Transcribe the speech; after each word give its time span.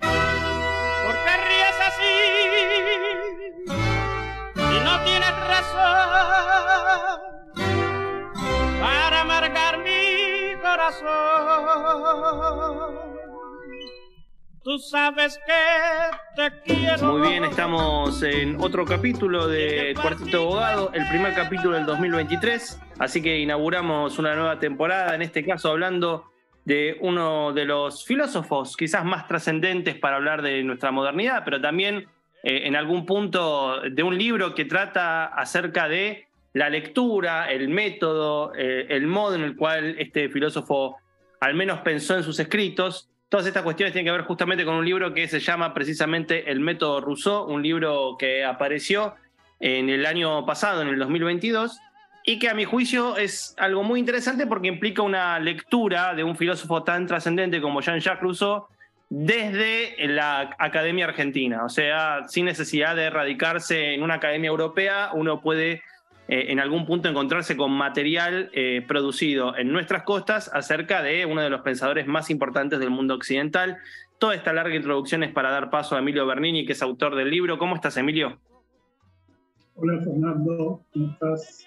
¿Por 0.00 1.16
qué 1.24 1.34
ríes 1.48 1.78
así? 1.88 2.14
Y 4.56 4.80
no 4.84 4.94
tienes 5.04 5.36
razón 5.48 6.10
para 8.80 9.16
amargar 9.20 9.74
mi 9.78 10.56
corazón. 10.62 11.06
Tú 14.66 14.80
sabes 14.80 15.38
que 15.46 15.52
te 16.34 16.60
quiero. 16.64 17.16
Muy 17.16 17.28
bien, 17.28 17.44
estamos 17.44 18.20
en 18.24 18.60
otro 18.60 18.84
capítulo 18.84 19.46
de 19.46 19.94
Cuartito 19.94 20.38
Abogado, 20.38 20.90
el 20.92 21.06
primer 21.06 21.34
capítulo 21.34 21.76
del 21.76 21.86
2023. 21.86 22.82
Así 22.98 23.22
que 23.22 23.38
inauguramos 23.38 24.18
una 24.18 24.34
nueva 24.34 24.58
temporada, 24.58 25.14
en 25.14 25.22
este 25.22 25.44
caso 25.44 25.70
hablando 25.70 26.32
de 26.64 26.96
uno 27.00 27.52
de 27.52 27.64
los 27.64 28.04
filósofos 28.04 28.76
quizás 28.76 29.04
más 29.04 29.28
trascendentes 29.28 29.94
para 29.94 30.16
hablar 30.16 30.42
de 30.42 30.64
nuestra 30.64 30.90
modernidad, 30.90 31.42
pero 31.44 31.60
también 31.60 32.08
eh, 32.42 32.62
en 32.64 32.74
algún 32.74 33.06
punto 33.06 33.82
de 33.82 34.02
un 34.02 34.18
libro 34.18 34.52
que 34.56 34.64
trata 34.64 35.26
acerca 35.26 35.88
de 35.88 36.26
la 36.54 36.70
lectura, 36.70 37.52
el 37.52 37.68
método, 37.68 38.52
eh, 38.56 38.86
el 38.88 39.06
modo 39.06 39.36
en 39.36 39.42
el 39.42 39.54
cual 39.54 39.94
este 40.00 40.28
filósofo 40.28 40.96
al 41.38 41.54
menos 41.54 41.82
pensó 41.82 42.16
en 42.16 42.24
sus 42.24 42.40
escritos. 42.40 43.08
Todas 43.36 43.48
estas 43.48 43.64
cuestiones 43.64 43.92
tienen 43.92 44.06
que 44.06 44.16
ver 44.16 44.26
justamente 44.26 44.64
con 44.64 44.76
un 44.76 44.84
libro 44.86 45.12
que 45.12 45.28
se 45.28 45.40
llama 45.40 45.74
precisamente 45.74 46.50
El 46.50 46.58
método 46.58 47.02
Rousseau, 47.02 47.44
un 47.44 47.62
libro 47.62 48.16
que 48.18 48.42
apareció 48.42 49.14
en 49.60 49.90
el 49.90 50.06
año 50.06 50.46
pasado, 50.46 50.80
en 50.80 50.88
el 50.88 50.98
2022, 50.98 51.78
y 52.24 52.38
que 52.38 52.48
a 52.48 52.54
mi 52.54 52.64
juicio 52.64 53.18
es 53.18 53.54
algo 53.58 53.82
muy 53.82 54.00
interesante 54.00 54.46
porque 54.46 54.68
implica 54.68 55.02
una 55.02 55.38
lectura 55.38 56.14
de 56.14 56.24
un 56.24 56.34
filósofo 56.34 56.82
tan 56.82 57.06
trascendente 57.06 57.60
como 57.60 57.82
Jean-Jacques 57.82 58.22
Rousseau 58.22 58.68
desde 59.10 59.94
la 60.06 60.56
Academia 60.58 61.04
Argentina. 61.04 61.62
O 61.66 61.68
sea, 61.68 62.22
sin 62.28 62.46
necesidad 62.46 62.96
de 62.96 63.10
radicarse 63.10 63.92
en 63.92 64.02
una 64.02 64.14
academia 64.14 64.48
europea, 64.48 65.10
uno 65.12 65.42
puede 65.42 65.82
eh, 66.28 66.46
en 66.48 66.58
algún 66.58 66.86
punto 66.86 67.08
encontrarse 67.08 67.56
con 67.56 67.70
material 67.70 68.50
eh, 68.52 68.84
producido 68.86 69.56
en 69.56 69.70
nuestras 69.70 70.02
costas 70.02 70.50
acerca 70.52 71.02
de 71.02 71.24
uno 71.24 71.40
de 71.40 71.50
los 71.50 71.60
pensadores 71.60 72.06
más 72.06 72.30
importantes 72.30 72.80
del 72.80 72.90
mundo 72.90 73.14
occidental. 73.14 73.78
Toda 74.18 74.34
esta 74.34 74.52
larga 74.52 74.74
introducción 74.74 75.22
es 75.22 75.32
para 75.32 75.50
dar 75.50 75.70
paso 75.70 75.94
a 75.94 76.00
Emilio 76.00 76.26
Bernini, 76.26 76.66
que 76.66 76.72
es 76.72 76.82
autor 76.82 77.14
del 77.14 77.30
libro. 77.30 77.58
¿Cómo 77.58 77.76
estás, 77.76 77.96
Emilio? 77.96 78.40
Hola, 79.74 80.00
Fernando. 80.02 80.82
¿Cómo 80.92 81.12
estás? 81.12 81.66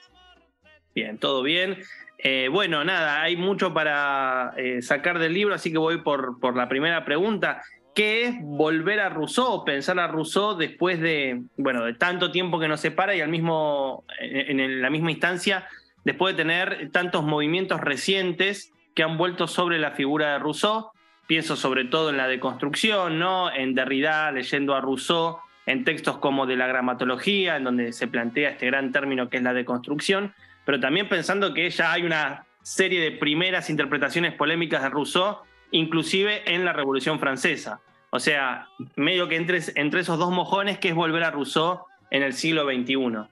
Bien, 0.94 1.18
todo 1.18 1.42
bien. 1.42 1.78
Eh, 2.18 2.50
bueno, 2.52 2.84
nada, 2.84 3.22
hay 3.22 3.38
mucho 3.38 3.74
para 3.74 4.53
sacar 4.81 5.19
del 5.19 5.34
libro, 5.34 5.56
así 5.56 5.72
que 5.72 5.78
voy 5.78 6.02
por, 6.02 6.40
por 6.40 6.58
la 6.58 6.68
primera 6.68 7.06
pregunta. 7.06 7.62
¿Qué 8.00 8.28
es 8.28 8.36
volver 8.42 9.02
a 9.02 9.10
Rousseau, 9.10 9.66
pensar 9.66 10.00
a 10.00 10.08
Rousseau 10.08 10.56
después 10.56 11.02
de, 11.02 11.42
bueno, 11.58 11.84
de 11.84 11.94
tanto 11.96 12.32
tiempo 12.32 12.58
que 12.58 12.70
nos 12.70 12.80
separa 12.80 13.14
y 13.14 13.20
al 13.20 13.28
mismo, 13.28 14.06
en, 14.22 14.62
en 14.62 14.82
la 14.82 14.90
misma 14.90 15.12
instancia, 15.12 15.68
después 16.06 16.34
de 16.34 16.42
tener 16.42 16.92
tantos 16.94 17.26
movimientos 17.26 17.82
recientes 17.82 18.72
que 18.96 19.04
han 19.04 19.18
vuelto 19.18 19.48
sobre 19.48 19.80
la 19.80 19.92
figura 19.92 20.32
de 20.32 20.40
Rousseau? 20.40 20.92
Pienso 21.28 21.58
sobre 21.58 21.84
todo 21.84 22.10
en 22.10 22.16
la 22.16 22.30
deconstrucción, 22.30 23.20
¿no? 23.20 23.52
En 23.54 23.76
Derrida, 23.76 24.31
leyendo 24.31 24.76
a 24.76 24.80
Rousseau, 24.80 25.40
en 25.66 25.84
textos 25.84 26.20
como 26.20 26.46
de 26.46 26.56
la 26.56 26.68
gramatología, 26.68 27.58
en 27.58 27.66
donde 27.66 27.92
se 27.92 28.08
plantea 28.08 28.52
este 28.52 28.68
gran 28.68 28.94
término 28.94 29.30
que 29.30 29.36
es 29.36 29.44
la 29.44 29.54
deconstrucción 29.54 30.34
pero 30.64 30.80
también 30.80 31.10
pensando 31.10 31.52
que 31.52 31.68
ya 31.70 31.92
hay 31.92 32.04
una 32.04 32.46
serie 32.62 33.02
de 33.02 33.12
primeras 33.12 33.72
interpretaciones 33.72 34.36
polémicas 34.36 34.84
de 34.84 34.90
Rousseau, 34.90 35.40
inclusive 35.72 36.44
en 36.54 36.64
la 36.64 36.74
Revolución 36.74 37.20
Francesa. 37.20 37.81
O 38.12 38.20
sea, 38.20 38.68
medio 38.96 39.28
que 39.28 39.36
entre, 39.36 39.59
entre 39.75 40.02
esos 40.02 40.18
dos 40.18 40.31
mojones, 40.31 40.80
que 40.80 40.90
es 40.90 40.96
volver 40.96 41.24
a 41.24 41.31
Rousseau 41.31 41.81
en 42.09 42.24
el 42.24 42.34
siglo 42.34 42.64
XXI. 42.64 43.30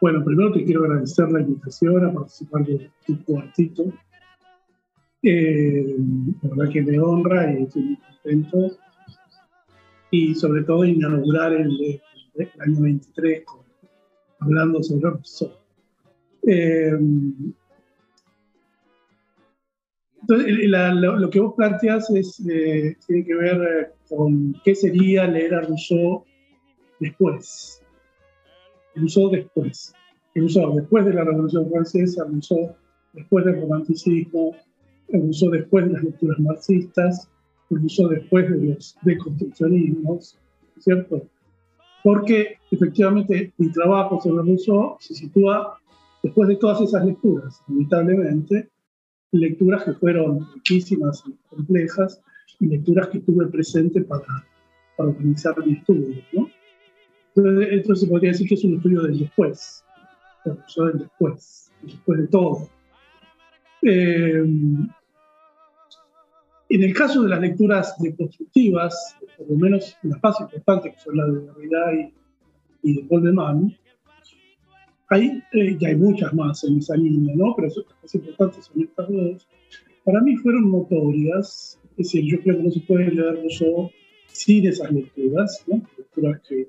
Bueno, 0.00 0.24
primero 0.24 0.52
te 0.52 0.64
quiero 0.64 0.84
agradecer 0.84 1.28
la 1.30 1.40
invitación 1.40 2.04
a 2.04 2.12
participar 2.12 2.64
de 2.64 2.90
tu 3.06 3.24
cuartito. 3.24 3.84
Eh, 5.22 5.96
la 6.42 6.50
verdad 6.50 6.72
que 6.72 6.82
me 6.82 6.98
honra 7.00 7.52
y 7.52 7.64
estoy 7.64 7.82
muy 7.82 7.96
contento. 7.96 8.76
Y 10.10 10.34
sobre 10.34 10.62
todo 10.62 10.84
inaugurar 10.84 11.54
el, 11.54 12.00
año 12.60 12.80
23 12.80 13.44
con 13.44 13.66
hablando 14.38 14.82
sobre 14.82 15.10
Rousseau. 15.10 15.50
Eh, 16.46 16.96
entonces, 20.28 20.68
la, 20.68 20.92
lo, 20.92 21.16
lo, 21.16 21.30
que 21.30 21.40
vos 21.40 21.54
planteas 21.54 22.10
es, 22.10 22.40
eh, 22.48 22.96
tiene 23.06 23.24
que 23.24 23.34
ver 23.34 23.62
eh, 23.62 23.86
con 24.08 24.54
qué 24.64 24.74
sería 24.74 25.26
leer 25.26 25.54
a 25.54 25.60
Rousseau 25.60 26.24
después. 26.98 27.82
Rousseau 28.96 29.30
después. 29.30 29.94
Rousseau 30.34 30.74
después 30.74 31.04
de 31.04 31.14
la 31.14 31.24
Revolución 31.24 31.70
Francesa, 31.70 32.24
Rousseau 32.24 32.74
después 33.12 33.44
del 33.44 33.60
romanticismo, 33.60 34.56
Rousseau 35.08 35.50
después 35.50 35.86
de 35.86 35.92
las 35.92 36.02
lecturas 36.02 36.38
marxistas, 36.40 37.28
Rousseau 37.70 38.08
después 38.08 38.50
de 38.50 38.66
los 38.66 38.96
deconstruccionismos, 39.02 40.38
¿cierto? 40.78 41.22
porque 42.06 42.58
efectivamente 42.70 43.52
mi 43.58 43.72
trabajo 43.72 44.20
sobre 44.20 44.44
Rousseau 44.44 44.96
se 45.00 45.12
sitúa 45.12 45.76
después 46.22 46.48
de 46.48 46.54
todas 46.54 46.80
esas 46.80 47.04
lecturas, 47.04 47.60
inevitablemente, 47.66 48.68
lecturas 49.32 49.84
que 49.84 49.92
fueron 49.92 50.46
riquísimas 50.54 51.22
y 51.26 51.34
complejas, 51.48 52.20
y 52.60 52.66
lecturas 52.66 53.08
que 53.08 53.20
tuve 53.20 53.46
presente 53.46 54.02
para, 54.02 54.24
para 54.96 55.10
organizar 55.10 55.54
mi 55.64 55.74
estudio. 55.74 56.22
¿no? 56.32 56.48
Entonces, 57.34 57.68
entonces, 57.72 58.08
podría 58.08 58.30
decir 58.30 58.48
que 58.48 58.54
es 58.54 58.64
un 58.64 58.76
estudio 58.76 59.02
del 59.02 59.18
después, 59.18 59.84
Rousseau 60.44 60.86
del 60.86 60.98
después, 61.00 61.72
después 61.82 62.20
de 62.20 62.26
todo. 62.28 62.68
Eh, 63.82 64.42
en 66.68 66.82
el 66.82 66.94
caso 66.94 67.22
de 67.22 67.28
las 67.28 67.40
lecturas 67.40 67.94
deconstructivas, 68.00 69.16
por 69.36 69.50
lo 69.50 69.56
menos 69.56 69.96
las 70.02 70.22
más 70.22 70.40
importantes, 70.40 70.94
que 70.94 71.00
son 71.00 71.16
las 71.16 71.32
de 71.32 71.40
Derrida 71.40 71.94
y, 71.94 72.14
y 72.82 72.94
de 72.94 73.08
Paul 73.08 73.22
de 73.22 73.32
Man, 73.32 73.76
hay, 75.08 75.42
eh, 75.52 75.78
hay 75.86 75.96
muchas 75.96 76.32
más 76.34 76.64
en 76.64 76.78
esa 76.78 76.96
línea, 76.96 77.34
¿no? 77.36 77.54
Pero 77.56 77.68
las 77.68 77.76
más 78.02 78.14
importantes 78.14 78.64
son 78.64 78.82
estas 78.82 79.08
dos. 79.08 79.48
Para 80.04 80.20
mí 80.20 80.36
fueron 80.36 80.70
notorias, 80.70 81.78
es 81.92 81.96
decir, 81.96 82.24
yo 82.24 82.40
creo 82.40 82.56
que 82.58 82.62
no 82.62 82.70
se 82.70 82.80
puede 82.80 83.10
leer 83.10 83.34
Rousseau 83.42 83.90
sin 84.28 84.66
esas 84.66 84.90
lecturas, 84.92 85.64
¿no? 85.66 85.82
Lecturas 85.96 86.40
que, 86.48 86.68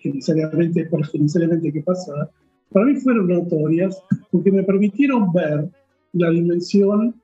que 0.00 0.12
necesariamente, 0.12 0.84
por 0.86 1.00
las 1.00 1.10
que 1.10 1.18
necesariamente 1.18 1.68
hay 1.68 1.72
que 1.72 1.82
pasar. 1.82 2.30
Para 2.70 2.86
mí 2.86 2.96
fueron 2.96 3.28
notorias 3.28 4.02
porque 4.30 4.50
me 4.50 4.62
permitieron 4.64 5.32
ver 5.32 5.68
la 6.12 6.30
dimensión 6.30 7.14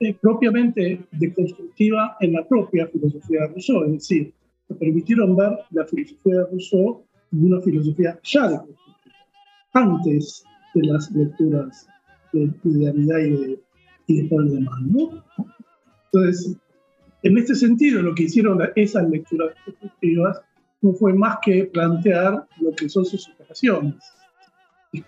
eh, 0.00 0.16
propiamente 0.20 1.00
deconstructiva 1.12 2.16
en 2.20 2.32
la 2.32 2.44
propia 2.46 2.88
filosofía 2.88 3.42
de 3.42 3.48
Rousseau, 3.48 3.84
es 3.84 3.92
decir, 3.92 4.32
me 4.68 4.76
permitieron 4.76 5.36
ver 5.36 5.58
la 5.70 5.84
filosofía 5.84 6.38
de 6.38 6.46
Rousseau 6.46 7.04
como 7.30 7.46
una 7.46 7.60
filosofía 7.60 8.18
ya 8.24 8.48
deconstructiva, 8.48 8.91
antes 9.72 10.44
de 10.74 10.86
las 10.86 11.10
lecturas 11.12 11.86
de, 12.32 12.50
Derrida 12.62 13.20
y 13.20 13.30
de, 13.30 13.60
y 14.06 14.22
de 14.22 14.28
Paul 14.28 14.50
de 14.50 14.60
Man, 14.60 14.92
¿no? 14.92 15.24
Entonces, 16.12 16.56
En 17.24 17.38
este 17.38 17.54
sentido, 17.54 18.02
lo 18.02 18.14
que 18.14 18.24
hicieron 18.24 18.58
esas 18.74 19.08
lecturas 19.08 19.54
constructivas 19.64 20.40
no 20.80 20.92
fue 20.92 21.14
más 21.14 21.38
que 21.40 21.64
plantear 21.66 22.46
lo 22.60 22.72
que 22.72 22.88
son 22.88 23.04
sus 23.04 23.28
operaciones 23.28 23.94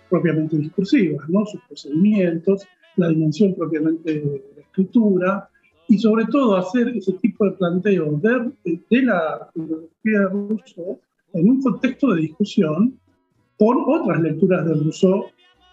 propiamente 0.09 0.57
discursivas, 0.57 1.27
¿no? 1.29 1.45
sus 1.45 1.61
procedimientos, 1.67 2.65
la 2.95 3.09
dimensión 3.09 3.53
propiamente 3.53 4.13
de 4.13 4.43
la 4.55 4.61
escritura, 4.61 5.49
y 5.87 5.99
sobre 5.99 6.25
todo 6.25 6.55
hacer 6.55 6.87
ese 6.95 7.13
tipo 7.13 7.45
de 7.45 7.51
planteo 7.51 8.19
de, 8.19 8.79
de 8.89 9.01
la 9.03 9.47
filosofía 9.53 10.21
Rousseau 10.31 10.99
en 11.33 11.49
un 11.49 11.61
contexto 11.61 12.13
de 12.13 12.21
discusión 12.21 12.97
con 13.57 13.77
otras 13.87 14.21
lecturas 14.21 14.65
de 14.65 14.73
Rousseau, 14.73 15.25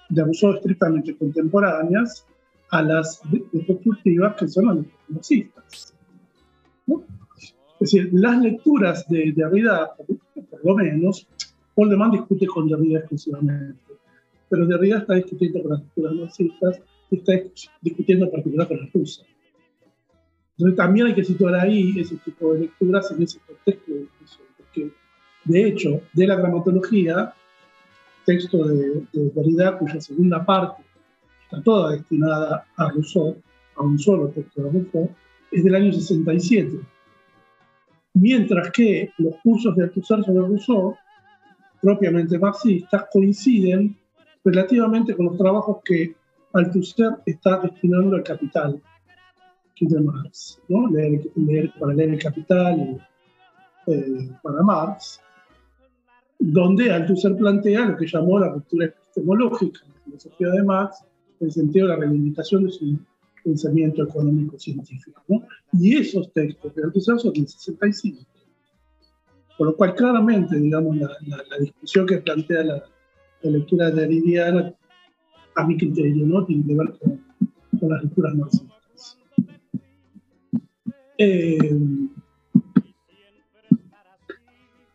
de 0.08 0.24
Rousseau 0.24 0.54
estrictamente 0.54 1.16
contemporáneas, 1.16 2.26
a 2.70 2.82
las 2.82 3.20
deconstructivas 3.52 4.34
que 4.36 4.48
son 4.48 4.66
las 4.66 4.86
marxistas. 5.08 5.94
Es 6.88 7.92
decir, 7.92 8.10
las 8.12 8.40
lecturas 8.40 9.06
de 9.08 9.32
Derrida, 9.36 9.92
por, 9.96 10.64
lo 10.64 10.76
menos, 10.76 11.26
Paul 11.74 11.90
de 11.90 11.96
discute 12.12 12.46
con 12.46 12.68
Derrida 12.68 13.00
exclusivamente, 13.00 13.80
pero 14.48 14.66
Derrida 14.66 14.98
está 14.98 15.14
discutiendo 15.14 15.62
con 15.62 15.72
las 15.72 15.80
lecturas 15.80 16.14
marxistas 16.14 16.80
y 17.10 17.16
está 17.16 17.32
discutiendo 17.82 18.26
en 18.26 18.30
particular 18.30 18.68
con 18.68 18.78
las 18.78 18.92
rusas. 18.92 19.26
Entonces 20.56 20.76
también 20.76 21.06
hay 21.08 21.14
que 21.14 21.24
situar 21.24 21.54
ahí 21.56 21.98
ese 21.98 22.16
tipo 22.18 22.54
de 22.54 22.60
lecturas 22.60 23.10
en 23.10 23.22
ese 23.22 23.38
contexto 23.40 23.92
de 23.92 24.00
discusión, 24.00 24.46
porque 24.56 24.92
de 25.44 25.66
hecho, 25.66 26.00
de 26.12 26.26
la 26.26 26.36
gramatología, 26.36 27.34
texto 28.24 28.64
de, 28.64 29.06
de 29.12 29.30
Derrida, 29.34 29.78
cuya 29.78 30.00
segunda 30.00 30.44
parte 30.44 30.82
está 31.44 31.62
toda 31.62 31.92
destinada 31.92 32.66
a 32.76 32.90
Rousseau, 32.90 33.36
a 33.76 33.82
un 33.82 33.98
solo 33.98 34.28
texto 34.28 34.62
de 34.62 34.70
Rousseau, 34.70 35.10
es 35.50 35.64
del 35.64 35.74
año 35.74 35.92
67. 35.92 36.80
Mientras 38.14 38.70
que 38.70 39.10
los 39.18 39.36
cursos 39.42 39.74
de 39.76 39.84
Althusser 39.84 40.22
sobre 40.24 40.46
Rousseau, 40.46 40.96
propiamente 41.80 42.38
marxistas, 42.38 43.06
coinciden 43.12 43.96
relativamente 44.44 45.14
con 45.14 45.26
los 45.26 45.38
trabajos 45.38 45.78
que 45.84 46.14
Althusser 46.52 47.18
está 47.26 47.58
destinando 47.58 48.16
al 48.16 48.22
capital 48.22 48.80
de 49.88 50.00
Marx, 50.00 50.60
¿no? 50.68 50.88
leer, 50.88 51.72
para 51.78 51.94
leer 51.94 52.10
el 52.10 52.22
capital 52.22 53.08
eh, 53.86 54.30
para 54.42 54.62
Marx, 54.62 55.20
donde 56.38 56.90
Althusser 56.90 57.36
plantea 57.36 57.86
lo 57.86 57.96
que 57.96 58.06
llamó 58.06 58.38
la 58.38 58.48
ruptura 58.48 58.86
epistemológica 58.86 59.80
en 59.84 59.92
la 59.92 60.00
filosofía 60.04 60.48
de 60.48 60.62
Marx, 60.62 61.04
en 61.40 61.46
el 61.46 61.52
sentido 61.52 61.86
de 61.86 61.94
la 61.94 62.00
reivindicación 62.00 62.64
de 62.64 62.70
su 62.72 62.98
pensamiento 63.44 64.02
económico-científico. 64.04 65.22
¿no? 65.28 65.42
Y 65.72 65.96
esos 65.96 66.32
textos 66.32 66.74
de 66.74 66.84
Althusser 66.84 67.18
son 67.18 67.32
del 67.32 67.48
65. 67.48 68.24
Por 69.58 69.66
lo 69.66 69.76
cual, 69.76 69.94
claramente, 69.94 70.56
digamos, 70.56 70.96
la, 70.96 71.10
la, 71.26 71.58
discusión 71.60 72.06
que 72.06 72.18
plantea 72.18 72.64
la, 72.64 72.82
la 73.42 73.50
lectura 73.50 73.90
de 73.90 74.00
Derridiana, 74.00 74.74
a 75.54 75.66
mi 75.66 75.76
criterio, 75.76 76.26
¿no? 76.26 76.44
tiene 76.46 76.66
que 76.66 76.74
ver 76.74 76.98
con, 76.98 77.20
con 77.78 77.90
las 77.90 78.02
lecturas 78.02 78.34
marxistas. 78.34 79.18
Eh, 81.18 81.76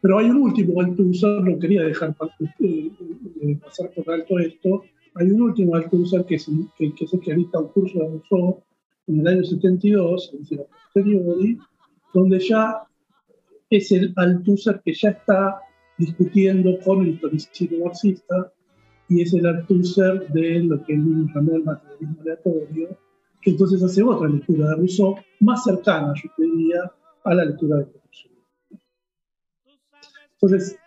pero 0.08 0.20
hay 0.20 0.30
un 0.30 0.38
último 0.38 0.80
Althusser, 0.80 1.44
no 1.44 1.60
quería 1.60 1.84
dejar 1.84 2.16
eh, 2.62 2.90
eh, 3.42 3.60
pasar 3.62 3.92
por 3.92 4.10
alto 4.10 4.40
esto, 4.40 4.84
hay 5.16 5.30
un 5.32 5.42
último 5.42 5.76
Althusser 5.76 6.24
que, 6.24 6.36
es, 6.36 6.50
que, 6.78 6.96
que 6.96 7.04
es 7.04 7.14
el 7.14 7.20
que 7.20 7.34
un 7.34 7.68
curso 7.74 8.00
de 8.00 8.08
Rousseau 8.08 8.64
en 9.08 9.20
el 9.20 9.28
año 9.28 9.44
72, 9.44 10.32
es 10.32 10.40
decir, 10.40 10.62
posteriori, 10.94 11.60
donde 12.14 12.40
ya 12.40 12.84
es 13.70 13.92
el 13.92 14.14
Althusser 14.16 14.80
que 14.86 14.94
ya 14.94 15.10
está 15.10 15.60
discutiendo 15.98 16.80
con 16.86 17.02
el 17.02 17.10
historicismo 17.10 17.84
marxista 17.84 18.54
y 19.10 19.24
es 19.24 19.34
el 19.34 19.46
Althusser 19.46 20.26
de 20.30 20.60
lo 20.60 20.82
que 20.86 20.94
él 20.94 21.28
llamó 21.36 21.54
el 21.54 21.66
materialismo 21.66 22.22
aleatorio, 22.22 22.98
que 23.42 23.50
entonces 23.50 23.84
hace 23.84 24.04
otra 24.04 24.30
lectura 24.30 24.70
de 24.70 24.76
Rousseau 24.78 25.18
más 25.42 25.66
cercana, 25.66 26.14
yo 26.16 26.30
diría, 26.38 26.90
a 27.26 27.34
la 27.34 27.44
lectura 27.44 27.80
de 27.80 27.84
Rousseau. 27.84 28.07
Entonces, 30.42 30.78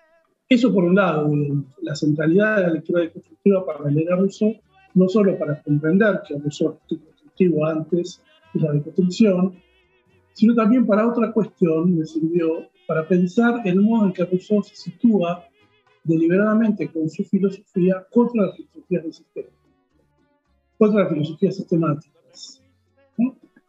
eso 0.49 0.73
por 0.73 0.85
un 0.85 0.95
lado, 0.97 1.31
la 1.83 1.95
centralidad 1.95 2.57
de 2.57 2.63
la 2.63 2.73
lectura 2.75 3.03
deconstructiva 3.03 3.65
para 3.67 3.91
leer 3.91 4.13
a 4.13 4.17
Rousseau, 4.17 4.55
no 4.95 5.09
solo 5.09 5.39
para 5.39 5.61
comprender 5.63 6.21
que 6.27 6.39
Rousseau 6.39 6.79
es 6.89 6.99
constructivo 6.99 7.67
antes 7.67 8.23
de 8.55 8.61
la 8.61 8.73
deconstrucción, 8.73 9.55
sino 10.33 10.55
también 10.55 10.87
para 10.87 11.09
otra 11.09 11.33
cuestión, 11.33 11.97
me 11.97 12.05
sirvió 12.05 12.69
para 12.87 13.07
pensar 13.07 13.61
el 13.65 13.81
modo 13.81 14.07
en 14.07 14.13
que 14.13 14.25
Rousseau 14.25 14.63
se 14.63 14.75
sitúa 14.75 15.45
deliberadamente 16.05 16.89
con 16.89 17.09
su 17.09 17.25
filosofía 17.25 18.07
contra 18.11 18.47
las 18.47 18.57
filosofías 18.57 19.03
del 19.03 19.13
sistema, 19.13 19.49
contra 20.79 21.05
la 21.05 21.09
filosofía 21.11 21.53
sistemática 21.53 22.21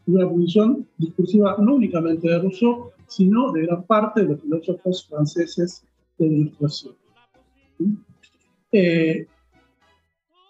una 0.08 0.30
posición 0.30 0.88
discursiva 0.98 1.56
no 1.60 1.76
únicamente 1.76 2.28
de 2.28 2.40
Rousseau, 2.40 2.92
sino 3.12 3.52
de 3.52 3.64
gran 3.64 3.84
parte 3.84 4.22
de 4.22 4.30
los 4.30 4.42
filósofos 4.42 5.06
franceses 5.10 5.84
de 6.18 6.28
la 6.28 6.34
Ilustración. 6.34 6.96
Eh, 8.72 9.28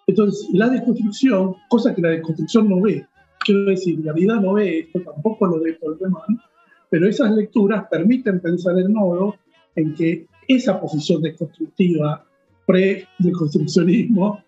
entonces, 0.06 0.48
la 0.52 0.68
deconstrucción, 0.68 1.56
cosa 1.68 1.92
que 1.92 2.02
la 2.02 2.10
deconstrucción 2.10 2.68
no 2.68 2.80
ve, 2.80 3.04
quiero 3.44 3.64
decir, 3.64 3.98
la 4.04 4.12
vida 4.12 4.40
no 4.40 4.52
ve 4.52 4.78
esto, 4.78 5.00
tampoco 5.00 5.46
lo 5.48 5.60
ve 5.60 5.72
Tolman, 5.72 6.40
pero 6.88 7.08
esas 7.08 7.32
lecturas 7.32 7.86
permiten 7.90 8.38
pensar 8.40 8.78
el 8.78 8.90
modo 8.90 9.34
en 9.74 9.94
que 9.96 10.28
esa 10.46 10.80
posición 10.80 11.20
deconstructiva 11.20 12.24
pre-deconstruccionismo 12.66 14.40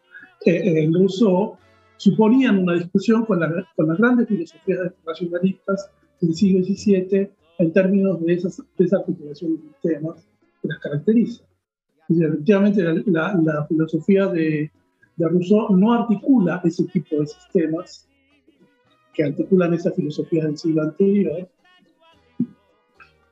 eh, 0.47 0.85
en 0.85 0.95
Rousseau 0.95 1.57
suponían 1.97 2.59
una 2.59 2.75
discusión 2.75 3.25
con, 3.25 3.41
con 3.75 3.89
las 3.89 3.99
grandes 3.99 4.29
filosofías 4.29 4.93
racionalistas 5.05 5.91
del 6.21 6.35
siglo 6.35 6.65
XVII 6.65 7.29
en 7.59 7.73
términos 7.73 8.21
de, 8.25 8.35
esas, 8.35 8.63
de 8.77 8.85
esa 8.85 8.99
articulación 8.99 9.57
de 9.57 9.63
sistemas 9.63 10.27
que 10.61 10.69
las 10.69 10.79
caracteriza. 10.79 11.45
Y 12.09 12.23
efectivamente, 12.23 12.83
la, 13.07 13.35
la, 13.43 13.67
filosofía 13.67 14.27
de, 14.27 14.71
de, 15.17 15.29
Rousseau 15.29 15.75
no 15.77 15.93
articula 15.93 16.61
ese 16.65 16.85
tipo 16.85 17.17
de 17.17 17.27
sistemas 17.27 18.09
que 19.15 19.25
articulan 19.25 19.73
esa 19.75 19.93
filosofía 19.93 20.45
del 20.45 20.59
siglo 20.59 20.83
anterior, 20.83 21.49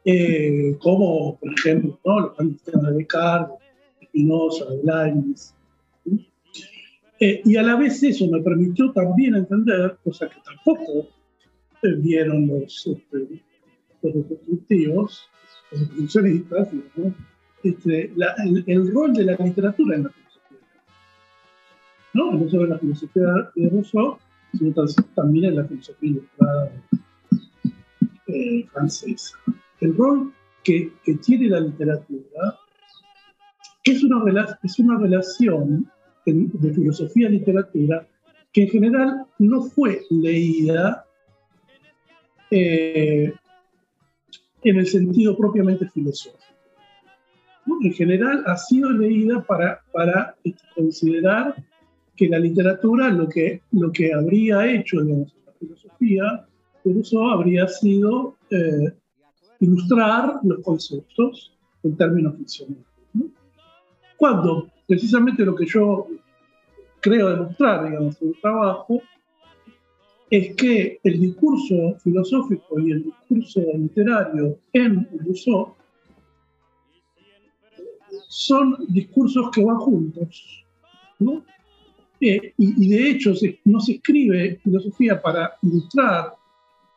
eh, 0.04 0.76
como, 0.80 1.38
por 1.38 1.52
ejemplo, 1.52 1.98
¿no? 2.04 2.20
los 2.20 2.36
grandes 2.36 2.56
sistemas 2.62 2.90
de 2.90 2.98
Descartes, 2.98 3.58
de 4.00 4.06
Spinoza, 4.06 4.64
de 4.66 4.80
Leibniz, 4.82 5.54
eh, 7.24 7.40
y 7.44 7.56
a 7.56 7.62
la 7.62 7.76
vez 7.76 8.02
eso 8.02 8.26
me 8.26 8.40
permitió 8.42 8.90
también 8.92 9.36
entender, 9.36 9.96
cosa 10.02 10.28
que 10.28 10.40
tampoco 10.44 11.08
eh, 11.82 11.94
vieron 11.98 12.48
los, 12.48 12.84
este, 12.84 13.40
los 14.02 14.26
constructivos, 14.26 15.28
los 15.70 15.80
construccionistas, 15.82 16.68
este, 17.62 18.12
el, 18.66 18.92
rol 18.92 19.12
de 19.14 19.24
la 19.24 19.36
literatura 19.36 19.96
en 19.96 20.04
la 20.04 20.10
filosofía. 20.10 20.58
¿no? 22.14 22.32
no 22.32 22.48
solo 22.48 22.64
en 22.64 22.70
la 22.70 22.78
filosofía 22.78 23.50
de 23.54 23.70
Rousseau, 23.70 24.18
sino 24.52 24.74
también 25.14 25.46
en 25.46 25.56
la 25.56 25.64
filosofía 25.64 26.10
ilustrada 26.10 26.72
eh, 28.26 28.66
francesa. 28.72 29.38
El 29.80 29.96
rol 29.96 30.32
que, 30.64 30.92
que, 31.04 31.14
tiene 31.14 31.48
la 31.48 31.60
literatura 31.60 32.58
es 33.84 34.02
una, 34.04 34.58
es 34.62 34.78
una 34.78 34.98
relación 34.98 35.90
de 36.24 36.72
filosofía 36.72 37.28
y 37.28 37.32
literatura 37.32 38.06
que 38.52 38.62
en 38.62 38.68
general 38.68 39.26
no 39.38 39.62
fue 39.62 40.02
leída 40.10 41.04
eh, 42.50 43.32
en 44.64 44.78
el 44.78 44.86
sentido 44.86 45.36
propiamente 45.36 45.88
filosófico. 45.88 46.38
En 47.82 47.92
general 47.92 48.42
ha 48.46 48.56
sido 48.56 48.90
leída 48.90 49.42
para, 49.42 49.80
para 49.92 50.34
este, 50.42 50.62
considerar 50.74 51.54
que 52.16 52.28
la 52.28 52.38
literatura 52.38 53.08
lo 53.08 53.28
que, 53.28 53.62
lo 53.72 53.90
que 53.92 54.12
habría 54.12 54.70
hecho 54.70 55.00
en 55.00 55.20
la 55.20 55.52
filosofía, 55.58 56.46
por 56.82 56.96
eso 56.96 57.30
habría 57.30 57.68
sido 57.68 58.36
eh, 58.50 58.92
ilustrar 59.60 60.40
los 60.42 60.60
conceptos 60.60 61.56
en 61.82 61.96
términos 61.96 62.36
ficcionales. 62.36 62.84
Cuando 64.16 64.68
precisamente 64.86 65.44
lo 65.44 65.54
que 65.54 65.66
yo 65.66 66.06
creo 67.00 67.30
demostrar, 67.30 67.88
digamos, 67.88 68.20
en 68.22 68.28
el 68.28 68.40
trabajo, 68.40 69.02
es 70.32 70.56
que 70.56 70.98
el 71.04 71.20
discurso 71.20 71.98
filosófico 72.02 72.80
y 72.80 72.92
el 72.92 73.04
discurso 73.04 73.60
literario 73.76 74.60
en 74.72 75.06
Rousseau 75.18 75.74
son 78.28 78.78
discursos 78.88 79.50
que 79.50 79.62
van 79.62 79.76
juntos. 79.76 80.64
¿no? 81.18 81.44
Eh, 82.18 82.54
y, 82.56 82.86
y, 82.86 82.88
de 82.88 83.10
hecho 83.10 83.34
no 83.66 83.78
se 83.78 83.92
escribe 83.92 84.58
filosofía 84.64 85.20
para 85.20 85.52
ilustrar 85.60 86.32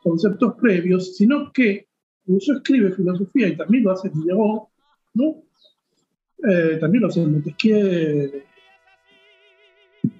conceptos 0.02 0.54
previos, 0.54 1.14
sino 1.14 1.52
que 1.52 1.88
Rousseau 2.26 2.56
escribe 2.56 2.92
filosofía 2.92 3.48
y 3.48 3.56
también 3.58 3.84
lo 3.84 3.90
hace 3.90 4.08
Diderot, 4.08 4.68
¿no? 5.12 5.42
Eh, 6.42 6.78
también 6.80 7.02
lo 7.02 7.08
hace 7.08 7.26
Montesquieu. 7.26 8.32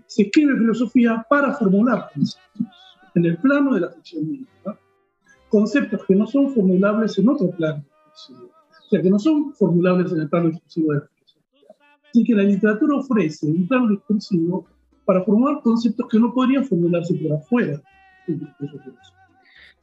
Se 0.06 0.22
escribe 0.22 0.58
filosofía 0.58 1.24
para 1.30 1.54
formular 1.54 2.10
conceptos 2.12 2.85
en 3.16 3.26
el 3.26 3.36
plano 3.38 3.74
de 3.74 3.80
la 3.80 3.90
ficción 3.90 4.46
conceptos 5.48 6.04
que 6.06 6.14
no 6.14 6.26
son 6.26 6.52
formulables 6.52 7.18
en 7.18 7.28
otro 7.28 7.50
plano 7.50 7.84
o 8.86 8.88
sea, 8.88 9.02
que 9.02 9.10
no 9.10 9.18
son 9.18 9.52
formulables 9.54 10.12
en 10.12 10.20
el 10.20 10.28
plano 10.28 10.48
discursivo 10.50 10.92
de 10.92 11.00
la 11.00 11.06
filosofía. 11.06 11.68
Así 12.08 12.24
que 12.24 12.34
la 12.34 12.42
literatura 12.44 12.96
ofrece 12.96 13.46
un 13.46 13.66
plano 13.66 13.88
discursivo 13.88 14.66
para 15.04 15.22
formular 15.24 15.60
conceptos 15.62 16.06
que 16.08 16.18
no 16.18 16.32
podrían 16.32 16.64
formularse 16.64 17.14
por 17.14 17.36
afuera. 17.36 17.82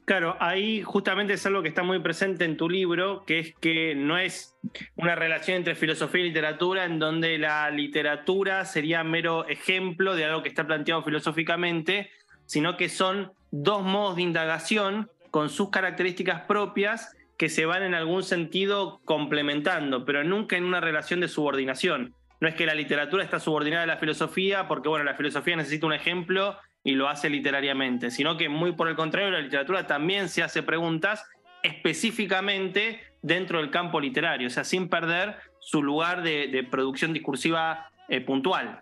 Claro, 0.06 0.36
ahí 0.40 0.82
justamente 0.82 1.34
es 1.34 1.46
algo 1.46 1.62
que 1.62 1.70
está 1.70 1.84
muy 1.84 2.00
presente 2.00 2.44
en 2.44 2.58
tu 2.58 2.70
libro, 2.70 3.24
que 3.26 3.40
es 3.40 3.56
que 3.56 3.96
no 3.96 4.18
es 4.18 4.58
una 4.98 5.16
relación 5.16 5.58
entre 5.58 5.76
filosofía 5.76 6.22
y 6.22 6.28
literatura 6.28 6.84
en 6.84 7.00
donde 7.00 7.38
la 7.38 7.70
literatura 7.72 8.66
sería 8.66 9.04
mero 9.04 9.48
ejemplo 9.48 10.16
de 10.16 10.26
algo 10.26 10.44
que 10.44 10.50
está 10.50 10.68
planteado 10.68 11.04
filosóficamente, 11.04 12.10
sino 12.46 12.78
que 12.78 12.90
son 12.90 13.32
dos 13.52 13.84
modos 13.84 14.16
de 14.16 14.24
indagación 14.24 15.10
con 15.32 15.50
sus 15.50 15.70
características 15.70 16.42
propias 16.42 17.16
que 17.38 17.50
se 17.50 17.66
van 17.66 17.84
en 17.84 17.94
algún 17.94 18.24
sentido 18.24 19.02
complementando, 19.06 20.06
pero 20.06 20.24
nunca 20.24 20.56
en 20.56 20.64
una 20.64 20.80
relación 20.80 21.20
de 21.20 21.28
subordinación. 21.28 22.14
No 22.40 22.48
es 22.48 22.56
que 22.56 22.66
la 22.66 22.76
literatura 22.76 23.24
está 23.24 23.40
subordinada 23.40 23.84
a 23.84 23.88
la 23.88 23.98
filosofía 23.98 24.68
porque, 24.68 24.90
bueno, 24.90 25.06
la 25.06 25.16
filosofía 25.16 25.56
necesita 25.56 25.88
un 25.88 25.94
ejemplo 25.94 26.58
y 26.84 26.94
lo 26.94 27.08
hace 27.08 27.30
literariamente, 27.30 28.12
sino 28.12 28.38
que 28.38 28.50
muy 28.50 28.74
por 28.74 28.90
el 28.90 28.96
contrario, 28.96 29.32
la 29.32 29.40
literatura 29.40 29.88
también 29.88 30.30
se 30.30 30.44
hace 30.44 30.64
preguntas 30.64 31.26
específicamente 31.64 33.00
dentro 33.22 33.60
del 33.60 33.72
campo 33.72 34.00
literario, 34.00 34.48
o 34.48 34.52
sea, 34.52 34.66
sin 34.66 34.90
perder 34.90 35.36
su 35.60 35.82
lugar 35.82 36.24
de, 36.24 36.68
producción 36.70 37.14
discursiva 37.14 37.90
eh, 38.10 38.20
puntual. 38.20 38.82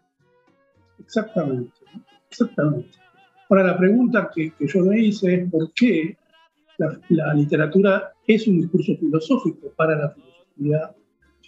Exactamente, 0.99 1.71
exactamente. 2.29 3.00
Ahora, 3.51 3.65
la 3.65 3.77
pregunta 3.77 4.31
que, 4.33 4.53
yo 4.61 4.85
me 4.85 4.97
hice 4.97 5.33
es 5.33 5.51
por 5.51 5.73
qué 5.73 6.15
la, 6.77 7.33
literatura 7.33 8.13
es 8.25 8.47
un 8.47 8.61
discurso 8.61 8.95
filosófico 8.95 9.73
para 9.75 9.97
la 9.97 10.09
filosofía 10.11 10.95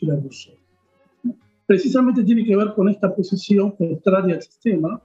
de 0.01 0.07
la 0.07 0.15
Rousseau. 0.15 0.57
Precisamente 1.65 2.25
tiene 2.25 2.43
que 2.43 2.57
ver 2.57 2.73
con 2.73 2.89
esta 2.89 3.15
posición 3.15 3.71
contraria 3.71 4.35
al 4.35 4.41
sistema, 4.41 5.01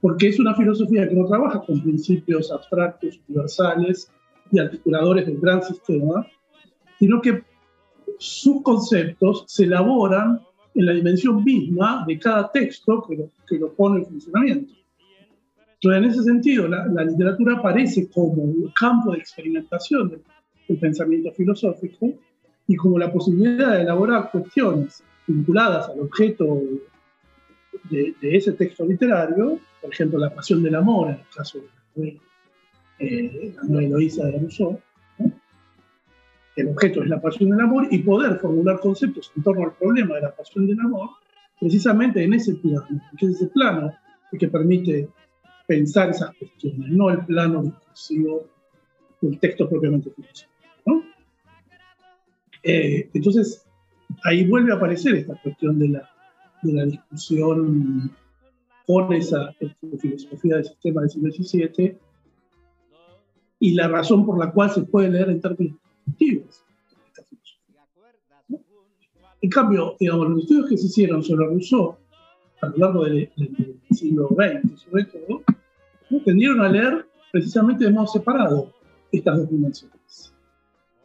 porque 0.00 0.28
es 0.28 0.38
una 0.38 0.54
filosofía 0.54 1.08
que 1.08 1.16
no 1.16 1.26
trabaja 1.26 1.62
con 1.62 1.82
principios 1.82 2.52
abstractos, 2.52 3.20
universales 3.28 4.08
y 4.52 4.60
articuladores 4.60 5.26
del 5.26 5.40
gran 5.40 5.64
sistema, 5.64 6.24
sino 7.00 7.20
que 7.20 7.42
sus 8.20 8.62
conceptos 8.62 9.46
se 9.48 9.64
elaboran 9.64 10.40
en 10.76 10.86
la 10.86 10.92
dimensión 10.92 11.42
misma 11.42 12.04
de 12.06 12.20
cada 12.20 12.52
texto 12.52 13.04
que 13.08 13.16
lo, 13.16 13.30
que 13.48 13.58
lo 13.58 13.72
pone 13.72 13.98
en 13.98 14.06
funcionamiento. 14.06 14.78
Entonces, 15.80 16.02
en 16.02 16.10
ese 16.10 16.22
sentido, 16.24 16.66
la, 16.66 17.04
literatura 17.04 17.56
aparece 17.56 18.10
como 18.10 18.42
un 18.42 18.72
campo 18.72 19.12
de 19.12 19.18
experimentación 19.18 20.10
del, 20.10 20.22
pensamiento 20.80 21.32
filosófico 21.32 22.12
y 22.66 22.76
como 22.76 22.98
la 22.98 23.10
posibilidad 23.10 23.72
de 23.72 23.82
elaborar 23.82 24.30
cuestiones 24.30 25.02
vinculadas 25.26 25.88
al 25.88 26.00
objeto 26.00 26.60
de, 27.90 28.14
ese 28.20 28.52
texto 28.52 28.84
literario, 28.84 29.58
por 29.80 29.90
ejemplo, 29.90 30.18
la 30.18 30.34
pasión 30.34 30.62
del 30.62 30.74
amor, 30.74 31.08
en 31.08 31.14
el 31.14 31.26
caso 31.34 31.60
de 31.94 32.20
eh, 32.98 33.54
la 33.66 33.82
Eloísa 33.82 34.26
de 34.26 34.38
Rousseau, 34.40 34.78
el 36.56 36.68
objeto 36.68 37.02
es 37.02 37.08
la 37.08 37.20
pasión 37.20 37.50
del 37.50 37.60
amor 37.60 37.86
y 37.90 38.00
poder 38.00 38.36
formular 38.40 38.80
conceptos 38.80 39.32
en 39.36 39.42
torno 39.44 39.64
al 39.64 39.72
problema 39.74 40.16
de 40.16 40.22
la 40.22 40.34
pasión 40.34 40.66
del 40.66 40.80
amor, 40.80 41.08
precisamente 41.58 42.22
en 42.22 42.34
ese 42.34 42.56
plano, 42.56 43.00
que 43.16 43.26
es 43.26 43.36
ese 43.36 43.46
plano 43.46 43.94
que 44.38 44.48
permite 44.48 45.08
pensar 45.68 46.08
esas 46.08 46.34
cuestiones, 46.36 46.88
no 46.90 47.10
el 47.10 47.24
plano 47.26 47.62
discursivo 47.62 48.46
del 49.20 49.38
texto 49.38 49.68
propiamente 49.68 50.10
filosófico. 50.10 51.04
Eh, 52.62 53.10
entonces, 53.12 53.66
ahí 54.24 54.46
vuelve 54.46 54.72
a 54.72 54.76
aparecer 54.76 55.14
esta 55.14 55.34
cuestión 55.42 55.78
de 55.78 55.88
la, 55.90 56.10
de 56.62 56.72
la 56.72 56.86
discusión 56.86 58.10
con 58.86 59.12
esa 59.12 59.54
filosofía 60.00 60.56
del 60.56 60.64
sistema 60.64 61.02
del 61.02 61.10
siglo 61.10 61.32
XVII 61.32 61.96
y 63.60 63.74
la 63.74 63.88
razón 63.88 64.24
por 64.24 64.38
la 64.38 64.50
cual 64.50 64.70
se 64.70 64.82
puede 64.84 65.10
leer 65.10 65.28
en 65.28 65.40
términos 65.42 65.76
filosofía. 66.16 66.64
En 69.40 69.50
cambio, 69.50 69.96
digamos, 70.00 70.30
los 70.30 70.40
estudios 70.40 70.70
que 70.70 70.78
se 70.78 70.86
hicieron 70.86 71.22
sobre 71.22 71.46
Rousseau 71.46 71.96
a 72.60 72.66
lo 72.68 72.76
largo 72.76 73.04
del, 73.04 73.30
del 73.36 73.78
siglo 73.90 74.28
XX, 74.28 74.80
sobre 74.80 75.04
todo, 75.04 75.42
tendieron 76.24 76.60
a 76.60 76.68
leer 76.68 77.06
precisamente 77.32 77.84
de 77.84 77.92
modo 77.92 78.06
separado 78.06 78.72
estas 79.12 79.38
dos 79.38 79.50
dimensiones. 79.50 80.34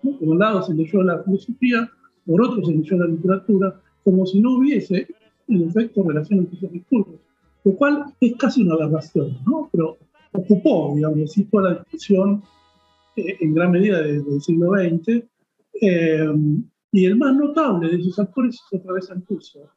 Por 0.02 0.30
un 0.30 0.40
lado 0.40 0.62
se 0.64 0.74
leyó 0.74 1.02
la 1.04 1.24
filosofía, 1.24 1.90
por 2.26 2.42
otro 2.42 2.64
se 2.66 2.72
leyó 2.72 2.98
la 2.98 3.08
literatura, 3.08 3.82
como 4.04 4.26
si 4.26 4.40
no 4.40 4.58
hubiese, 4.58 5.08
en 5.48 5.68
efecto, 5.68 6.04
relación 6.04 6.40
entre 6.40 6.58
esos 6.58 6.72
discursos, 6.72 7.16
lo 7.64 7.76
cual 7.76 8.06
es 8.20 8.36
casi 8.36 8.64
una 8.64 8.76
aberración, 8.76 9.38
¿no? 9.46 9.70
pero 9.72 9.98
ocupó, 10.34 10.94
digamos 10.96 11.30
así, 11.30 11.46
toda 11.46 11.72
la 11.72 11.80
discusión 11.80 12.44
eh, 13.16 13.38
en 13.40 13.54
gran 13.54 13.72
medida 13.72 14.02
del 14.02 14.42
siglo 14.42 14.72
XX, 14.72 15.24
eh, 15.82 16.34
y 16.92 17.06
el 17.06 17.16
más 17.16 17.36
notable 17.36 17.90
de 17.90 17.98
esos 17.98 18.20
actores 18.20 18.56
es 18.56 18.80
otra 18.80 18.94
vez 18.94 19.10
Althusser, 19.10 19.68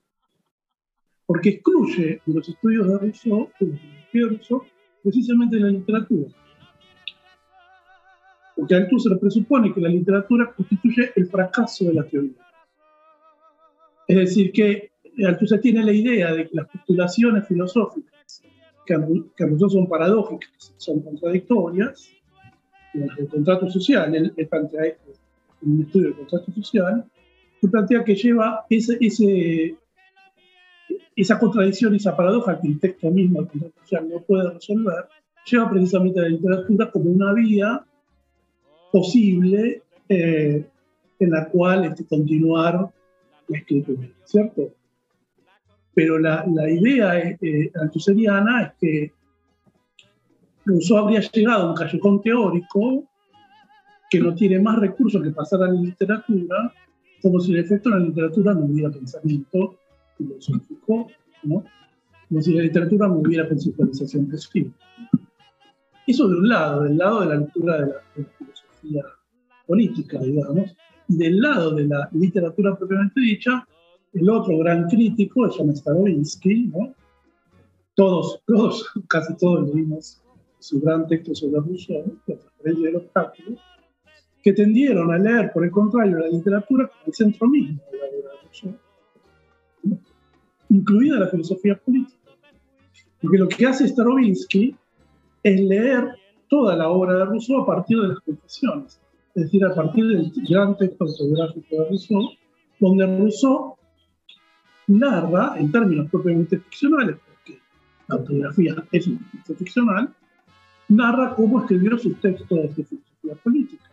porque 1.26 1.48
excluye 1.50 2.20
de 2.24 2.34
los 2.34 2.48
estudios 2.48 2.88
de 2.88 2.98
Rousseau, 2.98 3.48
de 3.60 4.20
Rousseau 4.28 4.62
precisamente 5.06 5.60
la 5.60 5.68
literatura. 5.68 6.28
Porque 8.56 8.74
Althusser 8.74 9.16
presupone 9.20 9.72
que 9.72 9.80
la 9.80 9.88
literatura 9.88 10.52
constituye 10.52 11.12
el 11.14 11.28
fracaso 11.28 11.84
de 11.84 11.94
la 11.94 12.02
teoría. 12.02 12.32
Es 14.08 14.16
decir, 14.16 14.50
que 14.50 14.90
Althusser 15.24 15.60
tiene 15.60 15.84
la 15.84 15.92
idea 15.92 16.34
de 16.34 16.48
que 16.48 16.56
las 16.56 16.66
postulaciones 16.68 17.46
filosóficas, 17.46 18.42
que 18.84 18.94
a 18.94 18.98
nosotros 18.98 19.74
son 19.74 19.88
paradójicas, 19.88 20.74
son 20.76 21.00
contradictorias, 21.02 22.10
las 22.94 23.16
del 23.16 23.28
contrato 23.28 23.70
social, 23.70 24.12
él, 24.12 24.32
plantea 24.48 24.86
esto 24.86 25.12
en 25.62 25.70
un 25.70 25.82
estudio 25.82 26.06
del 26.08 26.16
contrato 26.16 26.52
social, 26.52 27.04
que 27.60 27.68
plantea 27.68 28.02
que 28.02 28.14
lleva 28.16 28.66
ese, 28.70 28.96
ese, 29.00 29.76
esa 31.16 31.38
contradicción, 31.38 31.94
esa 31.94 32.14
paradoja 32.14 32.60
que 32.60 32.68
el 32.68 32.78
texto 32.78 33.10
mismo, 33.10 33.40
el 33.40 33.48
contrato 33.48 33.80
social, 33.80 34.08
no 34.08 34.20
puede 34.20 34.50
resolver, 34.50 35.06
lleva 35.50 35.70
precisamente 35.70 36.20
a 36.20 36.24
la 36.24 36.28
literatura 36.28 36.90
como 36.90 37.10
una 37.10 37.32
vía 37.32 37.82
posible 38.92 39.82
eh, 40.08 40.64
en 41.18 41.30
la 41.30 41.48
cual 41.48 41.86
este, 41.86 42.04
continuar 42.04 42.90
la 43.48 43.58
escritura, 43.58 44.06
¿cierto? 44.24 44.70
Pero 45.94 46.18
la, 46.18 46.44
la 46.52 46.68
idea 46.68 47.18
eh, 47.18 47.38
eh 47.40 47.70
es 47.72 48.72
que 48.78 49.12
Rousseau 50.66 50.98
habría 50.98 51.20
llegado 51.20 51.62
a 51.62 51.70
un 51.70 51.76
callejón 51.76 52.20
teórico 52.20 53.04
que 54.10 54.20
no 54.20 54.34
tiene 54.34 54.60
más 54.60 54.78
recursos 54.78 55.22
que 55.22 55.30
pasar 55.30 55.62
a 55.62 55.68
la 55.68 55.80
literatura, 55.80 56.72
como 57.22 57.40
si 57.40 57.52
en 57.52 57.60
efecto 57.60 57.88
la 57.88 57.98
literatura 57.98 58.52
no 58.52 58.66
hubiera 58.66 58.90
pensamiento 58.90 59.76
filosófico, 60.16 61.08
¿no? 61.42 61.64
como 62.28 62.42
si 62.42 62.54
la 62.54 62.62
literatura 62.62 63.08
no 63.08 63.16
hubiera 63.16 63.48
conceptualización 63.48 64.28
de 64.28 64.36
escrito. 64.36 64.72
Eso 66.06 66.28
de 66.28 66.36
un 66.36 66.48
lado, 66.48 66.82
del 66.82 66.96
lado 66.96 67.20
de 67.20 67.26
la 67.26 67.36
lectura 67.36 67.80
de 67.80 67.86
la, 67.86 68.28
filosofía 68.38 69.04
política, 69.66 70.18
digamos, 70.20 70.76
y 71.08 71.16
del 71.16 71.40
lado 71.40 71.74
de 71.74 71.86
la 71.86 72.08
literatura 72.12 72.76
propiamente 72.76 73.20
dicha, 73.20 73.66
el 74.12 74.30
otro 74.30 74.58
gran 74.58 74.88
crítico 74.88 75.46
es 75.46 75.56
Jan 75.56 75.76
Starobinsky, 75.76 76.68
¿no? 76.68 76.94
Todos, 77.94 78.40
todos, 78.46 78.86
casi 79.08 79.36
todos 79.36 79.74
leímos 79.74 80.22
su 80.58 80.80
gran 80.80 81.06
texto 81.06 81.34
sobre 81.34 81.60
Rousseau, 81.60 82.18
La 82.26 82.36
transferencia 82.36 82.86
del 82.86 82.96
obstáculo, 82.96 83.56
que 84.42 84.52
tendieron 84.52 85.12
a 85.12 85.18
leer, 85.18 85.52
por 85.52 85.64
el 85.64 85.70
contrario, 85.70 86.18
la 86.18 86.28
literatura 86.28 86.88
como 86.88 87.06
el 87.06 87.14
centro 87.14 87.48
mismo 87.48 87.80
de 87.92 87.98
la 87.98 88.04
obra 88.06 88.16
de 88.16 88.42
Rousseau 88.42 88.85
incluida 90.68 91.18
la 91.18 91.28
filosofía 91.28 91.76
política. 91.76 92.16
Porque 93.20 93.38
lo 93.38 93.48
que 93.48 93.66
hace 93.66 93.88
Starobinsky 93.88 94.74
es 95.42 95.60
leer 95.60 96.14
toda 96.48 96.76
la 96.76 96.88
obra 96.88 97.14
de 97.14 97.24
Rousseau 97.24 97.62
a 97.62 97.66
partir 97.66 98.00
de 98.00 98.08
las 98.08 98.20
confesiones, 98.20 99.00
es 99.34 99.44
decir, 99.44 99.64
a 99.64 99.74
partir 99.74 100.06
del 100.06 100.32
gran 100.48 100.76
texto 100.76 101.04
autobiográfico 101.04 101.76
de 101.76 101.88
Rousseau, 101.88 102.30
donde 102.80 103.06
Rousseau 103.06 103.76
narra, 104.86 105.54
en 105.58 105.72
términos 105.72 106.10
propiamente 106.10 106.58
ficcionales, 106.58 107.16
porque 107.26 107.60
la 108.08 108.16
autobiografía 108.16 108.74
es 108.92 109.06
un 109.06 109.18
texto 109.30 109.54
ficcional, 109.54 110.14
narra 110.88 111.34
cómo 111.34 111.60
escribió 111.60 111.98
sus 111.98 112.20
textos 112.20 112.48
de 112.48 112.68
filosofía 112.68 113.34
política. 113.42 113.90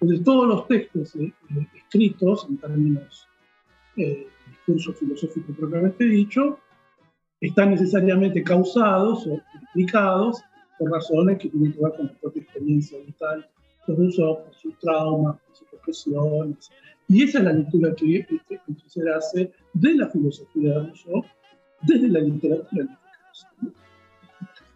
Entonces, 0.00 0.24
todos 0.24 0.46
los 0.46 0.68
textos 0.68 1.16
eh, 1.16 1.32
eh, 1.56 1.66
escritos 1.74 2.46
en 2.48 2.58
términos 2.58 3.26
eh, 3.96 4.28
discurso 4.48 4.92
filosófico 4.92 5.52
propiamente 5.52 6.04
dicho, 6.04 6.58
están 7.40 7.70
necesariamente 7.70 8.42
causados 8.42 9.26
o 9.26 9.40
explicados 9.62 10.42
por 10.78 10.90
razones 10.90 11.38
que 11.38 11.48
tienen 11.48 11.72
que 11.72 11.80
ver 11.80 11.92
con 11.96 12.06
la 12.06 12.12
propia 12.14 12.42
experiencia 12.42 12.98
vital 13.04 13.48
de 13.86 13.94
Rousseau, 13.94 14.44
por 14.44 14.54
sus 14.54 14.78
traumas, 14.78 15.36
por 15.40 15.56
sus 15.56 15.68
profesiones. 15.68 16.70
Y 17.08 17.24
esa 17.24 17.38
es 17.38 17.44
la 17.44 17.52
lectura 17.52 17.94
que, 17.94 18.26
se 18.86 19.10
hace 19.10 19.52
de 19.72 19.94
la 19.94 20.08
filosofía 20.08 20.74
de 20.74 20.86
Rousseau 20.88 21.24
desde 21.82 22.08
la 22.08 22.20
literatura. 22.20 22.98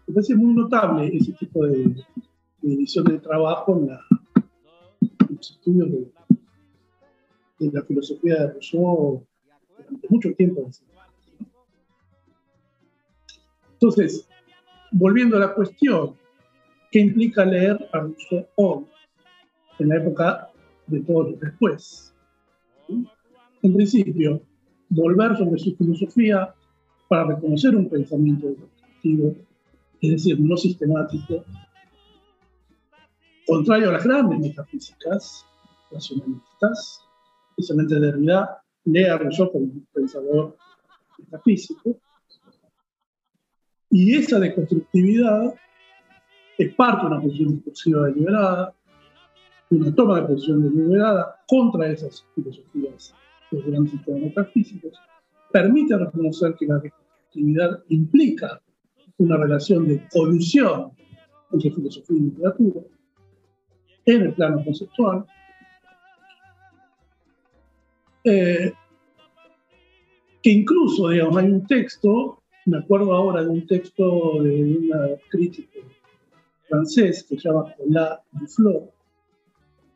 Me 0.07 0.13
parece 0.13 0.35
muy 0.35 0.53
notable 0.53 1.15
ese 1.15 1.33
tipo 1.33 1.65
de, 1.65 1.83
de 1.83 2.69
división 2.69 3.05
de 3.05 3.19
trabajo 3.19 3.77
en, 3.77 3.87
la, 3.87 4.01
los 5.29 5.51
estudios 5.51 5.91
de, 5.91 6.11
de, 7.59 7.71
la 7.71 7.83
filosofía 7.83 8.35
de 8.35 8.53
Rousseau 8.53 9.25
durante 9.93 10.07
mucho 10.09 10.33
tiempo. 10.35 10.69
Entonces, 13.73 14.27
volviendo 14.91 15.37
a 15.37 15.41
la 15.41 15.53
cuestión, 15.53 16.15
¿qué 16.91 16.99
implica 16.99 17.45
leer 17.45 17.89
a 17.91 17.99
Rousseau 17.99 18.47
hoy, 18.55 18.85
en 19.79 19.89
la 19.89 19.97
época 19.97 20.49
de 20.87 21.01
todo 21.01 21.23
lo 21.23 21.37
después? 21.37 22.13
En 22.87 23.73
principio, 23.73 24.41
volver 24.89 25.35
sobre 25.37 25.59
su 25.59 25.75
filosofía 25.75 26.53
para 27.07 27.35
reconocer 27.35 27.75
un 27.75 27.89
pensamiento 27.89 28.47
educativo, 28.47 29.35
es 30.01 30.11
decir, 30.11 30.39
no 30.39 30.55
sistemático, 30.57 31.43
contrario 33.45 33.89
a 33.89 33.93
las 33.93 34.03
grandes 34.03 34.39
metafísicas 34.39 35.45
racionalistas, 35.91 37.01
especialmente 37.51 37.99
Derrida, 37.99 38.62
lee 38.85 39.05
a 39.05 39.17
Rousseau 39.17 39.51
como 39.51 39.65
un 39.65 39.87
pensador 39.93 40.57
metafísico, 41.17 41.97
y 43.89 44.15
esa 44.15 44.39
deconstructividad 44.39 45.53
es 46.57 46.73
parte 46.75 47.01
de 47.01 47.07
una 47.07 47.21
posición 47.21 47.55
discursiva 47.55 48.05
deliberada, 48.07 48.73
una 49.69 49.95
toma 49.95 50.21
de 50.21 50.27
posición 50.27 50.63
deliberada 50.63 51.35
contra 51.47 51.87
esas 51.87 52.25
filosofías 52.33 53.13
de 53.51 53.57
los 53.57 53.67
grandes 53.67 53.91
sistemas 53.91 54.21
metafísicos, 54.21 54.99
permite 55.51 55.97
reconocer 55.97 56.55
que 56.55 56.65
la 56.65 56.79
deconstructividad 56.79 57.83
implica 57.89 58.61
una 59.17 59.37
relación 59.37 59.87
de 59.87 60.07
colusión 60.11 60.91
entre 61.51 61.71
filosofía 61.71 62.17
y 62.17 62.21
literatura 62.21 62.81
en 64.05 64.21
el 64.23 64.33
plano 64.33 64.63
conceptual, 64.63 65.25
eh, 68.23 68.73
que 70.41 70.49
incluso, 70.49 71.09
digamos, 71.09 71.37
hay 71.37 71.51
un 71.51 71.65
texto 71.65 72.43
me 72.65 72.77
acuerdo 72.77 73.13
ahora 73.13 73.43
de 73.43 73.49
un 73.49 73.67
texto 73.67 74.41
de 74.41 74.63
una 74.63 75.07
crítica 75.29 75.79
francés 76.69 77.25
que 77.27 77.37
se 77.37 77.49
llama 77.49 77.75
Paula 77.75 78.21
Duflo, 78.31 78.89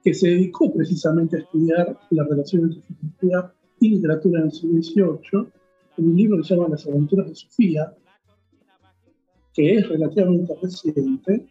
que 0.04 0.14
se 0.14 0.30
dedicó 0.30 0.74
precisamente 0.74 1.38
a 1.38 1.40
estudiar 1.40 1.98
la 2.10 2.24
relación 2.26 2.64
entre 2.64 2.82
filosofía 2.82 3.54
y 3.80 3.90
literatura 3.90 4.40
en 4.42 4.46
el 4.48 4.52
siglo 4.84 5.22
XVIII, 5.24 5.48
en 5.98 6.06
un 6.10 6.18
libro 6.18 6.38
que 6.38 6.44
se 6.44 6.56
llama 6.56 6.70
Las 6.70 6.88
aventuras 6.88 7.30
de 7.30 7.36
Sofía, 7.36 7.94
que 9.54 9.76
es 9.76 9.88
relativamente 9.88 10.54
reciente, 10.62 11.48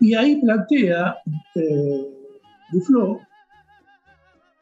y 0.00 0.14
ahí 0.14 0.40
plantea 0.40 1.16
eh, 1.56 2.08
Duflo 2.72 3.20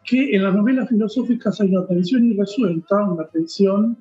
que 0.07 0.37
en 0.37 0.45
las 0.45 0.55
novelas 0.55 0.89
filosóficas 0.89 1.61
hay 1.61 1.75
una 1.75 1.87
tensión 1.87 2.25
irresuelta, 2.25 3.05
una 3.05 3.27
tensión 3.27 3.99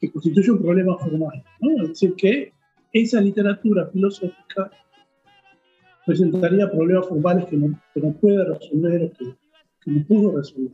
que 0.00 0.10
constituye 0.10 0.50
un 0.50 0.62
problema 0.62 0.98
formal. 0.98 1.44
¿no? 1.60 1.82
Es 1.82 1.90
decir, 1.90 2.14
que 2.16 2.52
esa 2.92 3.20
literatura 3.20 3.86
filosófica 3.86 4.70
presentaría 6.04 6.70
problemas 6.70 7.06
formales 7.06 7.46
que 7.46 7.56
no, 7.56 7.80
que 7.94 8.00
no 8.00 8.12
puede 8.14 8.44
resolver, 8.44 9.12
que, 9.12 9.36
que, 9.84 9.90
no 9.90 10.04
pudo 10.06 10.36
resolver. 10.38 10.72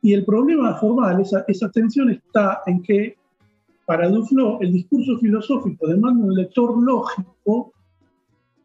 Y 0.00 0.14
el 0.14 0.24
problema 0.24 0.76
formal, 0.76 1.20
esa, 1.20 1.44
esa 1.48 1.70
tensión 1.70 2.10
está 2.10 2.62
en 2.66 2.82
que 2.82 3.16
para 3.84 4.08
Duflo 4.08 4.60
el 4.62 4.72
discurso 4.72 5.18
filosófico 5.18 5.86
demanda 5.88 6.24
un 6.24 6.34
lector 6.34 6.82
lógico, 6.82 7.72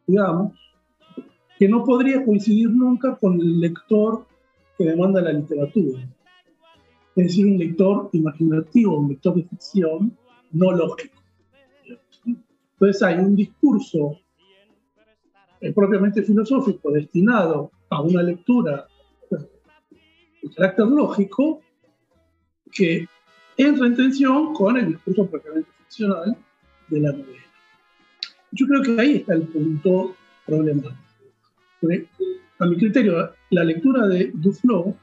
digamos, 0.07 0.53
que 1.61 1.69
no 1.69 1.83
podría 1.83 2.25
coincidir 2.25 2.71
nunca 2.71 3.15
con 3.17 3.39
el 3.39 3.59
lector 3.59 4.25
que 4.79 4.83
demanda 4.83 5.21
la 5.21 5.31
literatura 5.31 6.01
es 7.15 7.27
decir, 7.27 7.45
un 7.45 7.59
lector 7.59 8.09
imaginativo, 8.13 8.97
un 8.97 9.09
lector 9.09 9.35
de 9.35 9.43
ficción, 9.43 10.17
no 10.53 10.71
lógico. 10.71 11.21
Entonces 12.25 13.03
hay 13.03 13.19
un 13.19 13.35
discurso 13.35 14.17
eh, 15.59 15.71
propiamente 15.71 16.23
filosófico 16.23 16.89
destinado 16.89 17.69
a 17.91 18.01
una 18.01 18.23
lectura 18.23 18.87
de 19.29 20.49
carácter 20.55 20.87
lógico 20.87 21.61
que 22.71 23.05
entra 23.55 23.85
en 23.85 23.95
tensión 23.95 24.51
con 24.55 24.77
el 24.77 24.93
discurso 24.93 25.27
propiamente 25.27 25.69
ficcional 25.77 26.35
de 26.87 26.99
la 27.01 27.11
novela. 27.11 27.43
Yo 28.51 28.65
creo 28.65 28.81
que 28.81 28.99
ahí 28.99 29.15
está 29.17 29.35
el 29.35 29.43
punto 29.43 30.15
problemático. 30.47 31.10
A 32.59 32.65
mi 32.65 32.77
criterio, 32.77 33.31
la 33.49 33.63
lectura 33.63 34.07
de 34.07 34.31
Duflo 34.33 34.95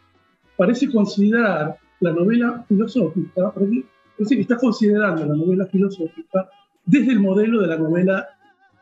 parece 0.56 0.90
considerar 0.90 1.76
la 2.00 2.12
novela 2.12 2.64
filosófica, 2.68 3.52
parece 3.52 4.34
que 4.36 4.40
está 4.42 4.56
considerando 4.56 5.26
la 5.26 5.34
novela 5.34 5.66
filosófica 5.66 6.48
desde 6.84 7.12
el 7.12 7.20
modelo 7.20 7.60
de 7.60 7.66
la 7.66 7.76
novela 7.76 8.28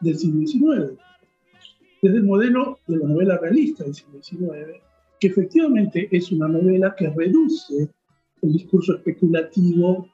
del 0.00 0.18
siglo 0.18 0.46
XIX, 0.46 0.98
desde 2.02 2.18
el 2.18 2.24
modelo 2.24 2.78
de 2.86 2.98
la 2.98 3.08
novela 3.08 3.38
realista 3.38 3.84
del 3.84 3.94
siglo 3.94 4.22
XIX, 4.22 4.80
que 5.18 5.28
efectivamente 5.28 6.08
es 6.10 6.30
una 6.30 6.48
novela 6.48 6.94
que 6.94 7.08
reduce 7.08 7.90
el 8.42 8.52
discurso 8.52 8.96
especulativo 8.96 10.08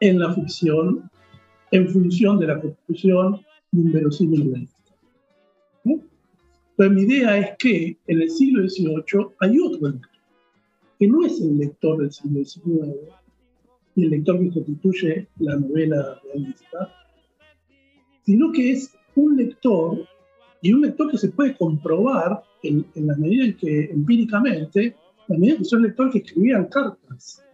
en 0.00 0.18
la 0.18 0.32
ficción 0.34 1.10
en 1.70 1.88
función 1.88 2.38
de 2.38 2.46
la 2.46 2.60
construcción 2.60 3.40
de 3.72 3.80
un 3.80 3.92
verosímil. 3.92 4.68
Pero 6.78 6.92
mi 6.92 7.02
idea 7.02 7.36
es 7.36 7.56
que 7.58 7.98
en 8.06 8.22
el 8.22 8.30
siglo 8.30 8.62
XVIII 8.68 9.34
hay 9.40 9.58
otro 9.58 9.94
que 10.96 11.08
no 11.08 11.26
es 11.26 11.40
el 11.40 11.58
lector 11.58 11.98
del 11.98 12.12
siglo 12.12 12.44
XIX 12.44 12.94
y 13.96 14.04
el 14.04 14.10
lector 14.10 14.38
que 14.38 14.50
constituye 14.52 15.26
la 15.40 15.56
novela 15.56 16.20
realista, 16.22 16.94
sino 18.24 18.52
que 18.52 18.70
es 18.70 18.94
un 19.16 19.36
lector 19.36 20.06
y 20.62 20.72
un 20.72 20.82
lector 20.82 21.10
que 21.10 21.18
se 21.18 21.30
puede 21.30 21.56
comprobar 21.56 22.44
en, 22.62 22.86
la 22.94 23.16
medida 23.16 23.46
en 23.46 23.56
que 23.56 23.84
empíricamente, 23.86 24.84
en 24.84 24.94
la 25.26 25.36
medida 25.36 25.58
que 25.58 25.64
son 25.64 25.82
lectores 25.82 26.12
que 26.12 26.18
escribían 26.18 26.66
cartas. 26.66 27.44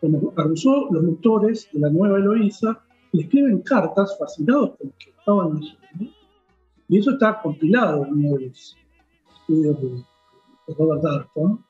Como 0.00 0.32
a 0.34 0.44
Rousseau, 0.44 0.90
los 0.90 1.04
lectores 1.04 1.68
de 1.74 1.80
la 1.80 1.90
nueva 1.90 2.16
Eloísa 2.16 2.82
le 3.12 3.20
escriben 3.20 3.60
cartas 3.60 4.16
fascinados 4.18 4.70
por 4.70 4.86
lo 4.86 4.92
que 4.98 5.10
estaban 5.10 5.60
leyendo. 5.60 6.21
Y 6.92 6.98
eso 6.98 7.12
está 7.12 7.40
compilado 7.40 8.04
en 8.04 8.12
uno 8.12 8.36
de 8.36 8.48
los 8.48 8.76
estudios 9.38 9.80
de, 9.80 10.04
Robert 10.76 11.02
Darton. 11.02 11.64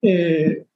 Eh, 0.00 0.66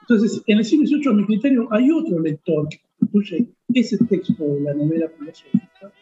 entonces, 0.00 0.42
en 0.48 0.58
el 0.58 0.64
siglo 0.64 0.84
XVIII, 0.84 1.08
a 1.10 1.12
mi 1.12 1.26
criterio, 1.26 1.68
hay 1.70 1.92
otro 1.92 2.18
lector 2.18 2.68
que 2.68 2.80
constituye 2.98 3.46
ese 3.72 3.98
texto 4.04 4.34
de 4.42 4.62
la 4.62 4.74
novela 4.74 5.08
filosófica, 5.16 5.92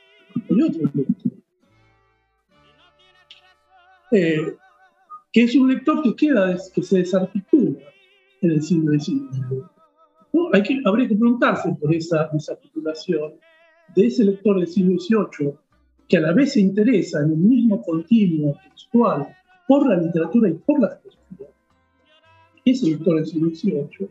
hay 0.49 0.63
otro 0.63 0.91
lector, 0.95 1.33
eh, 4.13 4.57
que 5.31 5.43
es 5.43 5.55
un 5.55 5.69
lector 5.69 6.03
que 6.03 6.17
queda, 6.17 6.57
que 6.75 6.83
se 6.83 6.97
desarticula 7.01 7.79
en 8.41 8.51
el 8.53 8.63
siglo 8.63 8.99
XIX. 8.99 9.67
Hay 10.55 10.63
que, 10.63 10.81
habría 10.87 11.09
que 11.09 11.15
preguntarse 11.15 11.77
por 11.79 11.95
esa 11.95 12.31
desarticulación 12.33 13.35
de 13.95 14.07
ese 14.07 14.25
lector 14.25 14.59
del 14.59 14.67
siglo 14.67 14.99
XVIII 14.99 15.68
que 16.09 16.17
a 16.17 16.21
la 16.21 16.33
vez 16.33 16.55
se 16.55 16.61
interesa 16.61 17.21
en 17.21 17.33
un 17.33 17.49
mismo 17.49 17.83
continuo 17.83 18.57
textual 18.65 19.29
por 19.67 19.89
la 19.89 19.97
literatura 19.97 20.49
y 20.49 20.55
por 20.55 20.81
la 20.81 20.97
filosofía, 20.97 21.49
ese 22.65 22.87
lector 22.87 23.17
del 23.17 23.27
siglo 23.27 23.51
XVIII, 23.51 24.09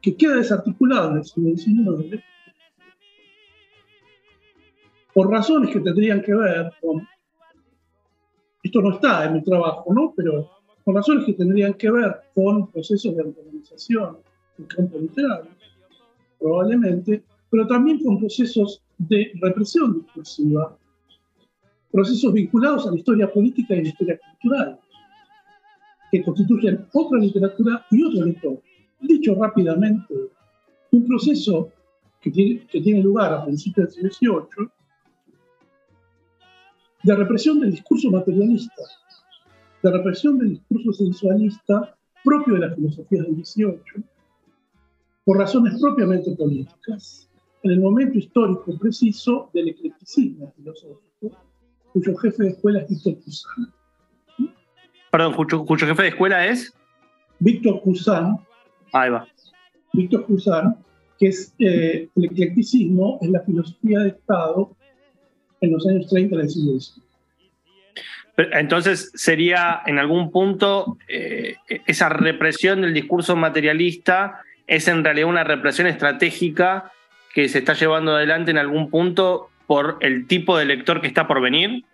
que 0.00 0.16
queda 0.16 0.36
desarticulado 0.36 1.10
en 1.10 1.16
el 1.18 1.24
siglo 1.24 1.56
XIX, 1.56 2.22
por 5.12 5.28
razones 5.28 5.70
que 5.72 5.80
tendrían 5.80 6.22
que 6.22 6.34
ver 6.34 6.72
con, 6.80 7.06
esto 8.62 8.80
no 8.80 8.94
está 8.94 9.24
en 9.24 9.34
mi 9.34 9.42
trabajo, 9.42 9.92
¿no? 9.92 10.12
Pero 10.16 10.48
por 10.84 10.94
razones 10.94 11.24
que 11.24 11.32
tendrían 11.32 11.74
que 11.74 11.90
ver 11.90 12.14
con 12.32 12.70
procesos 12.70 13.16
de 13.16 13.22
organización 13.22 14.18
en 14.58 14.64
campo 14.66 14.98
literario, 14.98 15.50
probablemente 16.38 17.24
pero 17.50 17.66
también 17.66 18.02
con 18.02 18.18
procesos 18.18 18.80
de 18.98 19.32
represión 19.40 20.02
discursiva, 20.02 20.76
procesos 21.92 22.32
vinculados 22.32 22.86
a 22.86 22.90
la 22.90 22.96
historia 22.96 23.32
política 23.32 23.74
y 23.74 23.82
la 23.82 23.88
historia 23.88 24.18
cultural, 24.18 24.78
que 26.10 26.22
constituyen 26.22 26.86
otra 26.92 27.18
literatura 27.18 27.86
y 27.90 28.02
otro 28.02 28.24
lector. 28.26 28.60
Dicho 29.00 29.34
rápidamente, 29.34 30.14
un 30.90 31.06
proceso 31.06 31.70
que 32.20 32.30
tiene, 32.30 32.66
que 32.66 32.80
tiene 32.80 33.02
lugar 33.02 33.32
a 33.32 33.44
principios 33.44 33.96
del 33.96 34.12
siglo 34.12 34.48
XVIII 34.54 34.68
de 37.02 37.16
represión 37.16 37.60
del 37.60 37.70
discurso 37.70 38.10
materialista, 38.10 38.82
de 39.82 39.90
represión 39.90 40.38
del 40.38 40.50
discurso 40.50 40.92
sensualista 40.92 41.96
propio 42.22 42.54
de 42.54 42.60
la 42.60 42.74
filosofía 42.74 43.22
del 43.22 43.42
XVIII, 43.42 44.04
por 45.24 45.38
razones 45.38 45.80
propiamente 45.80 46.32
políticas, 46.32 47.28
en 47.62 47.70
el 47.70 47.80
momento 47.80 48.18
histórico 48.18 48.76
preciso 48.78 49.50
del 49.54 49.68
eclecticismo 49.68 50.52
filosófico, 50.56 51.30
cuyo 51.92 52.16
jefe 52.16 52.44
de 52.44 52.50
escuela 52.50 52.80
es 52.80 52.88
Víctor 52.88 53.14
Cousin. 53.24 54.52
Perdón, 55.10 55.34
cuyo, 55.34 55.64
cuyo 55.64 55.86
jefe 55.86 56.02
de 56.02 56.08
escuela 56.08 56.46
es. 56.46 56.72
Víctor 57.38 57.82
Cousin. 57.82 58.38
Ahí 58.92 59.10
va. 59.10 59.26
Víctor 59.92 60.26
Cousin, 60.26 60.74
que 61.18 61.28
es 61.28 61.54
eh, 61.58 62.08
el 62.14 62.24
eclecticismo, 62.24 63.18
es 63.20 63.30
la 63.30 63.40
filosofía 63.40 64.00
de 64.00 64.08
Estado 64.10 64.76
en 65.60 65.72
los 65.72 65.86
años 65.86 66.08
30 66.08 66.36
del 66.36 66.48
siglo 66.48 66.78
XIX. 66.78 67.02
Entonces 68.52 69.10
sería 69.14 69.82
en 69.86 69.98
algún 69.98 70.30
punto 70.30 70.96
eh, 71.08 71.56
esa 71.86 72.08
represión 72.08 72.80
del 72.80 72.94
discurso 72.94 73.36
materialista 73.36 74.40
es 74.66 74.88
en 74.88 75.04
realidad 75.04 75.28
una 75.28 75.44
represión 75.44 75.86
estratégica 75.86 76.92
que 77.34 77.48
se 77.48 77.58
está 77.58 77.74
llevando 77.74 78.14
adelante 78.14 78.50
en 78.50 78.58
algún 78.58 78.88
punto 78.88 79.50
por 79.70 79.98
el 80.00 80.26
tipo 80.26 80.58
de 80.58 80.64
lector 80.64 81.00
que 81.00 81.06
está 81.06 81.28
por 81.28 81.40
venir. 81.40 81.84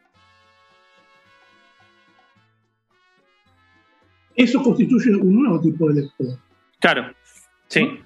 Eso 4.35 4.63
constituye 4.63 5.15
un 5.15 5.43
nuevo 5.43 5.61
tipo 5.61 5.87
de 5.89 6.01
lector. 6.01 6.39
Claro, 6.81 7.13
sí. 7.69 8.01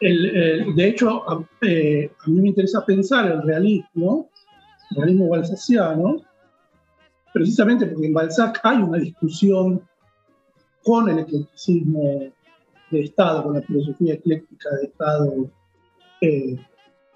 de 0.00 0.86
hecho, 0.86 1.28
a, 1.28 1.44
eh, 1.62 2.12
a, 2.16 2.30
mí 2.30 2.40
me 2.40 2.48
interesa 2.50 2.86
pensar 2.86 3.28
el 3.28 3.42
realismo, 3.42 4.30
el 4.92 4.96
realismo 4.98 5.30
balsaciano, 5.30 6.22
precisamente 7.34 7.86
porque 7.86 8.06
en 8.06 8.14
Balzac 8.14 8.60
hay 8.62 8.76
una 8.76 8.98
discusión 8.98 9.82
con 10.84 11.08
el 11.08 11.18
eclecticismo 11.18 12.32
de 12.92 13.00
Estado, 13.00 13.42
con 13.42 13.54
la 13.54 13.62
filosofía 13.62 14.14
ecléctica 14.14 14.70
de 14.76 14.84
Estado 14.84 15.50
eh, 16.20 16.56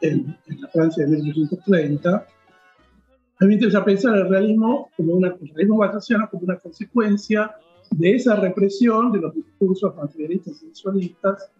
en, 0.00 0.36
la 0.60 0.68
Francia 0.68 1.04
de 1.04 1.10
1830. 1.10 2.10
A 2.16 3.44
mí 3.44 3.48
me 3.48 3.54
interesa 3.54 3.84
pensar 3.84 4.16
el 4.16 4.28
realismo 4.28 4.90
como 4.96 5.14
una, 5.14 5.28
el 5.28 5.48
realismo 5.48 5.78
balzaciano 5.78 6.28
como 6.30 6.44
una 6.44 6.58
consecuencia 6.58 7.54
de 7.90 8.12
esa 8.12 8.36
represión 8.36 9.12
de 9.12 9.20
los 9.20 9.34
discursos 9.34 9.94
materialistas 9.96 10.56
y 10.56 10.66
sensualistas 10.66 11.50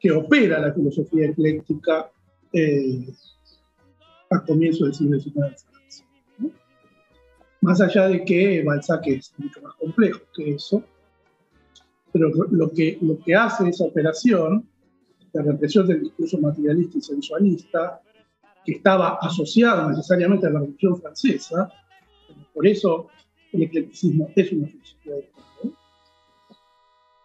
que 0.00 0.10
opera 0.10 0.60
la 0.60 0.72
filosofía 0.72 1.26
ecléctica 1.26 2.10
eh, 2.52 3.06
a 4.30 4.44
comienzos 4.44 4.88
del 4.88 4.94
siglo 4.94 5.20
XIX. 5.20 5.66
Más 7.60 7.80
allá 7.80 8.08
de 8.08 8.24
que 8.24 8.62
Balzac 8.64 9.06
es 9.06 9.32
mucho 9.38 9.62
más 9.62 9.74
complejo 9.74 10.20
que 10.34 10.54
eso, 10.54 10.82
pero 12.12 12.30
lo 12.50 12.70
que, 12.70 12.98
lo 13.00 13.18
que 13.20 13.34
hace 13.34 13.68
esa 13.68 13.84
operación, 13.84 14.68
la 15.32 15.42
represión 15.42 15.86
del 15.86 16.02
discurso 16.02 16.38
materialista 16.38 16.98
y 16.98 17.00
sensualista, 17.00 18.00
que 18.64 18.72
estaba 18.72 19.18
asociado 19.20 19.88
necesariamente 19.90 20.46
a 20.46 20.50
la 20.50 20.60
Revolución 20.60 21.00
Francesa, 21.00 21.72
por 22.54 22.66
eso 22.66 23.08
el 23.52 23.62
eclecticismo 23.62 24.30
es 24.34 24.52
una 24.52 24.66
filosofía 24.66 25.14
de 25.14 25.20
Estado, 25.20 25.76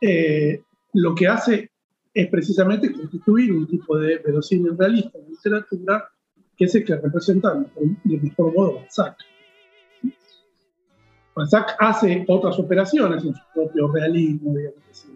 eh, 0.02 0.62
lo 0.93 1.15
que 1.15 1.28
hace 1.28 1.72
es 2.13 2.28
precisamente 2.30 2.91
constituir 2.91 3.52
un 3.54 3.67
tipo 3.67 3.98
de 3.98 4.17
verosímil 4.17 4.78
realista 4.78 5.20
la 5.20 5.28
literatura 5.28 6.10
que 6.56 6.65
es 6.65 6.74
el 6.74 6.84
que 6.84 6.96
representa 6.96 7.54
de 7.54 8.17
mejor 8.17 8.54
modo 8.54 8.76
Balzac. 8.76 9.15
Balzac 11.36 11.76
hace 11.80 12.26
otras 12.28 12.58
operaciones 12.58 13.24
en 13.24 13.36
su 13.36 13.41
propio 13.54 13.91
realismo, 13.91 14.56
digamos 14.56 14.82
así. 14.89 15.15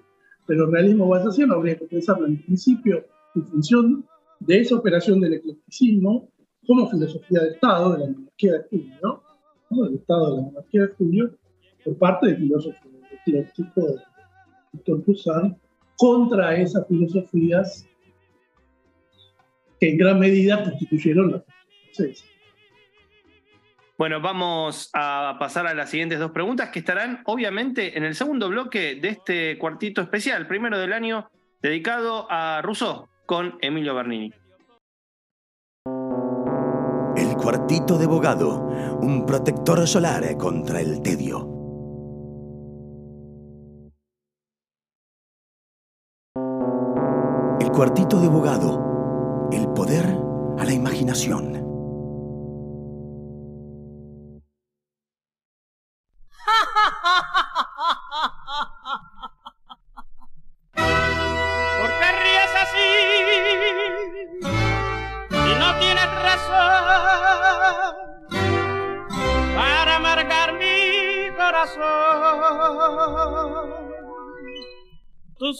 Pero 0.51 0.69
realismo 0.69 1.07
balzaciano 1.07 1.53
habría 1.53 1.77
que 1.77 1.85
pensarlo 1.85 2.27
en 2.27 2.35
principio 2.43 3.05
en 3.35 3.47
función 3.47 4.05
de 4.41 4.59
esa 4.59 4.75
operación 4.75 5.21
del 5.21 5.35
eclecticismo 5.35 6.29
como 6.67 6.89
filosofía 6.89 7.43
de 7.43 7.51
Estado, 7.51 7.93
de 7.93 7.99
la 7.99 8.11
monarquía 8.11 8.53
de 8.55 8.63
Julio, 8.69 8.93
¿no? 9.01 9.83
del 9.85 9.95
Estado 9.95 10.29
de 10.29 10.35
la 10.35 10.41
monarquía 10.41 10.81
de 10.81 10.87
Julio, 10.89 11.37
por 11.85 11.97
parte 11.97 12.27
del 12.27 12.35
filósofo 12.35 12.77
ecléctico 13.25 13.81
de 13.81 13.95
Víctor 14.73 15.55
contra 15.95 16.57
esas 16.57 16.85
filosofías 16.85 17.87
que 19.79 19.89
en 19.89 19.97
gran 19.97 20.19
medida 20.19 20.65
constituyeron 20.65 21.31
la 21.31 21.45
francesa. 21.93 22.25
Bueno, 24.01 24.19
vamos 24.19 24.89
a 24.95 25.35
pasar 25.39 25.67
a 25.67 25.75
las 25.75 25.91
siguientes 25.91 26.17
dos 26.17 26.31
preguntas 26.31 26.69
que 26.69 26.79
estarán 26.79 27.21
obviamente 27.25 27.99
en 27.99 28.03
el 28.03 28.15
segundo 28.15 28.49
bloque 28.49 28.95
de 28.95 29.09
este 29.09 29.59
cuartito 29.59 30.01
especial, 30.01 30.47
primero 30.47 30.79
del 30.79 30.91
año, 30.91 31.29
dedicado 31.61 32.25
a 32.27 32.63
Rousseau 32.63 33.09
con 33.27 33.59
Emilio 33.61 33.93
Bernini. 33.93 34.33
El 37.15 37.35
cuartito 37.35 37.99
de 37.99 38.07
bogado, 38.07 38.69
un 39.01 39.23
protector 39.27 39.87
solar 39.87 40.35
contra 40.35 40.81
el 40.81 41.03
tedio. 41.03 41.47
El 47.59 47.69
cuartito 47.69 48.19
de 48.19 48.27
bogado, 48.27 49.49
el 49.51 49.67
poder 49.73 50.07
a 50.57 50.65
la 50.65 50.73
imaginación. 50.73 51.70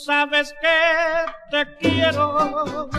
Sabes 0.06 0.54
que 0.62 1.32
te 1.52 1.76
quiero. 1.78 2.90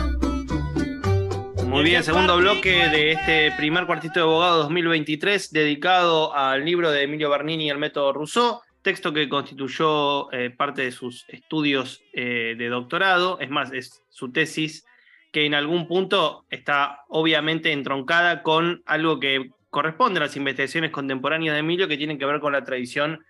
Muy 1.65 1.83
bien, 1.83 2.03
segundo 2.03 2.37
bloque 2.37 2.87
de 2.89 3.11
este 3.11 3.51
primer 3.57 3.85
cuartito 3.85 4.19
de 4.19 4.21
abogado 4.21 4.57
2023 4.63 5.51
dedicado 5.51 6.33
al 6.33 6.63
libro 6.63 6.91
de 6.91 7.03
Emilio 7.03 7.29
Bernini, 7.29 7.69
El 7.69 7.77
método 7.77 8.13
Rousseau, 8.13 8.61
texto 8.81 9.11
que 9.11 9.27
constituyó 9.27 10.31
eh, 10.31 10.49
parte 10.51 10.83
de 10.83 10.91
sus 10.91 11.25
estudios 11.27 12.01
eh, 12.13 12.55
de 12.57 12.69
doctorado, 12.69 13.39
es 13.39 13.49
más, 13.49 13.71
es 13.73 14.03
su 14.09 14.31
tesis 14.31 14.85
que 15.31 15.45
en 15.45 15.55
algún 15.55 15.87
punto 15.87 16.45
está 16.51 16.99
obviamente 17.09 17.71
entroncada 17.71 18.43
con 18.43 18.83
algo 18.85 19.19
que 19.19 19.49
corresponde 19.71 20.19
a 20.19 20.23
las 20.23 20.37
investigaciones 20.37 20.91
contemporáneas 20.91 21.55
de 21.55 21.61
Emilio 21.61 21.87
que 21.87 21.97
tienen 21.97 22.19
que 22.19 22.25
ver 22.25 22.39
con 22.39 22.53
la 22.53 22.63
tradición 22.63 23.25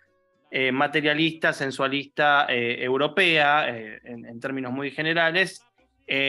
eh, 0.55 0.71
materialista, 0.71 1.51
sensualista 1.51 2.45
eh, 2.47 2.77
europea, 2.83 3.75
eh, 3.75 3.99
en, 4.03 4.39
términos 4.39 4.71
muy 4.71 4.91
generales, 4.91 5.65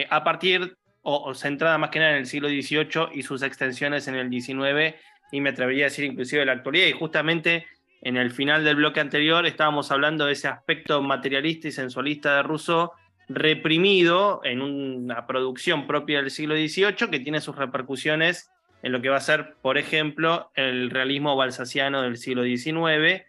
a 0.08 0.24
partir 0.24 0.78
o, 1.02 1.34
centrada 1.34 1.76
más 1.76 1.90
que 1.90 1.98
nada 1.98 2.12
en 2.12 2.18
el 2.20 2.26
siglo 2.26 2.48
XVIII 2.48 3.10
y 3.12 3.22
sus 3.22 3.42
extensiones 3.42 4.08
en 4.08 4.14
el 4.14 4.30
XIX, 4.30 4.94
y 5.30 5.42
me 5.42 5.50
atrevería 5.50 5.84
a 5.84 5.88
decir 5.90 6.06
inclusive 6.06 6.40
en 6.40 6.46
la 6.46 6.54
actualidad. 6.54 6.86
Y 6.86 6.92
justamente 6.92 7.66
en 8.00 8.16
el 8.16 8.30
final 8.30 8.64
del 8.64 8.76
bloque 8.76 9.00
anterior 9.00 9.44
estábamos 9.44 9.90
hablando 9.90 10.24
de 10.24 10.32
ese 10.32 10.48
aspecto 10.48 11.02
materialista 11.02 11.68
y 11.68 11.72
sensualista 11.72 12.36
de 12.36 12.44
Rousseau 12.44 12.92
reprimido 13.28 14.40
en 14.42 14.62
una 14.62 15.26
producción 15.26 15.86
propia 15.86 16.22
del 16.22 16.30
siglo 16.30 16.54
XVIII 16.54 17.10
que 17.10 17.20
tiene 17.20 17.42
sus 17.42 17.56
repercusiones 17.56 18.50
en 18.82 18.92
lo 18.92 19.02
que 19.02 19.10
va 19.10 19.18
a 19.18 19.20
ser, 19.20 19.56
por 19.60 19.76
ejemplo, 19.76 20.50
el 20.54 20.88
realismo 20.88 21.36
balsaciano 21.36 22.00
del 22.00 22.16
siglo 22.16 22.42
XIX, 22.42 23.22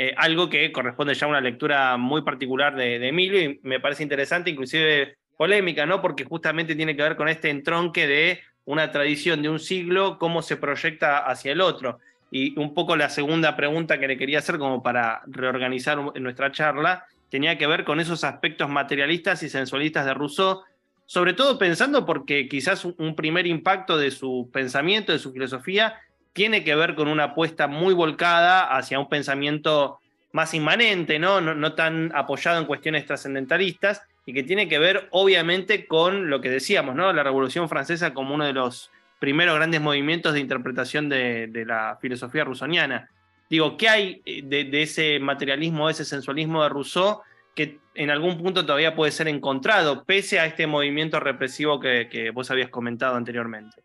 eh, 0.00 0.14
algo 0.16 0.48
que 0.48 0.70
corresponde 0.70 1.12
ya 1.14 1.26
a 1.26 1.28
una 1.28 1.40
lectura 1.40 1.96
muy 1.96 2.22
particular 2.22 2.76
de, 2.76 3.08
Emilio 3.08 3.42
y 3.42 3.58
me 3.64 3.80
parece 3.80 4.04
interesante, 4.04 4.48
inclusive 4.48 5.16
polémica, 5.36 5.86
¿no? 5.86 6.00
Porque 6.00 6.22
justamente 6.24 6.76
tiene 6.76 6.94
que 6.94 7.02
ver 7.02 7.16
con 7.16 7.28
este 7.28 7.50
entronque 7.50 8.06
de 8.06 8.40
una 8.64 8.92
tradición 8.92 9.42
de 9.42 9.48
un 9.48 9.58
siglo, 9.58 10.16
cómo 10.20 10.40
se 10.40 10.56
proyecta 10.56 11.18
hacia 11.18 11.50
el 11.50 11.60
otro. 11.60 11.98
Y 12.30 12.56
un 12.60 12.74
poco 12.74 12.94
la 12.94 13.10
segunda 13.10 13.56
pregunta 13.56 13.98
que 13.98 14.06
le 14.06 14.16
quería 14.16 14.38
hacer 14.38 14.58
como 14.58 14.84
para 14.84 15.22
reorganizar 15.26 15.98
nuestra 16.20 16.52
charla 16.52 17.04
tenía 17.28 17.58
que 17.58 17.66
ver 17.66 17.84
con 17.84 17.98
esos 17.98 18.22
aspectos 18.22 18.70
materialistas 18.70 19.42
y 19.42 19.48
sensualistas 19.48 20.06
de 20.06 20.14
Rousseau 20.14 20.62
sobre 21.08 21.32
todo 21.32 21.58
pensando 21.58 22.04
porque 22.04 22.48
quizás 22.48 22.84
un 22.84 23.16
primer 23.16 23.46
impacto 23.46 23.96
de 23.96 24.10
su 24.10 24.50
pensamiento, 24.52 25.10
de 25.10 25.18
su 25.18 25.32
filosofía, 25.32 25.94
tiene 26.32 26.64
que 26.64 26.74
ver 26.74 26.94
con 26.94 27.08
una 27.08 27.24
apuesta 27.24 27.66
muy 27.66 27.94
volcada 27.94 28.76
hacia 28.76 28.98
un 28.98 29.08
pensamiento 29.08 29.98
más 30.32 30.54
inmanente, 30.54 31.18
¿no? 31.18 31.40
No, 31.40 31.74
tan 31.74 32.12
apoyado 32.14 32.58
en 32.58 32.66
cuestiones 32.66 33.06
trascendentalistas 33.06 34.02
y 34.26 34.34
que 34.34 34.42
tiene 34.42 34.68
que 34.68 34.78
ver 34.78 35.08
obviamente 35.10 35.86
con 35.86 36.28
lo 36.28 36.40
que 36.40 36.50
decíamos, 36.50 36.94
¿no? 36.94 37.12
La 37.12 37.22
Revolución 37.22 37.68
Francesa 37.68 38.12
como 38.12 38.34
uno 38.34 38.44
de 38.44 38.52
los 38.52 38.90
primeros 39.18 39.56
grandes 39.56 39.80
movimientos 39.80 40.34
de 40.34 40.40
interpretación 40.40 41.08
de, 41.08 41.50
la 41.66 41.98
filosofía 42.00 42.44
rusoniana. 42.44 43.10
Digo, 43.50 43.76
¿qué 43.76 43.88
hay 43.88 44.22
de, 44.24 44.82
ese 44.82 45.18
materialismo, 45.18 45.86
de 45.86 45.92
ese 45.92 46.04
sensualismo 46.04 46.62
de 46.62 46.68
Rousseau 46.68 47.22
que 47.54 47.80
en 47.94 48.10
algún 48.10 48.38
punto 48.38 48.64
todavía 48.64 48.94
puede 48.94 49.10
ser 49.10 49.26
encontrado, 49.26 50.04
pese 50.04 50.38
a 50.38 50.46
este 50.46 50.66
movimiento 50.66 51.18
represivo 51.18 51.80
que, 51.80 52.30
vos 52.32 52.50
habías 52.50 52.68
comentado 52.68 53.16
anteriormente? 53.16 53.82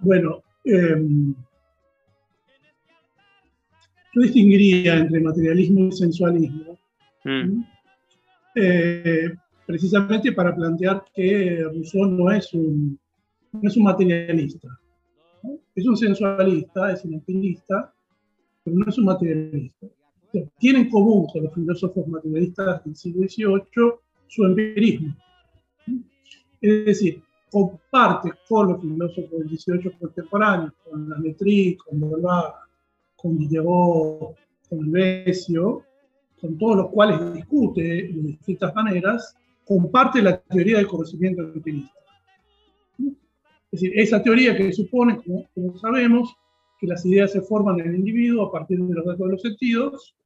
Bueno, 0.00 0.42
em, 0.64 1.34
yo 4.14 4.22
distinguiría 4.22 4.98
entre 4.98 5.20
materialismo 5.20 5.86
y 5.86 5.92
sensualismo, 5.92 6.78
mm. 7.24 7.62
eh, 8.56 9.30
precisamente 9.66 10.32
para 10.32 10.54
plantear 10.54 11.04
que 11.14 11.62
Rousseau 11.64 12.06
no 12.06 12.30
es 12.30 12.52
un, 12.54 12.98
no 13.52 13.68
es 13.68 13.76
un 13.76 13.84
materialista. 13.84 14.68
Es 15.74 15.86
un 15.86 15.96
sensualista, 15.96 16.92
es 16.92 17.04
un 17.04 17.14
empirista, 17.14 17.92
pero 18.64 18.76
no 18.76 18.86
es 18.88 18.98
un 18.98 19.04
materialista. 19.04 19.86
Tiene 20.58 20.80
en 20.80 20.90
común 20.90 21.26
con 21.32 21.44
los 21.44 21.54
filósofos 21.54 22.06
materialistas 22.06 22.84
del 22.84 22.96
siglo 22.96 23.28
XVIII 23.28 23.92
su 24.28 24.44
empirismo. 24.44 25.16
Es 26.60 26.84
decir, 26.84 27.22
comparte 27.50 28.32
con 28.48 28.68
los 28.68 28.80
filósofos 28.80 29.30
del 29.30 29.48
XVIII 29.48 29.92
contemporáneos, 29.98 30.72
con 30.84 31.08
la 31.08 31.18
Metri, 31.18 31.76
con 31.76 32.00
Dolbach, 32.00 32.54
con 33.16 33.36
Diderot, 33.36 34.36
con 34.68 34.90
Besio, 34.92 35.84
con 36.40 36.56
todos 36.56 36.76
los 36.76 36.88
cuales 36.88 37.34
discute 37.34 37.82
de 37.82 38.22
distintas 38.22 38.74
maneras, 38.74 39.36
comparte 39.66 40.22
la 40.22 40.38
teoría 40.38 40.78
del 40.78 40.86
conocimiento 40.86 41.42
empirista. 41.42 41.94
Es 43.72 43.80
decir, 43.80 43.92
esa 43.94 44.22
teoría 44.22 44.56
que 44.56 44.72
supone, 44.72 45.20
como, 45.54 45.78
sabemos, 45.78 46.34
que 46.78 46.86
las 46.86 47.04
ideas 47.04 47.30
se 47.32 47.42
forman 47.42 47.78
en 47.78 47.88
el 47.88 47.96
individuo 47.96 48.46
a 48.46 48.52
partir 48.52 48.80
de 48.80 48.94
los 48.94 49.04
datos 49.04 49.26
de 49.26 49.32
los 49.32 49.42
sentidos, 49.42 50.16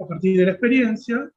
a 0.00 0.06
partir 0.06 0.38
de 0.38 0.46
la 0.46 0.52
experiencia, 0.52 1.30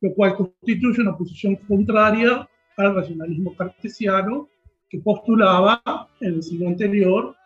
lo 0.00 0.14
cual 0.14 0.34
constituye 0.34 1.00
una 1.00 1.16
posición 1.16 1.56
contraria 1.56 2.46
al 2.76 2.94
racionalismo 2.94 3.54
cartesiano 3.54 4.48
que 4.88 4.98
postulaba 4.98 5.82
en 6.20 6.34
el 6.34 6.42
siglo 6.42 6.68
anterior, 6.68 7.36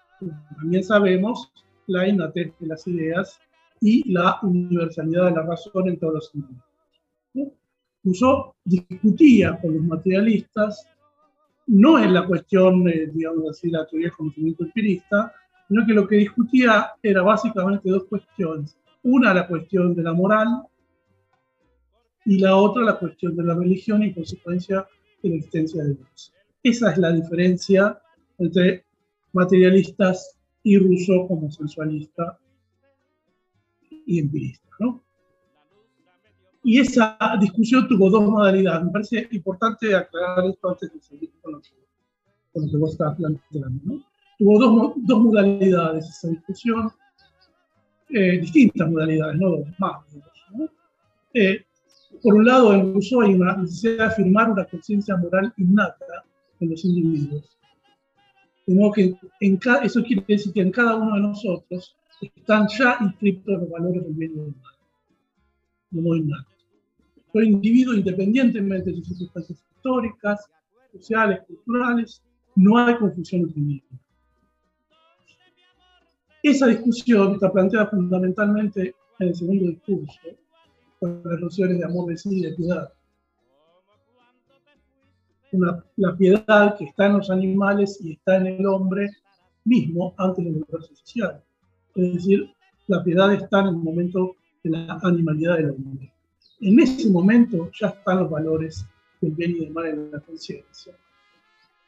también 0.57 0.85
sabemos, 0.85 1.53
la 1.87 2.09
innatez 2.09 2.53
de 2.59 2.67
las 2.67 2.87
ideas 2.87 3.39
y 3.81 4.11
la 4.11 4.39
universalidad 4.43 5.27
de 5.27 5.33
la 5.33 5.43
razón 5.43 5.89
en 5.89 5.99
todos 5.99 6.15
los 6.15 6.31
sentidos. 6.31 6.63
Rousseau 8.03 8.55
discutía 8.65 9.59
con 9.61 9.75
los 9.75 9.83
materialistas 9.83 10.87
no 11.67 11.99
es 11.99 12.11
la 12.11 12.27
cuestión, 12.27 12.87
eh, 12.89 13.11
digamos 13.13 13.49
así, 13.51 13.71
la 13.71 13.87
teoría 13.87 14.09
del 14.09 14.17
conocimiento 14.17 14.65
empirista, 14.65 15.33
sino 15.67 15.87
que 15.87 15.95
lo 15.95 16.07
que 16.07 16.17
discutía 16.17 16.93
era 17.03 17.23
básicamente 17.23 17.91
dos 17.91 18.05
cuestiones. 18.05 18.77
Una, 19.03 19.33
la 19.33 19.47
cuestión 19.47 19.95
de 19.95 20.03
la 20.03 20.13
moral, 20.13 20.49
y 22.27 22.39
la 22.39 22.57
otra, 22.57 22.83
la 22.83 22.99
cuestión 22.99 23.37
de 23.37 23.45
la 23.45 23.55
religión 23.55 24.03
y, 24.03 24.07
en 24.07 24.15
consecuencia, 24.15 24.87
la 25.29 25.37
existencia 25.37 25.83
de 25.85 25.95
Dios. 25.95 26.33
Esa 26.63 26.93
es 26.93 26.99
la 26.99 27.13
diferencia 27.13 28.01
entre 28.39 28.85
materialistas 29.33 30.37
y 30.63 30.79
Rousseau 30.79 31.29
como 31.29 31.51
sensualista 31.51 32.39
y 34.07 34.19
empirista. 34.19 34.69
¿no? 34.81 35.03
Y 36.63 36.81
esa 36.81 37.19
discusión 37.41 37.87
tuvo 37.87 38.11
dos 38.11 38.23
modalidades. 38.25 38.87
Me 38.87 38.91
parece 38.93 39.29
importante 39.33 39.95
aclarar 39.95 40.47
esto 40.47 40.71
antes 40.71 40.93
de 40.93 41.01
seguir 41.01 41.31
con 41.43 41.53
lo 41.53 41.61
que, 41.61 42.77
vos 42.79 42.93
estabas 42.93 43.17
planteando. 43.17 43.81
¿no? 43.85 44.05
Tuvo 44.39 44.59
dos, 44.59 44.93
dos, 44.97 45.21
modalidades 45.21 46.09
esa 46.09 46.29
discusión, 46.29 46.91
eh, 48.09 48.39
distintas 48.39 48.91
modalidades, 48.91 49.39
no 49.39 49.51
dos, 49.51 49.69
más. 49.79 50.03
¿no? 50.53 50.69
Eh, 51.35 51.65
por 52.23 52.35
un 52.35 52.45
lado, 52.45 52.75
en 52.75 52.93
Rousseau 52.93 53.23
hay 53.23 53.35
una 53.35 53.57
necesidad 53.57 53.97
de 53.97 54.05
afirmar 54.05 54.51
una 54.51 54.65
conciencia 54.65 55.17
moral 55.17 55.53
innata 55.57 56.25
en 56.61 56.71
los 56.71 56.85
individuos. 56.85 57.59
De 58.67 58.75
modo 58.75 58.93
que 58.93 59.15
en 59.41 59.61
eso 59.83 60.03
quiere 60.03 60.25
decir 60.27 60.53
que 60.53 60.63
en 60.63 60.71
cada 60.71 60.97
uno 60.97 61.15
de 61.17 61.21
nosotros 61.21 61.97
están 62.21 62.67
ya 62.69 62.97
inscritos 63.01 63.61
los 63.61 63.71
valores 63.71 64.03
del 64.05 64.15
bien 64.15 64.33
y 64.33 64.37
del 64.37 64.55
mal, 64.63 64.75
de 65.91 66.01
modo 66.01 66.17
innato 66.17 66.55
el 67.41 67.51
individuo, 67.51 67.95
independientemente 67.95 68.91
de 68.91 68.97
sus 68.99 69.09
circunstancias 69.09 69.59
históricas, 69.77 70.51
sociales, 70.93 71.41
culturales, 71.47 72.23
no 72.55 72.79
hay 72.79 72.97
confusión 72.97 73.43
entre 73.43 73.61
individuos. 73.61 74.01
Esa 76.43 76.67
discusión 76.67 77.33
está 77.33 77.51
planteada 77.51 77.87
fundamentalmente 77.87 78.95
en 79.19 79.29
el 79.29 79.35
segundo 79.35 79.67
discurso, 79.67 80.21
con 81.05 81.33
las 81.33 81.41
nociones 81.41 81.79
de 81.79 81.85
amor 81.85 82.09
de 82.09 82.17
sí 82.17 82.39
y 82.39 82.43
de 82.43 82.53
piedad. 82.55 82.93
la 85.97 86.17
piedad 86.17 86.77
que 86.77 86.85
está 86.85 87.07
en 87.07 87.19
los 87.19 87.31
animales 87.31 87.99
y 88.03 88.13
está 88.13 88.37
en 88.37 88.47
el 88.47 88.67
hombre 88.67 89.11
mismo 89.65 90.15
antes 90.19 90.45
del 90.45 90.57
universo 90.57 90.95
social. 90.97 91.43
Es 91.95 92.15
decir, 92.15 92.51
la 92.89 93.05
piedad 93.05 93.33
está 93.33 93.61
en 93.61 93.67
el 93.69 93.77
momento 93.77 94.37
de 94.63 94.71
la 94.71 94.99
animalidad 95.03 95.57
del 95.57 95.71
hombre 95.71 96.15
en 96.61 96.81
ese 96.81 97.11
momento 97.11 97.71
ya 97.79 97.89
están 97.89 98.21
los 98.21 98.31
valores 98.31 98.87
del 99.21 99.33
bien 99.33 99.51
y 99.53 99.61
del 99.61 99.71
mal 99.71 99.87
en 99.87 100.11
la 100.11 100.21
conciencia. 100.21 100.95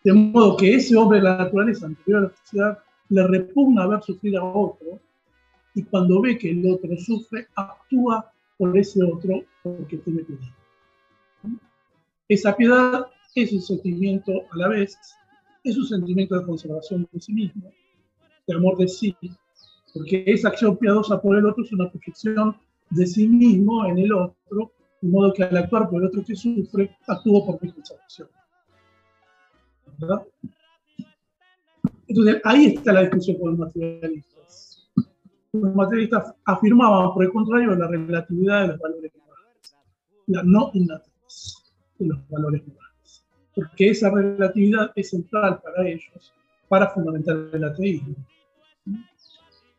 De 0.05 0.13
modo 0.13 0.57
que 0.57 0.75
ese 0.75 0.97
hombre 0.97 1.19
de 1.19 1.25
la 1.25 1.39
naturaleza 1.39 1.87
anterior 1.87 2.19
a 2.19 2.23
la 2.29 2.37
sociedad 2.37 2.79
le 3.09 3.27
repugna 3.27 3.87
ver 3.87 4.03
sufrir 4.03 4.37
a 4.37 4.45
otro 4.45 5.01
y 5.75 5.83
cuando 5.85 6.21
ve 6.21 6.39
que 6.39 6.51
el 6.51 6.71
otro 6.71 6.97
sufre, 6.97 7.49
actúa 7.55 8.31
por 8.59 8.77
ese 8.77 9.03
otro 9.03 9.43
porque 9.63 9.99
tiene 9.99 10.23
piedad. 10.23 10.49
Esa 12.29 12.57
piedad 12.57 13.07
es 13.35 13.53
un 13.53 13.63
sentimiento 13.63 14.33
a 14.51 14.57
la 14.57 14.69
vez, 14.69 14.99
es 15.63 15.77
un 15.77 15.87
sentimiento 15.87 16.39
de 16.39 16.47
conservación 16.47 17.09
de 17.13 17.21
sí 17.21 17.33
mismo, 17.33 17.71
de 18.47 18.55
amor 18.55 18.77
de 18.79 18.89
sí, 18.89 19.15
porque 19.93 20.25
esa 20.27 20.49
acción 20.49 20.77
piadosa 20.77 21.21
por 21.21 21.37
el 21.37 21.47
otro 21.47 21.65
es 21.65 21.73
una 21.73 21.91
proyección 21.91 22.57
de 22.91 23.07
sí 23.07 23.29
mismo 23.29 23.85
en 23.87 23.99
el 23.99 24.13
otro, 24.13 24.73
de 25.01 25.09
modo 25.09 25.33
que 25.33 25.45
al 25.45 25.57
actuar 25.57 25.89
por 25.89 26.01
el 26.01 26.09
otro 26.09 26.25
que 26.25 26.35
sufre, 26.35 26.97
actúa 27.07 27.47
por 27.47 27.63
mi 27.63 27.69
satisfacción. 27.71 28.29
¿Verdad? 29.99 30.23
Entonces, 32.09 32.41
ahí 32.45 32.67
está 32.67 32.93
la 32.93 33.03
discusión 33.03 33.39
con 33.39 33.51
los 33.51 33.59
materialistas. 33.59 34.36
Los 35.63 35.75
materialistas 35.75 36.35
afirmaban, 36.45 37.13
por 37.13 37.25
el 37.25 37.31
contrario, 37.31 37.75
la 37.75 37.89
relatividad 37.89 38.63
de 38.63 38.69
los 38.69 38.79
valores 38.81 39.13
morales, 39.15 39.77
la 40.27 40.43
no 40.43 40.71
innatez 40.75 41.73
de 41.99 42.07
los 42.07 42.29
valores 42.29 42.67
morales, 42.67 43.25
porque 43.55 43.91
esa 43.91 44.11
relatividad 44.11 44.93
es 44.95 45.11
central 45.11 45.61
para 45.63 45.89
ellos 45.89 46.33
para 46.69 46.89
fundamentar 46.91 47.37
el 47.53 47.65
ateísmo. 47.65 48.15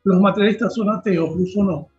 Los 0.03 0.21
materialistas 0.21 0.73
son 0.73 0.89
ateos, 0.89 1.35
Rousseau 1.35 1.63
no 1.63 1.89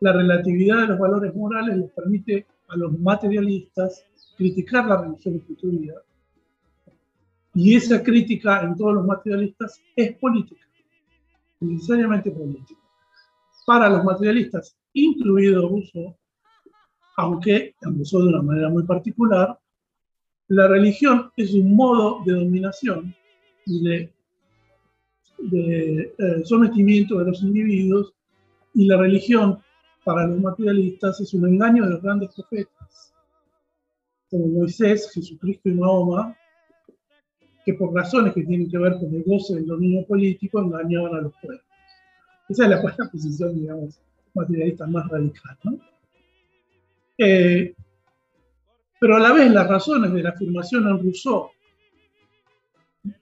la 0.00 0.12
relatividad 0.12 0.78
de 0.78 0.86
los 0.88 0.98
valores 0.98 1.34
morales 1.34 1.76
les 1.76 1.90
permite 1.90 2.46
a 2.68 2.76
los 2.76 2.98
materialistas 2.98 4.04
criticar 4.36 4.86
la 4.86 5.02
religión 5.02 5.34
instituida. 5.34 5.94
Y 7.54 7.76
esa 7.76 8.02
crítica 8.02 8.62
en 8.62 8.76
todos 8.76 8.94
los 8.94 9.06
materialistas 9.06 9.80
es 9.94 10.16
política, 10.16 10.66
necesariamente 11.60 12.30
política. 12.30 12.80
Para 13.66 13.88
los 13.88 14.04
materialistas, 14.04 14.76
incluido 14.92 15.68
Rousseau, 15.68 16.16
aunque 17.16 17.74
Rousseau 17.80 18.22
de 18.22 18.28
una 18.28 18.42
manera 18.42 18.68
muy 18.68 18.84
particular, 18.84 19.58
la 20.48 20.66
religión 20.66 21.30
es 21.36 21.54
un 21.54 21.76
modo 21.76 22.22
de 22.24 22.32
dominación 22.32 23.14
y 23.66 23.84
de, 23.84 24.12
eh, 25.52 26.44
sometimiento 26.44 27.18
de 27.18 27.26
los 27.26 27.42
individuos 27.42 28.12
y 28.74 28.86
la 28.86 28.96
religión 28.96 29.58
para 30.04 30.26
los 30.26 30.40
materialistas 30.40 31.20
es 31.20 31.32
un 31.34 31.46
engaño 31.46 31.84
de 31.84 31.90
los 31.90 32.02
grandes 32.02 32.34
profetas, 32.34 33.14
como 34.28 34.46
Moisés, 34.48 35.10
Jesucristo 35.12 35.68
y 35.68 35.74
Mahoma, 35.74 36.36
que 37.64 37.74
por 37.74 37.94
razones 37.94 38.34
que 38.34 38.42
tienen 38.42 38.70
que 38.70 38.78
ver 38.78 38.98
con 38.98 39.14
el 39.14 39.22
goce 39.24 39.54
del 39.54 39.66
dominio 39.66 40.06
político 40.06 40.60
engañaban 40.60 41.14
a 41.14 41.20
los 41.20 41.32
pueblos. 41.40 41.64
Esa 42.48 42.64
es 42.64 42.70
la, 42.70 42.82
posición, 43.12 43.54
digamos, 43.54 44.00
materialista 44.34 44.86
más 44.86 45.08
radical. 45.08 45.58
¿no? 45.64 45.78
Eh, 47.18 47.74
Pero 48.98 49.16
a 49.16 49.20
la 49.20 49.32
vez 49.32 49.50
las 49.50 49.68
razones 49.68 50.12
de 50.12 50.22
la 50.22 50.30
afirmación 50.30 50.88
en 50.88 51.02
Rousseau 51.02 51.50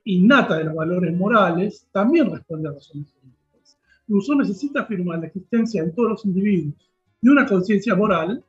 innata 0.05 0.59
de 0.59 0.65
los 0.65 0.75
valores 0.75 1.17
morales 1.17 1.87
también 1.93 2.31
responde 2.31 2.69
a 2.69 2.73
razones 2.73 3.09
políticas. 3.13 3.79
Rousseau 4.09 4.37
necesita 4.37 4.81
afirmar 4.81 5.21
la 5.21 5.27
existencia 5.27 5.83
en 5.83 5.95
todos 5.95 6.11
los 6.11 6.25
individuos 6.25 6.75
de 7.21 7.31
una 7.31 7.47
conciencia 7.47 7.95
moral 7.95 8.43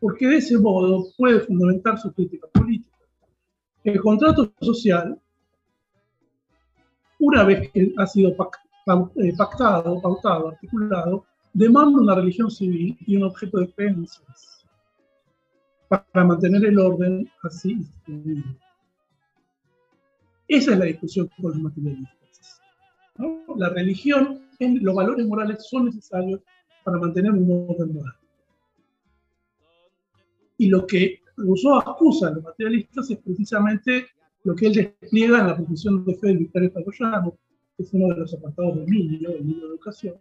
porque 0.00 0.28
de 0.28 0.36
ese 0.36 0.58
modo 0.58 1.06
puede 1.16 1.40
fundamentar 1.40 1.98
su 1.98 2.12
crítica 2.12 2.46
política. 2.48 2.93
El 3.84 4.00
contrato 4.00 4.50
social, 4.62 5.20
una 7.18 7.44
vez 7.44 7.70
que 7.70 7.92
ha 7.98 8.06
sido 8.06 8.30
eh, 8.30 9.34
pactado, 9.36 10.00
pautado, 10.00 10.48
articulado, 10.48 11.26
demanda 11.52 12.00
una 12.00 12.14
religión 12.14 12.50
civil 12.50 12.96
y 13.06 13.16
un 13.16 13.24
objeto 13.24 13.58
de 13.58 13.70
creencias 13.70 14.66
para 15.88 16.24
mantener 16.24 16.64
el 16.64 16.78
orden 16.78 17.30
así 17.42 17.72
instituido. 17.72 18.42
Esa 20.48 20.72
es 20.72 20.78
la 20.78 20.84
discusión 20.86 21.28
con 21.36 21.52
los 21.52 21.60
materialistas. 21.60 22.62
La 23.56 23.68
religión, 23.68 24.40
los 24.58 24.94
valores 24.94 25.26
morales 25.26 25.66
son 25.68 25.86
necesarios 25.86 26.40
para 26.84 26.98
mantener 26.98 27.32
un 27.32 27.66
orden 27.68 27.94
moral. 27.94 28.16
Y 30.56 30.68
lo 30.68 30.86
que 30.86 31.23
Rousseau 31.36 31.78
acusa 31.78 32.28
a 32.28 32.30
los 32.32 32.44
materialistas 32.44 33.10
es 33.10 33.18
precisamente 33.18 34.06
lo 34.44 34.54
que 34.54 34.66
él 34.66 34.74
despliega 34.74 35.40
en 35.40 35.46
la 35.48 35.56
posición 35.56 36.04
de 36.04 36.14
fe 36.16 36.28
de 36.28 36.36
Victorio 36.36 36.70
Fagollano, 36.70 37.36
que 37.76 37.82
es 37.82 37.92
uno 37.92 38.08
de 38.14 38.20
los 38.20 38.34
apartados 38.34 38.76
del 38.76 38.86
libro, 38.86 39.32
del 39.32 39.46
libro 39.46 39.68
de 39.68 39.74
educación. 39.74 40.14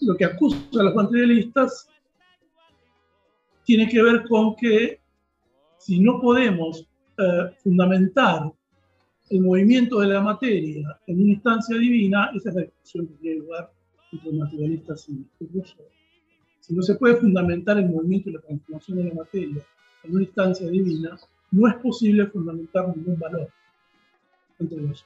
Lo 0.00 0.16
que 0.16 0.24
acusa 0.24 0.56
a 0.78 0.82
los 0.82 0.94
materialistas 0.94 1.88
tiene 3.64 3.88
que 3.88 4.02
ver 4.02 4.24
con 4.28 4.56
que 4.56 4.98
si 5.78 6.00
no 6.00 6.20
podemos 6.20 6.88
eh, 7.18 7.54
fundamentar 7.62 8.50
el 9.28 9.42
movimiento 9.42 10.00
de 10.00 10.08
la 10.08 10.20
materia 10.20 10.98
en 11.06 11.22
una 11.22 11.32
instancia 11.32 11.76
divina, 11.76 12.30
esa 12.34 12.48
es 12.48 12.54
la 12.54 12.62
discusión 12.62 13.06
que 13.06 13.14
tiene 13.14 13.40
lugar 13.40 13.70
entre 14.10 14.32
materialistas 14.32 15.08
y 15.08 15.26
Rousseau. 15.52 15.86
Si 16.70 16.76
no 16.76 16.82
se 16.82 16.94
puede 16.94 17.16
fundamentar 17.16 17.78
el 17.78 17.90
movimiento 17.90 18.30
y 18.30 18.34
la 18.34 18.40
transformación 18.42 18.98
de 18.98 19.04
la 19.06 19.14
materia 19.14 19.60
en 20.04 20.12
una 20.12 20.22
instancia 20.22 20.70
divina, 20.70 21.18
no 21.50 21.66
es 21.66 21.74
posible 21.78 22.28
fundamentar 22.28 22.96
ningún 22.96 23.18
valor 23.18 23.48
entre 24.60 24.80
los 24.80 25.04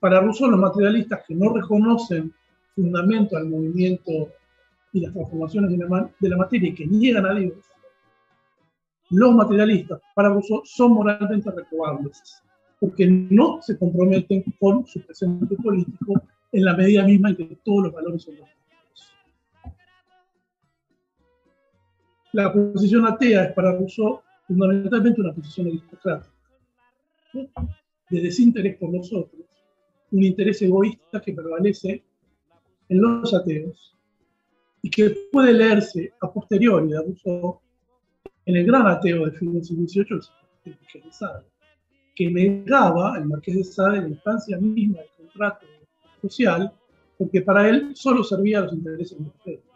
para 0.00 0.20
Rousseau, 0.22 0.50
los 0.50 0.58
materialistas 0.58 1.24
que 1.28 1.34
no 1.34 1.52
reconocen 1.52 2.32
fundamento 2.74 3.36
al 3.36 3.50
movimiento 3.50 4.30
y 4.94 5.00
las 5.00 5.12
transformaciones 5.12 5.72
de 5.72 5.76
la, 5.76 6.10
de 6.18 6.28
la 6.30 6.36
materia 6.38 6.70
y 6.70 6.74
que 6.74 6.86
niegan 6.86 7.26
a 7.26 7.34
Dios, 7.34 7.52
los 9.10 9.34
materialistas 9.34 10.00
para 10.14 10.30
Rousseau 10.30 10.62
son 10.64 10.92
moralmente 10.92 11.50
reprobables, 11.50 12.42
porque 12.80 13.06
no 13.06 13.60
se 13.60 13.78
comprometen 13.78 14.42
con 14.58 14.86
su 14.86 15.02
presente 15.02 15.54
político 15.56 16.14
en 16.50 16.64
la 16.64 16.74
medida 16.74 17.04
misma 17.04 17.28
en 17.28 17.36
que 17.36 17.58
todos 17.62 17.84
los 17.84 17.92
valores 17.92 18.22
son 18.22 18.36
los 18.36 18.48
La 22.34 22.52
posición 22.52 23.06
atea 23.06 23.44
es 23.44 23.52
para 23.52 23.70
Rousseau 23.76 24.20
fundamentalmente 24.48 25.20
una 25.20 25.32
posición 25.32 25.68
aristocrática, 25.68 26.32
de 28.10 28.20
desinterés 28.20 28.76
por 28.76 28.92
los 28.92 29.12
otros, 29.12 29.42
un 30.10 30.24
interés 30.24 30.60
egoísta 30.62 31.20
que 31.20 31.32
prevalece 31.32 32.02
en 32.88 33.00
los 33.00 33.32
ateos 33.32 33.96
y 34.82 34.90
que 34.90 35.10
puede 35.30 35.52
leerse 35.52 36.12
a 36.20 36.32
posteriori 36.32 36.88
de 36.88 37.02
Rousseau 37.02 37.60
en 38.46 38.56
el 38.56 38.66
gran 38.66 38.88
ateo 38.88 39.26
de 39.26 39.38
fin 39.38 39.52
del 39.52 39.64
siglo 39.64 39.86
XVIII, 39.86 40.20
el 40.64 40.72
Marqués 40.72 41.04
de 41.04 41.12
Sade, 41.12 41.44
que 42.16 42.30
negaba 42.32 43.16
el 43.16 43.26
Marqués 43.26 43.54
de 43.58 43.62
Sade 43.62 44.00
la 44.00 44.08
instancia 44.08 44.58
misma 44.58 44.98
del 44.98 45.10
contrato 45.18 45.66
social, 46.20 46.72
porque 47.16 47.42
para 47.42 47.68
él 47.68 47.92
solo 47.94 48.24
servía 48.24 48.58
a 48.58 48.62
los 48.62 48.72
intereses 48.72 49.16
ateos 49.40 49.73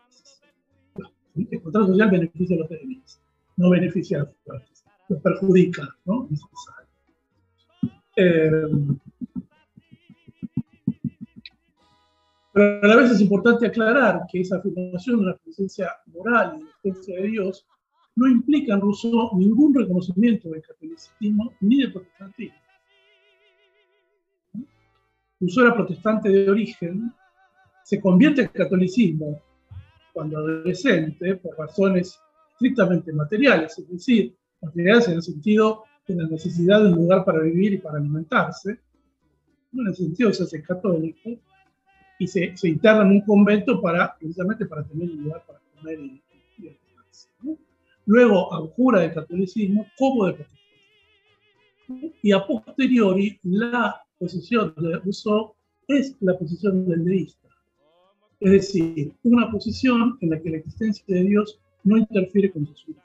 el 1.51 1.63
contrato 1.63 1.89
social 1.89 2.11
beneficia 2.11 2.57
a 2.57 2.61
los 2.61 2.69
débiles, 2.69 3.21
no 3.57 3.71
beneficia 3.71 4.21
a 4.21 4.53
los 5.09 5.23
perjudica, 5.23 5.89
¿no? 6.05 6.29
Eh, 8.17 8.51
pero 12.53 12.83
a 12.83 12.87
la 12.89 12.97
vez 12.97 13.13
es 13.13 13.21
importante 13.21 13.67
aclarar 13.67 14.23
que 14.31 14.41
esa 14.41 14.57
afirmación 14.57 15.17
de 15.17 15.23
una 15.23 15.37
presencia 15.37 15.93
moral 16.07 16.59
y 16.59 16.65
la 16.65 16.71
presencia 16.83 17.21
de 17.21 17.29
Dios 17.29 17.67
no 18.17 18.27
implica 18.27 18.75
en 18.75 18.81
Rousseau 18.81 19.31
ningún 19.39 19.73
reconocimiento 19.75 20.51
del 20.51 20.63
catolicismo 20.63 21.53
ni 21.61 21.83
del 21.83 21.93
protestantismo. 21.93 22.59
Rousseau 25.41 25.67
era 25.67 25.75
protestante 25.75 26.29
de 26.29 26.51
origen, 26.51 27.13
se 27.85 28.01
convierte 28.01 28.43
al 28.43 28.51
catolicismo 28.51 29.41
cuando 30.19 30.39
adolescente 30.39 31.37
por 31.37 31.57
razones 31.57 32.19
estrictamente 32.55 33.13
materiales, 33.13 33.79
es 33.79 33.89
decir, 33.89 34.35
materiales 34.61 35.07
en 35.07 35.15
el 35.15 35.23
sentido 35.23 35.85
de 36.09 36.17
la 36.17 36.27
necesidad 36.27 36.83
de 36.83 36.89
un 36.89 36.97
lugar 36.97 37.25
para 37.25 37.39
vivir 37.39 37.75
y 37.75 37.79
para 37.79 37.99
alimentarse, 37.99 38.81
en 39.73 39.87
el 39.87 39.95
sentido 39.95 40.33
se 40.33 40.43
hace 40.43 40.61
católico 40.61 41.31
y 42.19 42.27
se, 42.27 42.57
se, 42.57 42.69
interna 42.69 43.03
en 43.03 43.13
un 43.13 43.21
convento 43.21 43.81
para, 43.81 44.17
precisamente 44.19 44.67
para 44.67 44.83
tener 44.83 45.09
un 45.09 45.23
lugar 45.23 45.45
para 45.47 45.61
comer 45.77 46.01
y, 46.01 46.21
y 46.59 46.77
Luego 48.07 48.53
abjura 48.53 49.03
del 49.03 49.15
catolicismo 49.15 49.87
como 49.97 50.27
de 50.27 50.33
protestantismo. 50.33 52.13
Y 52.23 52.33
a 52.33 52.45
posteriori, 52.45 53.39
la 53.45 54.03
posición 54.19 54.75
de 54.79 54.97
Rousseau 54.97 55.55
es 55.87 56.17
la 56.19 56.37
posición 56.37 56.89
del 56.89 57.05
deísta 57.05 57.48
es 58.41 58.53
decir, 58.53 59.13
una 59.25 59.51
posición 59.51 60.17
en 60.21 60.31
la 60.31 60.41
que 60.41 60.51
la 60.51 60.59
existencia 60.59 61.05
de 61.09 61.23
Dios 61.23 61.61
no 61.85 61.97
interfiere 61.97 62.53
con 62.53 62.65
vidas. 62.65 63.05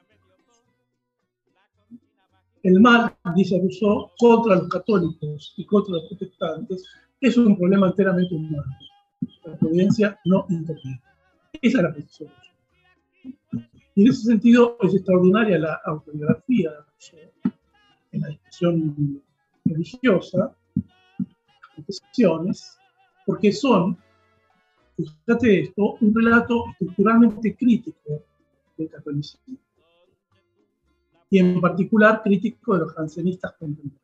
El 2.61 2.79
mal, 2.79 3.13
dice 3.35 3.59
Rousseau, 3.59 4.11
contra 4.17 4.55
los 4.55 4.69
católicos 4.69 5.53
y 5.57 5.65
contra 5.65 5.95
los 5.95 6.07
protestantes 6.07 6.85
es 7.19 7.37
un 7.37 7.57
problema 7.57 7.87
enteramente 7.87 8.33
humano. 8.35 8.63
La 9.45 9.57
providencia 9.57 10.19
no 10.25 10.45
interfiere. 10.49 11.01
Esa 11.61 11.77
es 11.77 11.83
la 11.83 11.93
posición. 11.93 12.31
Y 13.95 14.01
en 14.01 14.07
ese 14.07 14.21
sentido 14.23 14.77
es 14.81 14.93
extraordinaria 14.95 15.57
la 15.59 15.81
autobiografía 15.85 16.71
de 16.71 16.77
Rousseau 16.77 17.53
en 18.11 18.21
la 18.21 18.27
discusión 18.29 19.21
religiosa, 19.65 20.55
porque 23.25 23.51
son 23.51 23.97
fíjate 24.95 25.61
esto, 25.61 25.97
un 26.01 26.13
relato 26.13 26.65
estructuralmente 26.71 27.55
crítico 27.55 28.23
del 28.77 28.89
catolicismo. 28.89 29.57
Y 31.29 31.39
en 31.39 31.59
particular 31.59 32.21
crítico 32.23 32.73
de 32.73 32.81
los 32.81 32.93
jansenistas 32.93 33.53
contemporáneos. 33.53 34.03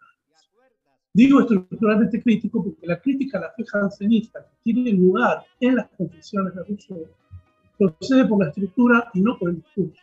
Digo 1.13 1.41
estructuralmente 1.41 2.21
crítico 2.21 2.63
porque 2.63 2.87
la 2.87 2.99
crítica 2.99 3.37
a 3.37 3.41
la 3.41 3.51
fe 3.51 3.63
jansenista 3.65 4.39
que 4.41 4.73
tiene 4.73 4.91
lugar 4.93 5.43
en 5.59 5.75
las 5.75 5.89
confesiones 5.89 6.55
de 6.55 6.63
Rousseau 6.63 7.07
procede 7.77 8.25
por 8.25 8.43
la 8.43 8.49
estructura 8.49 9.09
y 9.13 9.21
no 9.21 9.37
por 9.37 9.49
el 9.49 9.57
discurso. 9.57 10.01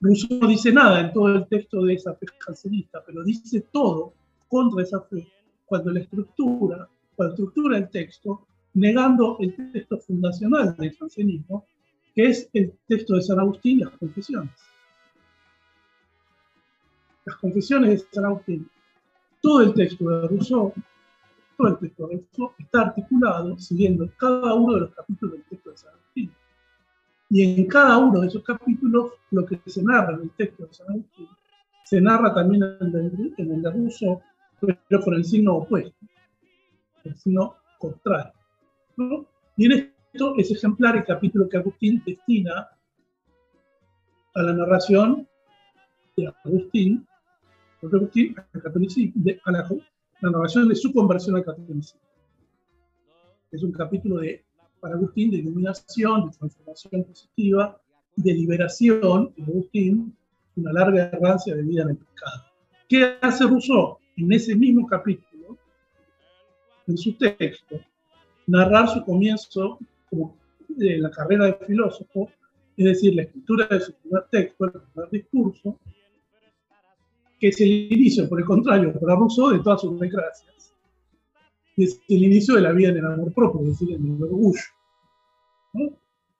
Rousseau 0.00 0.38
no 0.40 0.48
dice 0.48 0.72
nada 0.72 1.00
en 1.00 1.12
todo 1.12 1.28
el 1.28 1.46
texto 1.48 1.82
de 1.82 1.94
esa 1.94 2.14
fe 2.14 2.26
jansenista, 2.38 3.02
pero 3.04 3.22
dice 3.24 3.60
todo 3.72 4.14
contra 4.48 4.82
esa 4.82 5.00
fe 5.02 5.26
cuando 5.66 5.90
la 5.90 6.00
estructura 6.00 6.88
la 7.22 7.28
estructura 7.28 7.76
del 7.78 7.90
texto, 7.90 8.46
negando 8.74 9.36
el 9.40 9.72
texto 9.72 9.98
fundacional 9.98 10.76
del 10.76 10.96
jansenismo, 10.96 11.64
que 12.14 12.26
es 12.26 12.48
el 12.52 12.72
texto 12.86 13.14
de 13.14 13.22
San 13.22 13.38
Agustín, 13.38 13.80
las 13.80 13.90
confesiones. 13.90 14.52
Las 17.24 17.36
confesiones 17.36 17.90
de 17.90 18.08
San 18.12 18.24
Agustín, 18.24 18.68
todo 19.40 19.62
el 19.62 19.74
texto 19.74 20.08
de 20.08 20.28
Rousseau, 20.28 20.72
todo 21.56 21.68
el 21.68 21.78
texto 21.78 22.08
de 22.08 22.16
Rousseau 22.16 22.52
está 22.58 22.82
articulado 22.82 23.58
siguiendo 23.58 24.10
cada 24.16 24.54
uno 24.54 24.74
de 24.74 24.80
los 24.80 24.94
capítulos 24.94 25.34
del 25.34 25.44
texto 25.44 25.70
de 25.70 25.76
San 25.76 25.94
Agustín. 25.94 26.32
Y 27.30 27.60
en 27.60 27.66
cada 27.66 27.98
uno 27.98 28.20
de 28.20 28.28
esos 28.28 28.44
capítulos, 28.44 29.12
lo 29.30 29.46
que 29.46 29.58
se 29.66 29.82
narra 29.82 30.14
en 30.14 30.22
el 30.22 30.30
texto 30.30 30.66
de 30.66 30.74
San 30.74 30.90
Agustín, 30.90 31.28
se 31.84 32.00
narra 32.00 32.34
también 32.34 32.62
en 32.62 32.94
el, 32.94 33.34
en 33.36 33.52
el 33.52 33.62
de 33.62 33.70
Rousseau, 33.70 34.20
pero 34.88 35.00
con 35.02 35.14
el 35.14 35.24
signo 35.24 35.56
opuesto 35.56 35.94
sino 37.16 37.56
contrario. 37.78 38.32
Y 39.56 39.66
en 39.66 39.92
esto 40.12 40.34
es 40.38 40.50
ejemplar 40.50 40.96
el 40.96 41.04
capítulo 41.04 41.48
que 41.48 41.56
Agustín 41.56 42.02
destina 42.06 42.68
a 44.34 44.42
la 44.42 44.52
narración 44.52 45.28
de 46.16 46.32
Agustín, 46.44 47.06
Agustín 47.82 48.34
a, 48.38 49.52
la, 49.52 50.30
narración 50.30 50.68
de 50.68 50.76
su 50.76 50.92
conversión 50.92 51.36
al 51.36 51.44
catolicismo. 51.44 52.00
Es 53.50 53.62
un 53.62 53.72
capítulo 53.72 54.18
de 54.18 54.44
para 54.80 54.96
Agustín 54.96 55.30
de 55.30 55.38
iluminación, 55.38 56.26
de 56.26 56.36
transformación 56.36 57.04
positiva 57.04 57.80
de 58.16 58.34
liberación, 58.34 59.32
en 59.36 59.44
Agustín, 59.44 60.16
una 60.56 60.72
larga 60.72 61.10
errancia 61.12 61.54
de 61.54 61.62
vida 61.62 61.82
en 61.82 61.90
el 61.90 61.96
pecado. 61.96 62.44
¿Qué 62.88 63.16
hace 63.20 63.44
Rousseau? 63.44 63.98
En 64.16 64.30
ese 64.32 64.54
mismo 64.54 64.86
capítulo, 64.86 65.33
en 66.86 66.98
su 66.98 67.14
texto, 67.14 67.80
narrar 68.46 68.88
su 68.88 69.04
comienzo 69.04 69.78
de 70.68 70.98
la 70.98 71.10
carrera 71.10 71.46
de 71.46 71.66
filósofo, 71.66 72.30
es 72.76 72.84
decir, 72.84 73.14
la 73.14 73.22
escritura 73.22 73.66
de 73.66 73.80
su 73.80 73.92
primer 73.94 74.24
texto, 74.30 74.64
el 74.64 74.72
primer 74.72 75.10
discurso, 75.10 75.78
que 77.38 77.48
es 77.48 77.60
el 77.60 77.92
inicio, 77.92 78.28
por 78.28 78.40
el 78.40 78.46
contrario, 78.46 78.92
para 78.98 79.16
Rousseau, 79.16 79.50
de 79.50 79.60
todas 79.60 79.80
sus 79.80 79.98
desgracias. 79.98 80.74
Es 81.76 82.00
el 82.08 82.24
inicio 82.24 82.54
de 82.54 82.60
la 82.60 82.72
vida 82.72 82.90
en 82.90 82.98
el 82.98 83.06
amor 83.06 83.32
propio, 83.32 83.60
es 83.62 83.78
decir, 83.78 83.94
en 83.94 84.16
el 84.16 84.22
orgullo. 84.22 84.60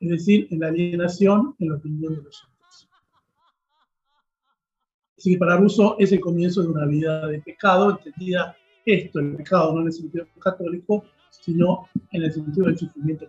Es 0.00 0.10
decir, 0.10 0.48
en 0.50 0.60
la 0.60 0.68
alienación, 0.68 1.54
en 1.58 1.68
la 1.70 1.76
opinión 1.76 2.14
de 2.16 2.22
los 2.22 2.44
otros. 2.44 2.88
Así 5.16 5.32
que 5.32 5.38
para 5.38 5.56
Rousseau 5.56 5.96
es 5.98 6.12
el 6.12 6.20
comienzo 6.20 6.62
de 6.62 6.68
una 6.68 6.86
vida 6.86 7.26
de 7.26 7.40
pecado, 7.40 7.90
entendida 7.90 8.56
esto, 8.84 9.20
el 9.20 9.36
pecado 9.36 9.74
no 9.74 9.80
en 9.80 9.86
el 9.86 9.92
sentido 9.92 10.26
católico, 10.38 11.04
sino 11.30 11.88
en 12.10 12.22
el 12.22 12.32
sentido 12.32 12.66
del 12.66 12.78
sufrimiento. 12.78 13.26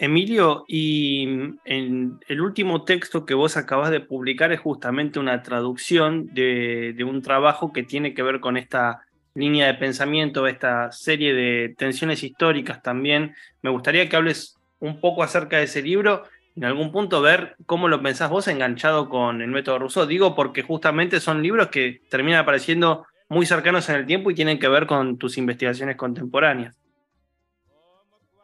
Emilio, 0.00 0.64
y 0.66 1.24
en 1.66 2.18
el 2.26 2.40
último 2.40 2.84
texto 2.84 3.26
que 3.26 3.34
vos 3.34 3.58
acabas 3.58 3.90
de 3.90 4.00
publicar 4.00 4.50
es 4.50 4.58
justamente 4.58 5.18
una 5.18 5.42
traducción 5.42 6.32
de, 6.32 6.96
un 7.06 7.20
trabajo 7.20 7.70
que 7.70 7.82
tiene 7.82 8.14
que 8.14 8.22
ver 8.22 8.40
con 8.40 8.56
esta 8.56 9.02
línea 9.34 9.66
de 9.66 9.74
pensamiento, 9.74 10.46
esta 10.46 10.90
serie 10.90 11.34
de 11.34 11.74
tensiones 11.76 12.22
históricas 12.22 12.82
también. 12.82 13.34
Me 13.60 13.68
gustaría 13.68 14.08
que 14.08 14.16
hables 14.16 14.56
un 14.78 15.00
poco 15.02 15.22
acerca 15.22 15.58
de 15.58 15.64
ese 15.64 15.82
libro, 15.82 16.24
en 16.56 16.64
algún 16.64 16.92
punto 16.92 17.20
ver 17.20 17.56
cómo 17.66 17.86
lo 17.86 18.02
pensás 18.02 18.30
vos 18.30 18.48
enganchado 18.48 19.10
con 19.10 19.42
el 19.42 19.50
método 19.50 19.80
Rousseau. 19.80 20.06
Digo 20.06 20.34
porque 20.34 20.62
justamente 20.62 21.20
son 21.20 21.42
libros 21.42 21.68
que 21.68 22.00
terminan 22.08 22.40
apareciendo 22.40 23.04
muy 23.30 23.46
cercanos 23.46 23.88
en 23.88 23.94
el 23.94 24.06
tiempo 24.06 24.30
y 24.30 24.34
tienen 24.34 24.58
que 24.58 24.68
ver 24.68 24.86
con 24.86 25.16
tus 25.16 25.38
investigaciones 25.38 25.96
contemporáneas. 25.96 26.76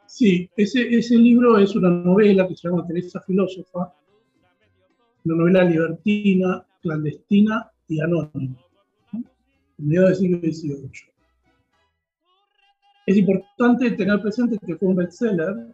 Sí, 0.07 0.49
ese, 0.57 1.17
libro 1.17 1.59
es 1.59 1.75
una 1.75 1.91
novela 1.91 2.47
que 2.47 2.55
se 2.55 2.69
llama 2.69 2.87
Teresa 2.87 3.21
Filósofa, 3.21 3.93
una 5.25 5.37
novela 5.37 5.65
libertina, 5.65 6.65
clandestina 6.81 7.69
y 7.89 8.01
anónima, 8.01 8.57
medio 9.79 10.07
del 10.07 10.15
siglo 10.15 10.39
XVIII. 10.39 10.91
Es 13.07 13.17
importante 13.17 13.91
tener 13.91 14.23
presente 14.23 14.57
que 14.65 14.77
fue 14.77 14.89
un 14.89 14.97
bestseller, 14.97 15.67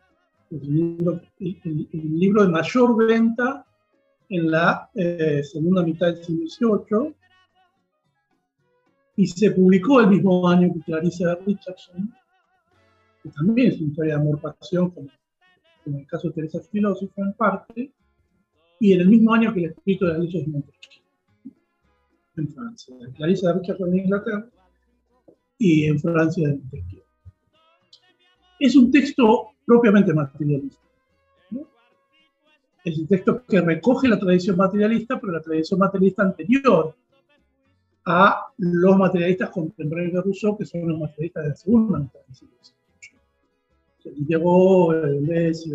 el 0.51 1.09
libro, 2.19 2.45
de 2.45 2.49
mayor 2.49 3.07
venta 3.07 3.67
en 4.31 4.51
la 4.51 4.91
eh, 4.95 5.43
segunda 5.45 5.83
mitad 5.83 6.07
del 6.07 6.25
siglo 6.25 6.85
XVIII, 6.89 7.15
y 9.23 9.27
se 9.29 9.53
publicó 9.53 10.01
el 10.01 10.09
mismo 10.09 10.49
año 10.49 10.75
que 10.75 10.81
Clarissa 10.81 11.39
Richardson, 11.47 12.13
que 13.23 13.29
también 13.29 13.69
es 13.71 13.79
una 13.79 13.87
historia 13.87 14.15
de 14.17 14.21
amor-pasión, 14.21 14.91
como, 14.91 15.09
en 15.87 15.95
el 15.95 16.07
caso 16.09 16.27
de 16.27 16.35
Teresa 16.35 16.61
Filósofa 16.61 17.23
en 17.23 17.33
parte, 17.35 17.93
y 18.81 18.93
en 18.93 19.01
el 19.03 19.09
mismo 19.09 19.33
año 19.33 19.55
que 19.55 19.61
el 19.61 19.71
escrito 19.71 20.07
de 20.07 20.19
Montesquieu, 20.19 21.05
en 22.37 22.49
Francia. 22.49 22.97
Clarissa 23.15 23.53
Richardson 23.53 23.91
en 23.91 23.99
Inglaterra 24.01 24.49
y 25.57 25.85
en 25.85 26.01
Francia 26.01 26.49
de 26.49 26.55
Montesquieu. 26.57 27.03
Es 28.59 28.75
un 28.75 28.91
texto 28.91 29.51
propiamente 29.65 30.13
materialista. 30.13 30.83
Es 32.85 32.99
un 32.99 33.07
texto 33.07 33.45
que 33.49 33.61
recoge 33.61 34.09
la 34.09 34.19
tradición 34.19 34.57
materialista, 34.57 35.21
pero 35.21 35.33
la 35.33 35.41
tradición 35.41 35.79
materialista 35.79 36.25
anterior 36.25 36.97
a 38.05 38.47
los 38.59 38.97
materialistas 38.97 39.51
contemporáneos 39.51 40.15
de 40.15 40.21
Rousseau, 40.23 40.59
que 40.59 40.65
son 40.65 40.89
los 40.89 40.99
materialistas 40.99 41.43
de 41.45 41.49
la 41.51 41.57
segunda 41.57 41.99
mitad 41.99 42.21
del 42.27 42.35
siglo 42.35 42.57
Santiago, 44.03 44.93
Deleuze, 44.95 45.71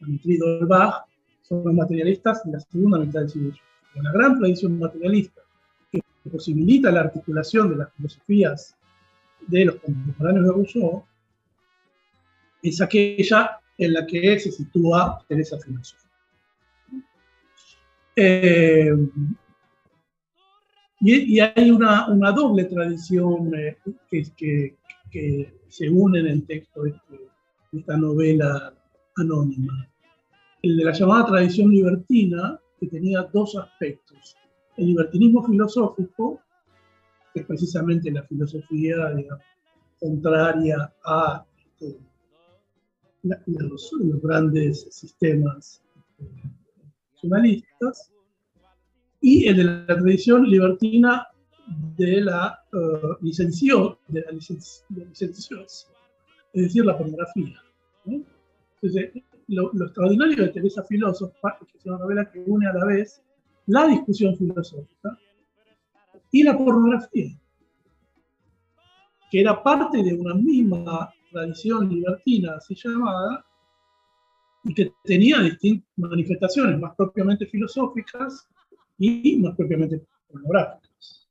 Dimitri 0.00 0.36
Dolbach 0.38 1.04
son 1.42 1.64
los 1.64 1.74
materialistas 1.74 2.44
de 2.44 2.52
la 2.52 2.60
segunda 2.60 2.98
mitad 2.98 3.20
del 3.20 3.30
siglo 3.30 3.50
XIX. 3.50 4.04
La 4.04 4.12
gran 4.12 4.38
tradición 4.38 4.78
materialista 4.78 5.42
que 5.90 6.00
posibilita 6.30 6.92
la 6.92 7.00
articulación 7.00 7.70
de 7.70 7.76
las 7.76 7.92
filosofías 7.94 8.76
de 9.48 9.64
los 9.64 9.76
contemporáneos 9.76 10.46
de 10.46 10.52
Rousseau 10.52 11.04
es 12.62 12.80
aquella 12.80 13.58
en 13.78 13.94
la 13.94 14.06
que 14.06 14.38
se 14.38 14.52
sitúa 14.52 15.24
Teresa 15.26 15.58
Filósofa. 15.58 16.06
Eh, 18.14 18.94
y, 21.00 21.40
hay 21.40 21.70
una, 21.70 22.32
doble 22.32 22.64
tradición 22.64 23.54
eh, 23.54 23.76
que, 24.36 24.76
se 25.68 25.88
une 25.88 26.20
en 26.20 26.26
el 26.26 26.46
texto 26.46 26.82
de, 26.82 26.90
este, 26.90 27.28
esta 27.72 27.96
novela 27.96 28.74
anónima. 29.16 29.88
El 30.62 30.76
de 30.76 30.84
la 30.84 30.92
llamada 30.92 31.26
tradición 31.26 31.70
libertina, 31.70 32.60
que 32.78 32.86
tenía 32.86 33.22
dos 33.32 33.56
aspectos. 33.56 34.36
El 34.76 34.88
libertinismo 34.88 35.44
filosófico, 35.44 36.40
que 37.32 37.40
es 37.40 37.46
precisamente 37.46 38.10
la 38.10 38.22
filosofía 38.24 39.12
contraria 39.98 40.92
a 41.04 41.44
este, 41.80 41.98
los, 43.22 43.90
grandes 44.22 44.86
sistemas 44.90 45.82
nacionalistas, 47.14 48.10
y 49.20 49.46
el 49.46 49.56
de 49.56 49.64
la 49.64 49.86
tradición 49.86 50.48
libertina 50.48 51.26
de 51.96 52.20
la 52.22 52.58
uh, 52.72 53.16
de 53.22 54.20
la 54.20 54.30
licencios, 54.32 55.88
es 56.52 56.62
decir, 56.62 56.84
la 56.84 56.96
pornografía. 56.96 57.62
Entonces, 58.06 59.22
lo, 59.48 59.70
extraordinario 59.84 60.44
de 60.44 60.48
Teresa 60.50 60.82
Filósofa 60.84 61.58
es 61.60 61.68
que 61.68 61.78
es 61.78 61.86
una 61.86 61.98
novela 61.98 62.30
que 62.30 62.42
une 62.46 62.66
a 62.66 62.72
la 62.72 62.84
vez 62.86 63.22
la 63.66 63.86
discusión 63.86 64.36
filosófica 64.36 65.16
y 66.32 66.42
la 66.42 66.56
pornografía, 66.56 67.38
que 69.30 69.40
era 69.40 69.62
parte 69.62 70.02
de 70.02 70.14
una 70.14 70.34
misma 70.34 71.12
tradición 71.30 71.88
libertina 71.88 72.54
así 72.56 72.74
llamada, 72.74 73.44
y 74.64 74.74
que 74.74 74.92
tenía 75.04 75.40
distintas 75.40 75.88
manifestaciones 75.96 76.78
más 76.78 76.94
propiamente 76.94 77.46
filosóficas 77.46 78.48
y 79.00 79.36
más 79.38 79.56
propiamente 79.56 80.02
pornográficas. 80.28 81.26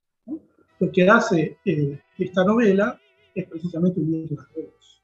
Lo 0.79 0.91
que 0.91 1.07
hace 1.07 1.57
eh, 1.63 1.99
esta 2.17 2.43
novela 2.43 2.99
es 3.35 3.47
precisamente 3.47 3.99
unir 3.99 4.31
las 4.31 4.47
dos. 4.55 5.03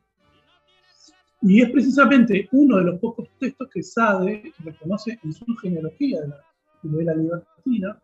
Y 1.43 1.61
es 1.61 1.69
precisamente 1.69 2.49
uno 2.51 2.77
de 2.77 2.85
los 2.85 2.99
pocos 2.99 3.29
textos 3.39 3.69
que 3.71 3.83
Sade 3.83 4.51
reconoce 4.63 5.19
en 5.23 5.31
su 5.31 5.45
genealogía 5.57 6.21
de 6.21 6.29
la 6.29 6.41
novela 6.81 7.13
libertina 7.13 8.01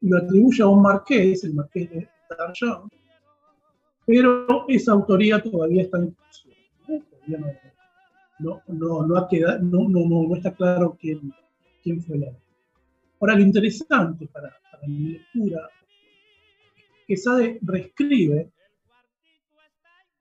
y 0.00 0.08
lo 0.08 0.18
atribuye 0.18 0.62
a 0.62 0.68
un 0.68 0.82
marqués, 0.82 1.42
el 1.42 1.54
marqués 1.54 1.90
de 1.90 2.08
Darjeon, 2.38 2.88
pero 4.06 4.68
esa 4.68 4.92
autoría 4.92 5.42
todavía 5.42 5.82
está 5.82 5.98
en 5.98 6.10
discusión. 6.10 6.54
No, 8.38 8.62
no, 8.68 8.68
no, 8.68 9.06
no, 9.06 9.88
no, 9.88 10.28
no, 10.28 10.36
está 10.36 10.54
claro 10.54 10.96
quién, 11.00 11.32
quién 11.82 12.00
fue 12.02 12.18
la 12.18 12.30
Ahora, 13.20 13.34
lo 13.34 13.42
interesante 13.42 14.26
para, 14.26 14.54
mi 14.86 15.12
lectura 15.12 15.68
que 17.06 17.16
Sade 17.16 17.58
reescribe 17.62 18.50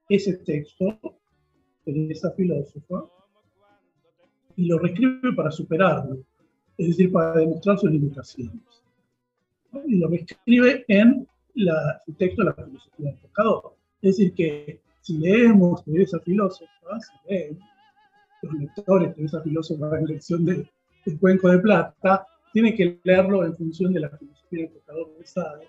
ese 0.10 0.38
texto 0.38 1.00
de 1.86 2.12
esa 2.12 2.32
filósofa 2.32 3.06
y 4.56 4.68
lo 4.68 4.80
reescribe 4.80 5.34
para 5.34 5.52
superarlo, 5.52 6.24
es 6.78 6.88
decir, 6.88 7.12
para 7.12 7.34
demostrar 7.34 7.78
sus 7.78 7.92
limitaciones. 7.92 8.62
Y 9.86 9.98
lo 9.98 10.08
reescribe 10.08 10.86
en 10.88 11.28
el 11.56 12.16
texto 12.18 12.44
de 12.44 12.50
la 12.50 12.54
filosofía 12.54 13.12
del 13.12 13.20
pecador. 13.20 13.76
Es 14.02 14.18
decir, 14.18 14.34
que 14.34 14.82
si 15.02 15.18
leemos 15.18 15.84
de 15.86 16.02
esa 16.02 16.20
filósofa, 16.20 17.00
si 17.00 17.30
leen 17.30 17.60
los 18.42 18.54
lectores 18.54 19.16
de 19.16 19.26
esa 19.26 19.42
filósofa 19.42 20.00
en 20.00 20.06
lección 20.06 20.46
de, 20.46 20.70
del 21.06 21.20
Cuenco 21.20 21.50
de 21.50 21.60
Plata, 21.60 22.26
tiene 22.56 22.74
que 22.74 22.98
leerlo 23.04 23.46
en 23.46 23.54
función 23.54 23.92
de 23.92 24.00
la 24.00 24.10
filosofía 24.18 24.62
del 24.62 24.70
pecador 24.70 25.14
de 25.18 25.28
Sade, 25.28 25.68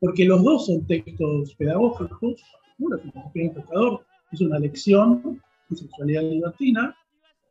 porque 0.00 0.24
los 0.24 0.42
dos 0.42 0.66
son 0.66 0.84
textos 0.88 1.54
pedagógicos. 1.54 2.42
La 2.78 2.98
filosofía 2.98 3.44
del 3.44 3.52
pecador 3.52 4.04
es 4.32 4.40
una 4.40 4.58
lección 4.58 5.40
de 5.68 5.76
sexualidad 5.76 6.22
libertina 6.22 6.96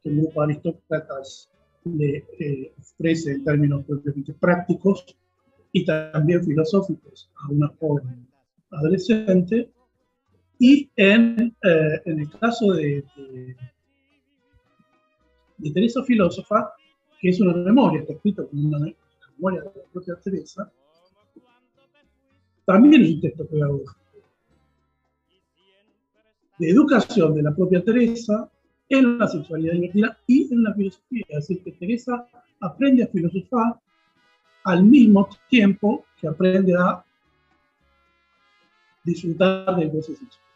que 0.03 0.09
el 0.09 0.17
grupo 0.17 0.41
de 0.41 0.51
aristócratas 0.51 1.49
le 1.85 2.25
eh, 2.41 2.73
ofrece 2.77 3.31
en 3.31 3.45
términos 3.45 3.85
propiamente 3.85 4.33
prácticos 4.33 5.15
y 5.71 5.85
también 5.85 6.43
filosóficos 6.43 7.31
a 7.37 7.49
una 7.49 7.69
joven 7.79 8.27
adolescente. 8.71 9.71
Y 10.59 10.89
en, 10.97 11.55
eh, 11.63 12.01
el 12.03 12.29
caso 12.41 12.73
de, 12.73 13.05
de, 15.59 15.71
Teresa 15.71 16.03
Filósofa, 16.03 16.73
que 17.19 17.29
es 17.29 17.41
una 17.41 17.53
memoria, 17.53 18.01
está 18.01 18.13
escrito 18.13 18.47
como 18.47 18.67
una 18.67 18.93
memoria 19.37 19.61
de 19.61 19.65
la 19.65 19.91
propia 19.91 20.15
Teresa, 20.15 20.71
también 22.65 23.01
es 23.03 23.15
un 23.15 23.21
texto 23.21 23.47
pedagógico. 23.47 23.95
De 26.59 26.69
educación 26.69 27.33
de 27.33 27.43
la 27.43 27.55
propia 27.55 27.83
Teresa 27.83 28.49
en 28.89 29.17
la 29.17 29.27
sexualidad 29.27 29.73
divertida 29.73 30.19
y 30.27 30.53
en 30.53 30.63
la 30.63 30.73
filosofía. 30.73 31.25
Es 31.29 31.47
decir, 31.47 31.63
que 31.63 31.71
Teresa 31.71 32.27
aprende 32.59 33.03
a 33.03 33.07
filosofar 33.07 33.79
al 34.65 34.83
mismo 34.83 35.29
tiempo 35.49 36.05
que 36.19 36.27
aprende 36.27 36.75
a 36.75 37.03
disfrutar 39.03 39.75
del 39.77 39.89
goce 39.89 40.15
sexual. 40.15 40.48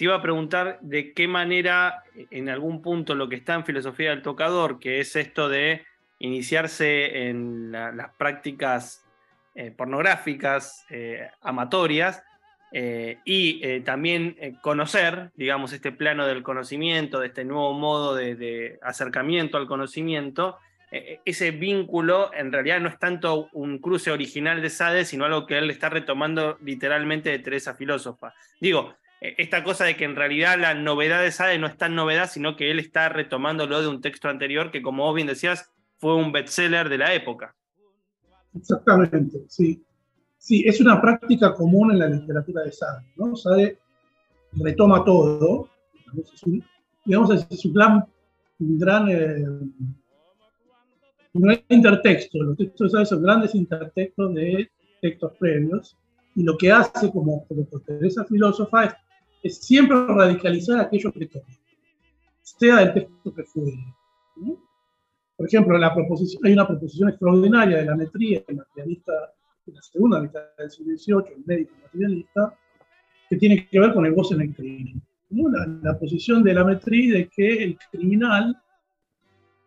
Te 0.00 0.04
iba 0.04 0.14
a 0.14 0.22
preguntar 0.22 0.78
de 0.80 1.12
qué 1.12 1.28
manera, 1.28 2.04
en 2.30 2.48
algún 2.48 2.80
punto, 2.80 3.14
lo 3.14 3.28
que 3.28 3.36
está 3.36 3.52
en 3.52 3.66
filosofía 3.66 4.08
del 4.08 4.22
tocador, 4.22 4.80
que 4.80 4.98
es 4.98 5.14
esto 5.14 5.50
de 5.50 5.84
iniciarse 6.20 7.28
en 7.28 7.70
la, 7.70 7.92
las 7.92 8.08
prácticas 8.14 9.04
eh, 9.54 9.70
pornográficas, 9.76 10.86
eh, 10.88 11.28
amatorias, 11.42 12.22
eh, 12.72 13.18
y 13.26 13.80
también 13.80 14.38
conocer, 14.62 15.32
digamos, 15.34 15.74
este 15.74 15.92
plano 15.92 16.26
del 16.26 16.42
conocimiento, 16.42 17.20
de 17.20 17.26
este 17.26 17.44
nuevo 17.44 17.74
modo 17.74 18.14
de, 18.14 18.36
de 18.36 18.78
acercamiento 18.80 19.58
al 19.58 19.66
conocimiento, 19.66 20.56
ese 20.90 21.50
vínculo 21.50 22.32
en 22.32 22.50
realidad 22.50 22.80
no 22.80 22.88
es 22.88 22.98
tanto 22.98 23.50
un 23.52 23.78
cruce 23.78 24.10
original 24.10 24.62
de 24.62 24.70
Sade, 24.70 25.04
sino 25.04 25.26
algo 25.26 25.46
que 25.46 25.58
él 25.58 25.70
está 25.70 25.90
retomando 25.90 26.56
literalmente 26.62 27.28
de 27.28 27.38
Teresa 27.38 27.74
Filósofa. 27.74 28.34
Digo, 28.60 28.96
esta 29.20 29.62
cosa 29.62 29.84
de 29.84 29.96
que 29.96 30.04
en 30.04 30.16
realidad 30.16 30.58
la 30.58 30.74
novedad 30.74 31.22
de 31.22 31.30
Sade 31.30 31.58
no 31.58 31.66
es 31.66 31.76
tan 31.76 31.94
novedad, 31.94 32.30
sino 32.30 32.56
que 32.56 32.70
él 32.70 32.78
está 32.78 33.08
retomándolo 33.10 33.82
de 33.82 33.88
un 33.88 34.00
texto 34.00 34.28
anterior 34.28 34.70
que, 34.70 34.80
como 34.80 35.04
vos 35.04 35.14
bien 35.14 35.26
decías, 35.26 35.70
fue 35.98 36.16
un 36.16 36.32
bestseller 36.32 36.88
de 36.88 36.98
la 36.98 37.12
época. 37.14 37.54
Exactamente, 38.54 39.44
sí. 39.48 39.84
Sí, 40.38 40.64
es 40.66 40.80
una 40.80 41.00
práctica 41.02 41.54
común 41.54 41.92
en 41.92 41.98
la 41.98 42.06
literatura 42.06 42.62
de 42.62 42.72
Sade. 42.72 43.04
¿no? 43.16 43.36
Sade 43.36 43.78
retoma 44.52 45.04
todo, 45.04 45.68
digamos, 46.06 46.34
es 46.34 46.42
un, 46.44 46.64
digamos, 47.04 47.74
gran, 47.74 48.06
un 48.58 48.78
gran, 48.78 49.08
eh, 49.10 49.44
un 51.34 51.62
intertexto. 51.68 52.42
Los 52.42 52.56
textos 52.56 52.86
de 52.86 52.90
Sade 52.90 53.06
son 53.06 53.22
grandes 53.22 53.54
intertextos 53.54 54.34
de 54.34 54.70
textos 55.02 55.32
previos, 55.38 55.94
y 56.34 56.42
lo 56.42 56.56
que 56.56 56.72
hace 56.72 57.10
como, 57.10 57.44
como 57.46 57.66
Teresa 57.84 58.24
filósofa 58.24 58.84
es, 58.84 58.94
es, 59.42 59.58
siempre 59.58 59.96
radicalizar 60.06 60.80
aquello 60.80 61.12
que 61.12 61.26
toma, 61.26 61.44
sea 62.42 62.82
el 62.82 62.94
texto 62.94 63.34
que 63.34 63.44
fue. 63.44 63.72
¿no? 64.36 64.58
Por 65.36 65.46
ejemplo, 65.46 65.78
la 65.78 65.94
proposición, 65.94 66.44
hay 66.44 66.52
una 66.52 66.66
proposición 66.66 67.08
extraordinaria 67.08 67.78
de 67.78 67.86
la 67.86 67.96
metría, 67.96 68.42
el 68.46 68.56
materialista 68.56 69.12
de 69.66 69.72
la 69.72 69.82
segunda 69.82 70.20
mitad 70.20 70.42
del 70.58 70.70
siglo 70.70 70.96
XVIII, 70.96 71.36
el 71.36 71.44
médico 71.46 71.74
materialista, 71.82 72.54
que 73.28 73.36
tiene 73.36 73.66
que 73.66 73.80
ver 73.80 73.94
con 73.94 74.04
el 74.04 74.14
goce 74.14 74.34
en 74.34 74.40
el 74.42 74.54
crimen. 74.54 75.02
¿no? 75.30 75.48
La, 75.48 75.66
la, 75.82 75.98
posición 75.98 76.42
de 76.42 76.54
la 76.54 76.64
metría 76.64 77.14
de 77.14 77.28
que 77.28 77.64
el 77.64 77.78
criminal, 77.90 78.56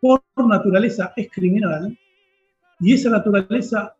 por 0.00 0.22
naturaleza, 0.36 1.12
es 1.16 1.30
criminal, 1.30 1.98
y 2.80 2.92
esa 2.92 3.10
naturaleza 3.10 3.96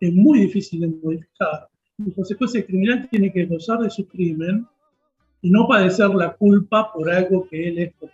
es 0.00 0.12
muy 0.12 0.40
difícil 0.40 0.80
de 0.80 0.88
modificar. 0.88 1.68
En 1.98 2.10
consecuencia, 2.10 2.60
el 2.60 2.66
criminal 2.66 3.08
tiene 3.08 3.32
que 3.32 3.46
gozar 3.46 3.78
de 3.78 3.90
su 3.90 4.06
crimen 4.06 4.66
y 5.46 5.50
no 5.50 5.68
padecer 5.68 6.08
la 6.10 6.34
culpa 6.34 6.92
por 6.92 7.08
algo 7.08 7.46
que 7.48 7.68
él 7.68 7.78
es 7.78 7.94
por. 7.94 8.10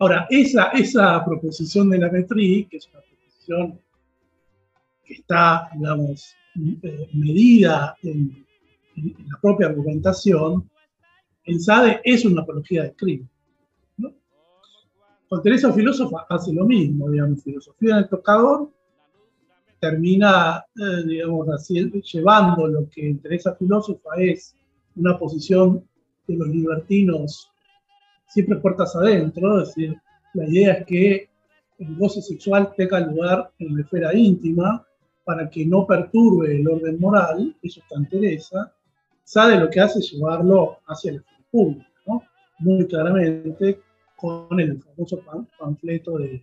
Ahora, 0.00 0.26
esa, 0.28 0.70
esa 0.70 1.24
proposición 1.24 1.88
de 1.88 1.98
la 1.98 2.10
metría, 2.10 2.66
que 2.68 2.78
es 2.78 2.88
una 2.88 3.00
proposición 3.00 3.80
que 5.04 5.14
está, 5.14 5.70
digamos, 5.72 6.34
eh, 6.82 7.08
medida 7.12 7.96
en, 8.02 8.44
en, 8.96 9.14
la 9.28 9.38
propia 9.40 9.68
argumentación, 9.68 10.68
en 11.44 11.60
Sade 11.60 12.00
es 12.02 12.24
una 12.24 12.42
apología 12.42 12.82
del 12.82 12.96
crimen. 12.96 13.30
¿no? 13.98 14.12
Con 15.28 15.42
Teresa 15.42 15.72
Filósofa 15.72 16.26
hace 16.28 16.52
lo 16.52 16.66
mismo, 16.66 17.08
digamos, 17.08 17.44
filosofía 17.44 17.96
del 17.96 18.08
tocador 18.08 18.68
termina, 19.78 20.64
eh, 20.76 21.06
digamos, 21.06 21.68
llevando 22.12 22.66
lo 22.66 22.90
que 22.90 23.08
en 23.08 23.20
Teresa 23.20 23.54
Filósofa 23.54 24.10
es 24.18 24.56
una 24.96 25.18
posición 25.18 25.84
de 26.26 26.36
los 26.36 26.48
libertinos 26.48 27.50
siempre 28.28 28.56
puertas 28.56 28.94
adentro, 28.96 29.60
es 29.62 29.68
decir, 29.68 29.96
la 30.34 30.48
idea 30.48 30.72
es 30.74 30.86
que 30.86 31.28
el 31.78 31.96
goce 31.96 32.20
sexual 32.22 32.72
tenga 32.76 33.00
lugar 33.00 33.50
en 33.58 33.76
la 33.76 33.82
esfera 33.82 34.14
íntima, 34.14 34.86
para 35.24 35.50
que 35.50 35.66
no 35.66 35.84
perturbe 35.86 36.56
el 36.56 36.68
orden 36.68 37.00
moral, 37.00 37.54
eso 37.60 37.80
está 37.80 37.96
en 37.96 38.08
Teresa, 38.08 38.72
sabe 39.24 39.58
lo 39.58 39.68
que 39.68 39.80
hace 39.80 40.00
llevarlo 40.00 40.78
hacia 40.86 41.12
el 41.12 41.24
público, 41.50 41.84
¿no? 42.06 42.22
muy 42.60 42.86
claramente 42.86 43.80
con 44.14 44.60
el 44.60 44.80
famoso 44.80 45.20
panfleto 45.58 46.18
de 46.18 46.42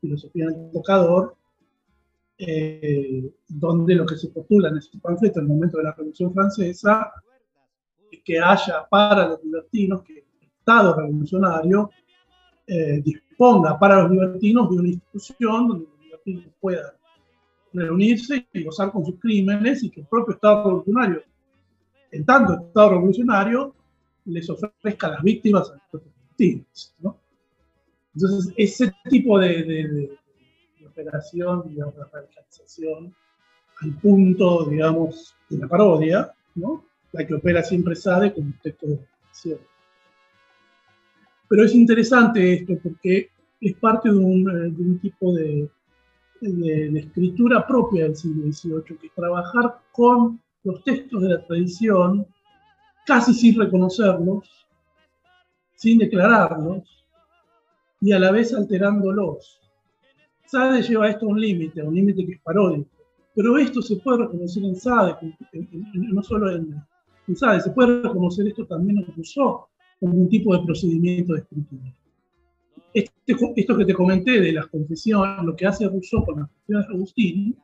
filosofía 0.00 0.48
del 0.48 0.70
tocador, 0.72 1.36
eh, 2.36 3.30
donde 3.48 3.94
lo 3.94 4.04
que 4.04 4.16
se 4.16 4.28
postula 4.30 4.68
en 4.68 4.78
ese 4.78 4.98
panfleto 4.98 5.38
en 5.38 5.46
el 5.46 5.52
momento 5.52 5.78
de 5.78 5.84
la 5.84 5.92
Revolución 5.92 6.34
Francesa 6.34 7.12
es 7.14 7.33
que 8.22 8.38
haya 8.38 8.86
para 8.88 9.28
los 9.28 9.44
libertinos 9.44 10.02
que 10.02 10.18
el 10.18 10.48
Estado 10.58 10.94
revolucionario 10.96 11.90
eh, 12.66 13.02
disponga 13.04 13.78
para 13.78 14.02
los 14.02 14.10
libertinos 14.10 14.70
de 14.70 14.76
una 14.76 14.88
institución 14.88 15.68
donde 15.68 15.86
los 15.86 16.00
libertinos 16.00 16.44
puedan 16.60 16.92
reunirse 17.72 18.46
y 18.52 18.64
gozar 18.64 18.92
con 18.92 19.04
sus 19.04 19.18
crímenes 19.18 19.82
y 19.82 19.90
que 19.90 20.00
el 20.00 20.06
propio 20.06 20.34
Estado 20.34 20.64
revolucionario, 20.64 21.22
en 22.10 22.24
tanto 22.24 22.54
Estado 22.54 22.90
revolucionario, 22.90 23.74
les 24.26 24.48
ofrezca 24.48 25.08
a 25.08 25.10
las 25.10 25.22
víctimas 25.22 25.70
a 25.70 25.82
los 25.92 26.02
víctimas. 26.38 26.94
¿no? 27.00 27.18
Entonces, 28.14 28.54
ese 28.56 28.92
tipo 29.10 29.38
de, 29.38 29.48
de, 29.48 29.88
de, 29.88 30.18
de 30.78 30.86
operación, 30.86 31.64
digamos, 31.68 31.96
de 31.96 32.04
radicalización, 32.04 33.14
al 33.82 33.92
punto, 34.00 34.64
digamos, 34.66 35.34
de 35.48 35.58
la 35.58 35.68
parodia, 35.68 36.32
¿no? 36.54 36.84
La 37.14 37.24
que 37.24 37.34
opera 37.34 37.62
siempre 37.62 37.94
sabe 37.94 38.34
con 38.34 38.44
un 38.44 38.58
texto 38.60 38.86
de 38.86 38.94
operación. 38.94 39.58
Pero 41.48 41.64
es 41.64 41.74
interesante 41.74 42.54
esto 42.54 42.74
porque 42.82 43.30
es 43.60 43.74
parte 43.76 44.10
de 44.10 44.16
un, 44.16 44.48
un 44.50 44.98
tipo 44.98 45.32
de, 45.32 45.70
escritura 46.40 47.66
propia 47.66 48.04
del 48.04 48.16
siglo 48.16 48.52
XVIII, 48.52 48.98
que 48.98 49.06
es 49.06 49.14
trabajar 49.14 49.78
con 49.92 50.40
los 50.64 50.82
textos 50.82 51.22
de 51.22 51.28
la 51.28 51.46
tradición, 51.46 52.26
casi 53.06 53.32
sin 53.32 53.58
reconocerlos, 53.58 54.66
sin 55.76 55.98
declararlos, 55.98 57.06
y 58.00 58.12
a 58.12 58.18
la 58.18 58.32
vez 58.32 58.52
alterándolos. 58.52 59.60
Sade 60.46 60.82
lleva 60.82 61.08
esto 61.08 61.26
a 61.26 61.28
un 61.30 61.40
límite, 61.40 61.80
a 61.80 61.84
un 61.84 61.94
límite 61.94 62.26
que 62.26 62.32
es 62.32 62.40
paródico, 62.40 62.90
pero 63.34 63.56
esto 63.56 63.80
se 63.80 63.96
puede 63.96 64.24
reconocer 64.24 64.64
en 64.64 64.76
Sade, 64.76 65.16
no 65.94 66.22
solo 66.22 66.50
en, 66.50 66.84
en 67.26 67.36
Sade, 67.36 67.60
se 67.60 67.70
puede 67.70 68.02
reconocer 68.02 68.46
esto 68.46 68.66
también 68.66 68.98
en 68.98 69.06
Rousseau, 69.14 69.66
como 70.00 70.14
un 70.14 70.28
tipo 70.28 70.56
de 70.56 70.64
procedimiento 70.64 71.34
de 71.34 71.40
escritura. 71.40 71.94
Este, 72.92 73.36
esto 73.56 73.76
que 73.76 73.84
te 73.84 73.94
comenté 73.94 74.40
de 74.40 74.52
las 74.52 74.66
confesiones, 74.66 75.44
lo 75.44 75.56
que 75.56 75.66
hace 75.66 75.88
Rousseau 75.88 76.24
con 76.24 76.40
las 76.40 76.48
confesiones 76.48 76.88
de 76.88 76.94
Agustín, 76.94 77.56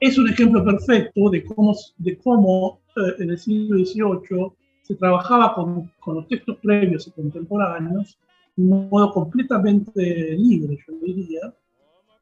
es 0.00 0.16
un 0.16 0.28
ejemplo 0.28 0.64
perfecto 0.64 1.28
de 1.30 1.44
cómo, 1.44 1.76
de 1.98 2.18
cómo 2.18 2.80
eh, 2.96 3.22
en 3.22 3.30
el 3.30 3.38
siglo 3.38 3.84
XVIII 3.84 4.52
se 4.82 4.94
trabajaba 4.94 5.54
con, 5.54 5.90
con, 6.00 6.16
los 6.16 6.28
textos 6.28 6.56
previos 6.62 7.06
y 7.06 7.10
contemporáneos 7.10 8.18
de 8.56 8.62
un 8.62 8.88
modo 8.88 9.12
completamente 9.12 10.36
libre, 10.36 10.78
yo 10.86 10.94
diría, 11.02 11.54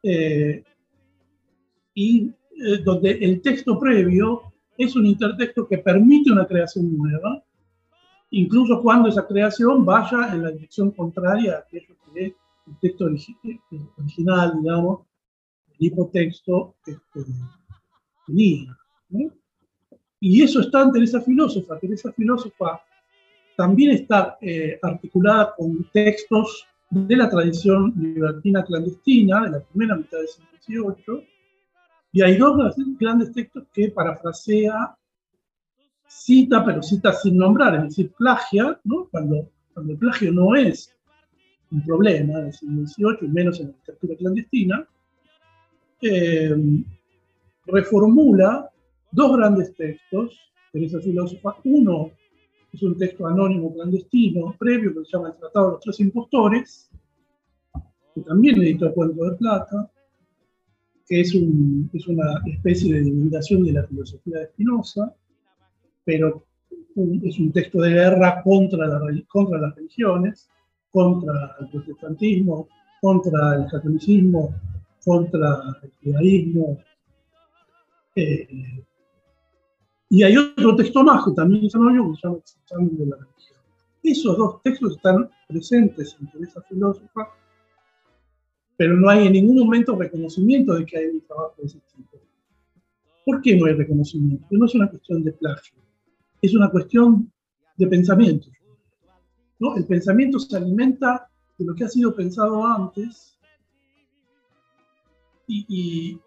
eh, 0.03 0.63
y 1.95 2.31
eh, 2.51 2.79
donde 2.85 3.13
el 3.13 3.41
texto 3.41 3.79
previo 3.79 4.48
es 4.79 4.95
un 4.97 5.05
intertexto 5.05 5.67
que 5.67 5.79
permite 5.79 6.31
una 6.31 6.47
creación 6.47 6.97
nueva, 6.97 7.43
incluso 8.31 8.81
cuando 8.81 9.09
esa 9.09 9.27
creación 9.27 9.85
vaya 9.85 10.33
en 10.33 10.45
la 10.45 10.51
dirección 10.53 10.93
contraria 10.93 11.57
a 11.57 11.59
aquello 11.59 11.97
que 12.15 12.27
es 12.27 12.33
el 12.67 12.79
texto 12.81 13.07
original, 13.97 14.59
digamos, 14.63 15.01
el 15.79 15.87
hipotexto 15.87 16.77
este, 16.87 17.21
tenía. 18.27 18.77
Y 20.21 20.43
eso 20.43 20.61
está 20.61 20.83
en 20.83 20.93
Teresa 20.93 21.21
Filósofa. 21.21 21.79
Teresa 21.79 22.13
Filósofa 22.13 22.81
también 23.57 23.93
está 23.93 24.39
eh, 24.41 24.79
articulada 24.83 25.55
con 25.57 25.89
textos 25.93 26.67
de 26.91 27.17
la 27.17 27.29
tradición 27.29 27.93
libertina 27.97 28.65
clandestina 28.65 29.43
de 29.43 29.51
la 29.51 29.61
primera 29.61 29.97
mitad 29.97 30.19
del 30.19 30.29
siglo 30.61 30.97
XVIII, 31.05 31.29
y 32.13 32.23
hay 32.23 32.37
dos 32.37 32.75
grandes 32.99 33.33
textos 33.33 33.65
que 33.73 33.91
parafrasea 33.91 34.97
cita, 36.07 36.65
pero 36.65 36.83
cita 36.83 37.13
sin 37.13 37.37
nombrar, 37.37 37.77
es 37.77 37.83
decir, 37.85 38.13
plagia, 38.13 38.81
¿no? 38.85 39.09
cuando, 39.11 39.51
cuando 39.75 39.93
el 39.93 39.99
plagio 39.99 40.33
no 40.33 40.57
es 40.57 40.95
un 41.71 41.85
problema 41.85 42.41
en 42.41 42.47
el 42.47 42.53
siglo 42.55 42.87
XVIII, 42.87 43.29
y 43.29 43.29
menos 43.29 43.61
en 43.61 43.67
la 43.67 43.73
literatura 43.73 44.17
clandestina, 44.17 44.89
eh, 46.01 46.57
reformula 47.67 48.71
dos 49.11 49.37
grandes 49.37 49.75
textos 49.75 50.39
de 50.73 50.87
esa 50.87 51.01
filósofa. 51.01 51.57
Uno 51.65 52.11
es 52.73 52.83
un 52.83 52.97
texto 52.97 53.27
anónimo 53.27 53.75
clandestino 53.75 54.55
previo 54.59 54.95
que 54.95 55.05
se 55.05 55.17
llama 55.17 55.29
El 55.29 55.37
Tratado 55.37 55.67
de 55.67 55.73
los 55.73 55.81
Tres 55.81 56.01
Impostores, 56.01 56.91
que 58.15 58.21
también 58.23 58.63
editó 58.63 58.93
Cuento 58.95 59.25
de 59.25 59.37
Plata, 59.37 59.91
que 61.09 61.21
es, 61.21 61.35
un, 61.35 61.91
es 61.93 62.07
una 62.07 62.43
especie 62.47 62.93
de 62.93 63.01
divulgación 63.01 63.65
de 63.65 63.73
la 63.73 63.85
filosofía 63.85 64.41
de 64.41 64.47
Spinoza, 64.49 65.15
pero 66.05 66.45
es 67.23 67.39
un 67.39 67.53
texto 67.53 67.81
de 67.81 67.91
guerra 67.91 68.43
contra, 68.43 68.87
la, 68.87 69.01
contra 69.29 69.59
las 69.59 69.75
religiones, 69.75 70.49
contra 70.91 71.57
el 71.61 71.69
protestantismo, 71.71 72.69
contra 73.01 73.57
el 73.57 73.67
catolicismo, 73.71 74.55
contra 75.05 75.79
el 75.83 75.93
judaísmo. 76.03 76.79
Eh, 78.17 78.85
y 80.11 80.23
hay 80.23 80.37
otro 80.37 80.75
texto 80.77 81.05
más 81.05 81.25
que 81.25 81.33
también 81.33 81.69
anónimo 81.73 82.13
que 82.13 82.17
se 82.17 82.27
llama 82.27 82.39
Examen 82.39 82.97
de 82.97 83.07
la 83.07 83.17
religión. 83.17 83.59
Esos 84.03 84.39
dos 84.39 84.63
textos 84.63 84.97
están 84.97 85.31
presentes 85.47 86.17
en 86.21 86.45
esa 86.45 86.63
filósofa, 86.63 87.29
pero 88.79 88.97
no 88.97 89.11
hay 89.11 89.27
en 89.27 89.33
ningún 89.33 89.59
momento 89.59 89.97
reconocimiento 89.97 90.75
de 90.75 90.87
que 90.87 90.97
hay 90.97 91.07
un 91.07 91.21
trabajo 91.23 91.55
de 91.59 91.67
ese 91.67 91.81
tipo. 91.97 92.17
¿Por 93.27 93.43
qué 93.43 93.57
no 93.57 93.67
hay 93.67 93.73
reconocimiento? 93.73 94.47
No 94.53 94.65
es 94.65 94.75
una 94.77 94.89
cuestión 94.89 95.25
de 95.25 95.33
plagio, 95.33 95.75
es 96.41 96.55
una 96.55 96.71
cuestión 96.71 97.31
de 97.77 97.87
pensamiento. 97.89 98.49
¿no? 99.59 99.77
El 99.77 99.85
pensamiento 99.85 100.39
se 100.39 100.57
alimenta 100.57 101.29
de 101.59 101.65
lo 101.65 101.75
que 101.75 101.85
ha 101.85 101.89
sido 101.89 102.15
pensado 102.15 102.65
antes 102.65 103.37
y, 105.49 106.21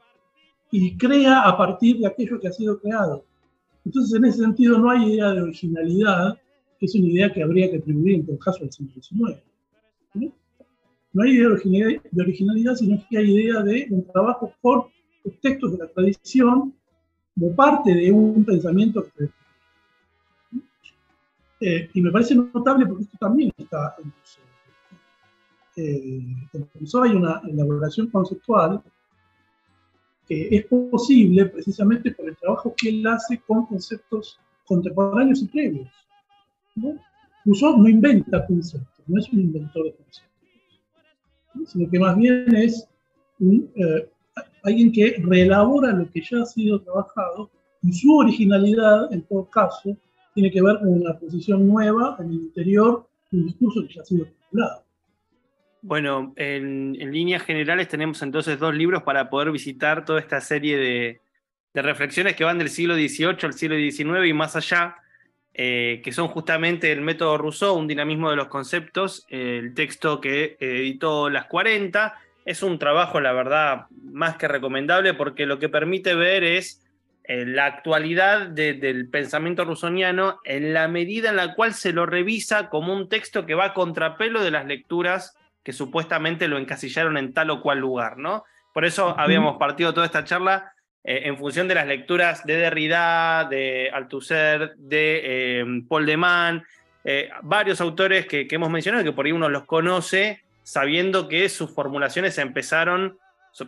y, 0.71 0.97
crea 0.97 1.43
a 1.47 1.55
partir 1.55 1.99
de 1.99 2.07
aquello 2.07 2.37
que 2.37 2.49
ha 2.49 2.51
sido 2.51 2.81
creado. 2.81 3.23
Entonces, 3.85 4.13
en 4.13 4.25
ese 4.25 4.39
sentido, 4.39 4.77
no 4.77 4.89
hay 4.89 5.13
idea 5.13 5.31
de 5.31 5.41
originalidad, 5.41 6.37
que 6.77 6.85
es 6.85 6.95
una 6.95 7.07
idea 7.07 7.31
que 7.31 7.43
habría 7.43 7.71
que 7.71 7.77
atribuir 7.77 8.15
en 8.15 8.25
todo 8.25 8.39
caso 8.39 8.63
al 8.63 8.71
siglo 8.73 9.01
XIX. 9.01 9.39
¿no? 10.15 10.40
No 11.13 11.23
hay 11.23 11.31
idea 11.31 11.49
de 12.11 12.21
originalidad, 12.21 12.75
sino 12.75 13.03
que 13.09 13.17
hay 13.17 13.31
idea 13.31 13.61
de 13.61 13.87
un 13.89 14.05
trabajo 14.07 14.53
por 14.61 14.89
los 15.23 15.39
textos 15.39 15.73
de 15.73 15.79
la 15.79 15.87
tradición 15.87 16.73
como 17.35 17.55
parte 17.55 17.93
de 17.93 18.11
un 18.11 18.43
pensamiento 18.43 19.05
eh, 21.63 21.89
y 21.93 22.01
me 22.01 22.11
parece 22.11 22.33
notable 22.33 22.87
porque 22.87 23.03
esto 23.03 23.17
también 23.19 23.51
está 23.55 23.95
en 24.03 24.11
eh, 25.77 26.35
en 26.53 26.69
el 26.79 26.89
hay 27.01 27.11
una 27.15 27.41
elaboración 27.47 28.07
conceptual 28.07 28.81
que 30.27 30.49
es 30.51 30.65
posible 30.65 31.45
precisamente 31.45 32.11
por 32.11 32.27
el 32.27 32.35
trabajo 32.35 32.73
que 32.75 32.89
él 32.89 33.05
hace 33.07 33.39
con 33.39 33.65
conceptos 33.65 34.39
contemporáneos 34.65 35.41
y 35.41 35.47
previos. 35.47 35.89
¿no? 36.75 36.95
Rousseau 37.45 37.77
no 37.77 37.87
inventa 37.87 38.45
conceptos, 38.45 39.05
no 39.07 39.19
es 39.19 39.31
un 39.31 39.41
inventor 39.41 39.85
de 39.85 39.93
conceptos, 39.93 40.30
sino 41.65 41.89
que 41.89 41.99
más 41.99 42.17
bien 42.17 42.55
es 42.55 42.87
eh, 43.39 44.09
alguien 44.63 44.91
que 44.91 45.21
reelabora 45.23 45.91
lo 45.91 46.09
que 46.11 46.21
ya 46.21 46.41
ha 46.41 46.45
sido 46.45 46.81
trabajado 46.81 47.49
y 47.83 47.93
su 47.93 48.15
originalidad, 48.15 49.11
en 49.11 49.23
todo 49.23 49.49
caso, 49.49 49.97
tiene 50.33 50.51
que 50.51 50.61
ver 50.61 50.77
con 50.79 50.89
una 50.89 51.17
posición 51.17 51.67
nueva 51.67 52.15
en 52.19 52.27
el 52.27 52.33
interior 52.35 53.07
de 53.31 53.39
un 53.39 53.47
discurso 53.47 53.81
que 53.87 53.93
ya 53.93 54.01
ha 54.01 54.05
sido 54.05 54.25
articulado. 54.25 54.83
Bueno, 55.81 56.33
en, 56.35 56.93
líneas 56.93 57.41
generales 57.41 57.87
tenemos 57.87 58.21
entonces 58.21 58.59
dos 58.59 58.75
libros 58.75 59.01
para 59.01 59.29
poder 59.29 59.51
visitar 59.51 60.05
toda 60.05 60.19
esta 60.19 60.39
serie 60.39 60.77
de, 60.77 61.21
reflexiones 61.73 62.35
que 62.35 62.43
van 62.43 62.59
del 62.59 62.69
siglo 62.69 62.95
XVIII 62.95 63.37
al 63.43 63.53
siglo 63.53 63.75
XIX 63.77 64.27
y 64.27 64.33
más 64.33 64.55
allá, 64.55 64.95
eh, 65.53 66.01
que 66.03 66.13
son 66.13 66.29
justamente 66.29 66.91
el 66.91 67.01
método 67.01 67.37
Rousseau, 67.37 67.75
un 67.75 67.87
dinamismo 67.87 68.29
de 68.29 68.37
los 68.37 68.47
conceptos, 68.47 69.25
el 69.29 69.73
texto 69.73 70.21
que 70.21 70.55
editó 70.59 71.29
Las 71.29 71.45
40. 71.45 72.15
Es 72.45 72.63
un 72.63 72.79
trabajo, 72.79 73.19
la 73.19 73.33
verdad, 73.33 73.85
más 74.03 74.37
que 74.37 74.47
recomendable 74.47 75.13
porque 75.13 75.45
lo 75.45 75.59
que 75.59 75.69
permite 75.69 76.15
ver 76.15 76.43
es 76.43 76.81
eh, 77.25 77.45
la 77.45 77.65
actualidad 77.65 78.47
del 78.47 79.09
pensamiento 79.09 79.63
rusoniano 79.65 80.39
en 80.43 80.73
la 80.73 80.87
medida 80.87 81.29
en 81.29 81.35
la 81.35 81.53
cual 81.53 81.73
se 81.73 81.93
lo 81.93 82.05
revisa 82.05 82.69
como 82.69 82.93
un 82.93 83.09
texto 83.09 83.45
que 83.45 83.53
va 83.53 83.65
a 83.65 83.73
contrapelo 83.73 84.43
de 84.43 84.51
las 84.51 84.65
lecturas 84.65 85.37
que 85.63 85.73
supuestamente 85.73 86.47
lo 86.47 86.57
encasillaron 86.57 87.17
en 87.17 87.33
tal 87.33 87.51
o 87.51 87.61
cual 87.61 87.79
lugar, 87.79 88.17
¿no? 88.17 88.43
Por 88.73 88.85
eso 88.85 89.13
habíamos 89.19 89.57
partido 89.57 89.93
toda 89.93 90.05
esta 90.05 90.23
charla 90.23 90.73
eh, 91.03 91.21
en 91.25 91.37
función 91.37 91.67
de 91.67 91.75
las 91.75 91.87
lecturas 91.87 92.45
de 92.45 92.57
Derrida, 92.57 93.47
de 93.49 93.89
Althusser, 93.93 94.75
de 94.77 95.21
eh, 95.23 95.65
Paul 95.87 96.05
de 96.05 96.17
Man, 96.17 96.63
varios 97.41 97.81
autores 97.81 98.27
que, 98.27 98.47
que, 98.47 98.55
hemos 98.55 98.69
mencionado, 98.69 99.03
que 99.03 99.11
por 99.11 99.25
ahí 99.25 99.31
uno 99.31 99.49
los 99.49 99.65
conoce, 99.65 100.43
sabiendo 100.61 101.27
que 101.27 101.49
sus 101.49 101.73
formulaciones 101.73 102.37
empezaron, 102.37 103.17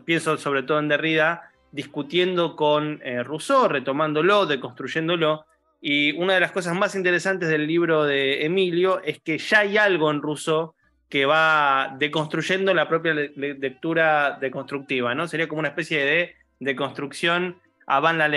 pienso 0.05 0.37
sobre 0.37 0.61
todo 0.61 0.77
en 0.77 0.87
Derrida, 0.87 1.49
discutiendo 1.71 2.55
con 2.55 3.01
Rousseau, 3.23 3.67
retomándolo, 3.67 4.45
deconstruyéndolo. 4.45 5.47
Y 5.81 6.11
una 6.11 6.35
de 6.35 6.41
las 6.41 6.51
cosas 6.51 6.75
más 6.75 6.93
interesantes 6.93 7.49
del 7.49 7.65
libro 7.65 8.03
de 8.03 8.45
Emilio 8.45 9.01
es 9.03 9.19
que 9.19 9.39
ya 9.39 9.61
hay 9.61 9.77
algo 9.77 10.11
en 10.11 10.21
Rousseau 10.21 10.75
que 11.13 11.27
va 11.27 11.95
deconstruyendo 11.99 12.73
la 12.73 12.87
propia 12.87 13.13
lectura 13.13 14.35
deconstructiva, 14.41 15.13
¿no? 15.13 15.27
Sería 15.27 15.47
como 15.47 15.59
una 15.59 15.67
especie 15.67 16.03
de 16.03 16.35
deconstrucción 16.63 17.57
a 17.85 17.99
Van 17.99 18.17
la 18.17 18.29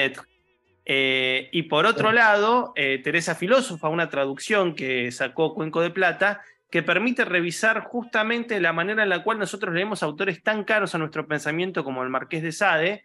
Eh, 0.85 1.49
y 1.53 1.63
por 1.65 1.85
otro 1.87 2.13
lado, 2.13 2.73
eh, 2.77 3.01
Teresa 3.03 3.35
Filósofa, 3.35 3.89
una 3.89 4.09
traducción 4.09 4.75
que 4.75 5.11
sacó 5.11 5.55
Cuenco 5.55 5.81
de 5.81 5.91
Plata, 5.91 6.43
que 6.71 6.83
permite 6.83 7.25
revisar 7.25 7.81
justamente 7.81 8.61
la 8.61 8.73
manera 8.73 9.03
en 9.03 9.09
la 9.09 9.23
cual 9.23 9.39
nosotros 9.39 9.75
leemos 9.75 10.03
autores 10.03 10.43
tan 10.43 10.65
caros 10.65 10.95
a 10.95 10.99
nuestro 10.99 11.27
pensamiento 11.27 11.85
como 11.85 12.03
el 12.03 12.11
Marqués 12.11 12.43
de 12.43 12.53
Sade, 12.53 13.05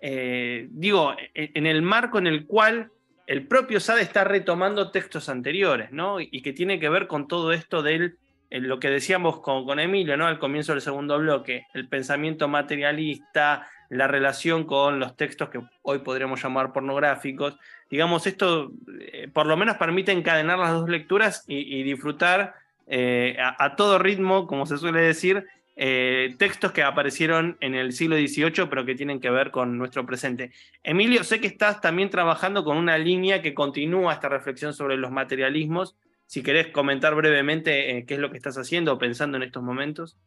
eh, 0.00 0.68
digo, 0.70 1.14
e, 1.34 1.50
en 1.54 1.66
el 1.66 1.82
marco 1.82 2.18
en 2.18 2.26
el 2.26 2.46
cual 2.46 2.90
el 3.26 3.46
propio 3.46 3.80
Sade 3.80 4.02
está 4.02 4.24
retomando 4.24 4.90
textos 4.90 5.28
anteriores, 5.28 5.90
¿no? 5.90 6.20
Y 6.20 6.42
que 6.42 6.52
tiene 6.52 6.78
que 6.78 6.88
ver 6.88 7.06
con 7.06 7.28
todo 7.28 7.52
esto 7.52 7.82
del 7.82 8.16
lo 8.50 8.80
que 8.80 8.88
decíamos 8.88 9.40
con, 9.40 9.66
con, 9.66 9.78
Emilio, 9.78 10.16
¿no? 10.16 10.26
Al 10.26 10.38
comienzo 10.38 10.72
del 10.72 10.80
segundo 10.80 11.18
bloque, 11.18 11.66
el 11.74 11.86
pensamiento 11.86 12.48
materialista, 12.48 13.68
la 13.88 14.06
relación 14.06 14.64
con 14.64 15.00
los 15.00 15.16
textos 15.16 15.48
que 15.48 15.60
hoy 15.82 16.00
podríamos 16.00 16.42
llamar 16.42 16.72
pornográficos. 16.72 17.56
Digamos, 17.90 18.26
esto 18.26 18.72
eh, 19.00 19.28
por 19.32 19.46
lo 19.46 19.56
menos 19.56 19.76
permite 19.76 20.12
encadenar 20.12 20.58
las 20.58 20.72
dos 20.72 20.88
lecturas 20.88 21.44
y, 21.46 21.82
disfrutar 21.82 22.54
eh, 22.86 23.36
a, 23.38 23.76
todo 23.76 23.98
ritmo, 23.98 24.46
como 24.46 24.66
se 24.66 24.76
suele 24.76 25.00
decir, 25.00 25.46
eh, 25.76 26.34
textos 26.38 26.72
que 26.72 26.82
aparecieron 26.82 27.56
en 27.60 27.74
el 27.74 27.92
siglo 27.92 28.16
XVIII, 28.16 28.66
pero 28.68 28.84
que 28.84 28.94
tienen 28.94 29.20
que 29.20 29.30
ver 29.30 29.50
con 29.50 29.78
nuestro 29.78 30.04
presente. 30.04 30.52
Emilio, 30.82 31.24
sé 31.24 31.40
que 31.40 31.46
estás 31.46 31.80
también 31.80 32.10
trabajando 32.10 32.64
con 32.64 32.76
una 32.76 32.98
línea 32.98 33.40
que 33.40 33.54
continúa 33.54 34.12
esta 34.12 34.28
reflexión 34.28 34.74
sobre 34.74 34.96
los 34.96 35.10
materialismos 35.10 35.96
si 36.26 36.42
querés 36.42 36.68
comentar 36.68 37.14
brevemente 37.14 38.04
qué 38.06 38.14
es 38.14 38.20
lo 38.20 38.30
que 38.30 38.36
estás 38.36 38.58
haciendo 38.58 38.92
o 38.92 38.98
pensando 38.98 39.38
en 39.38 39.44
estos 39.44 39.62
momentos. 39.62 40.18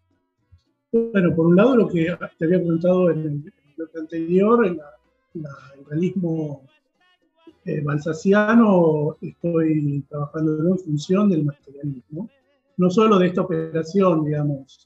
Bueno, 0.91 1.33
por 1.33 1.45
un 1.47 1.55
lado, 1.55 1.77
lo 1.77 1.87
que 1.87 2.13
te 2.37 2.45
había 2.45 2.61
comentado 2.61 3.11
en 3.11 3.19
el 3.25 3.53
bloque 3.77 3.97
anterior, 3.97 4.65
el 4.65 4.79
realismo 5.87 6.63
eh, 7.63 7.81
balsaciano, 7.81 9.15
estoy 9.21 10.03
trabajando 10.09 10.67
en 10.67 10.79
función 10.79 11.29
del 11.29 11.45
materialismo, 11.45 12.29
no 12.75 12.89
solo 12.89 13.19
de 13.19 13.27
esta 13.27 13.41
operación, 13.41 14.25
digamos, 14.25 14.85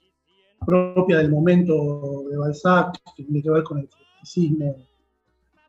propia 0.63 1.17
del 1.17 1.31
momento 1.31 2.25
de 2.29 2.37
Balzac, 2.37 2.99
que 3.15 3.23
tiene 3.23 3.41
que 3.41 3.49
ver 3.49 3.63
con 3.63 3.79
el 3.79 3.89
criticismo 3.89 4.75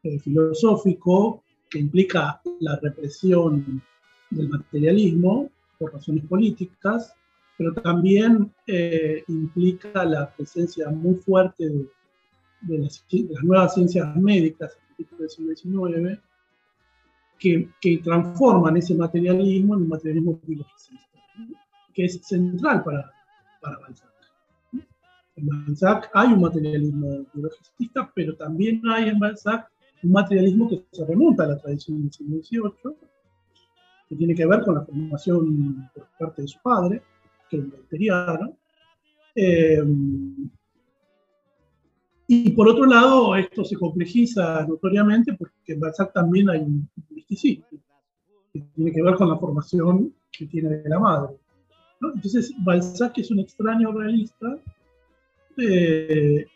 eh, 0.03 0.18
filosófico, 0.18 1.43
que 1.70 1.78
implica 1.78 2.43
la 2.61 2.76
represión 2.76 3.82
del 4.30 4.49
materialismo 4.51 5.51
por 5.78 5.95
razones 5.95 6.24
políticas, 6.26 7.14
pero 7.57 7.73
también 7.75 8.53
eh, 8.67 9.25
implica 9.29 10.05
la 10.05 10.31
presencia 10.31 10.91
muy 10.91 11.15
fuerte 11.17 11.69
de, 12.61 12.79
las, 12.79 13.05
nuevas 13.43 13.75
ciencias 13.75 14.15
médicas 14.17 14.77
a 14.77 15.17
del 15.17 15.31
siglo 15.31 15.55
XIX, 15.55 16.21
que, 17.39 17.69
que, 17.81 17.99
transforman 17.99 18.77
ese 18.77 18.95
materialismo 18.95 19.75
en 19.75 19.83
un 19.83 19.89
materialismo 19.89 20.41
biologicista, 20.43 21.19
que 21.93 22.05
es 22.05 22.21
central 22.23 22.83
para, 22.83 23.11
para 23.61 23.79
Balzac. 23.79 24.11
En 25.37 25.47
Balzac 25.47 26.11
hay 26.15 26.33
un 26.33 26.41
materialismo 26.41 27.27
biologicista, 27.33 28.11
pero 28.15 28.35
también 28.37 28.81
hay 28.89 29.11
en 29.11 29.19
Balzac 29.19 29.71
un 30.03 30.13
materialismo 30.13 30.69
que 30.69 30.85
se 30.93 31.05
remonta 31.05 31.45
a 31.45 31.49
la 31.49 31.59
tradición 31.59 32.03
del 32.03 32.13
siglo 32.13 32.43
XVIII 32.43 32.97
que 34.09 34.17
tiene 34.17 34.35
que 34.35 34.47
ver 34.47 34.63
con 34.63 34.75
la 34.77 34.83
formación 34.83 35.91
por 35.95 36.07
parte 36.19 36.43
de 36.43 36.49
su 36.49 36.61
padre, 36.63 37.03
que 37.49 37.59
un 37.59 37.72
Eh, 39.34 39.82
y 42.28 42.51
por 42.53 42.68
otro 42.68 42.86
lado, 42.86 43.36
esto 43.36 43.64
se 43.64 43.76
complejiza 43.76 44.66
notoriamente 44.66 45.34
porque 45.34 45.74
en 45.74 45.80
Balzac 45.80 46.12
también 46.12 46.51
hay 46.51 46.61
un 46.61 46.88
misticismo 47.11 47.66
que 48.53 48.61
tiene 48.74 48.92
que 48.92 49.03
ver 49.03 49.14
con 49.14 49.28
la 49.28 49.38
formación 49.38 50.12
que 50.32 50.47
tiene 50.47 50.70
de 50.70 50.88
la 50.88 50.99
madre. 50.99 51.36
Entonces, 52.01 52.53
Balzac 52.64 53.16
es 53.18 53.30
un 53.30 53.38
extraño 53.38 53.92
realista 53.92 54.59
eh, 55.57 56.47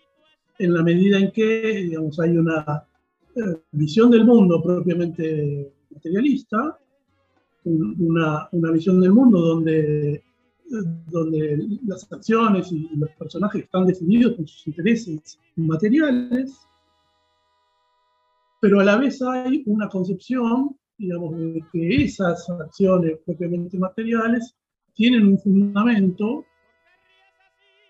en 0.58 0.74
la 0.74 0.82
medida 0.82 1.18
en 1.18 1.30
que 1.30 1.84
digamos, 1.84 2.18
hay 2.18 2.36
una 2.36 2.84
eh, 3.36 3.60
visión 3.70 4.10
del 4.10 4.24
mundo 4.24 4.60
propiamente 4.62 5.72
materialista, 5.90 6.78
una, 7.64 8.48
una 8.52 8.70
visión 8.72 9.00
del 9.00 9.12
mundo 9.12 9.40
donde 9.40 10.22
donde 10.70 11.78
las 11.86 12.10
acciones 12.12 12.70
y 12.70 12.88
los 12.96 13.10
personajes 13.10 13.64
están 13.64 13.86
definidos 13.86 14.34
por 14.34 14.48
sus 14.48 14.68
intereses 14.68 15.38
materiales, 15.56 16.56
pero 18.60 18.80
a 18.80 18.84
la 18.84 18.96
vez 18.96 19.20
hay 19.22 19.62
una 19.66 19.88
concepción, 19.88 20.76
digamos, 20.96 21.36
de 21.36 21.64
que 21.72 22.04
esas 22.04 22.48
acciones 22.50 23.18
propiamente 23.24 23.78
materiales 23.78 24.54
tienen 24.94 25.26
un 25.26 25.38
fundamento 25.38 26.44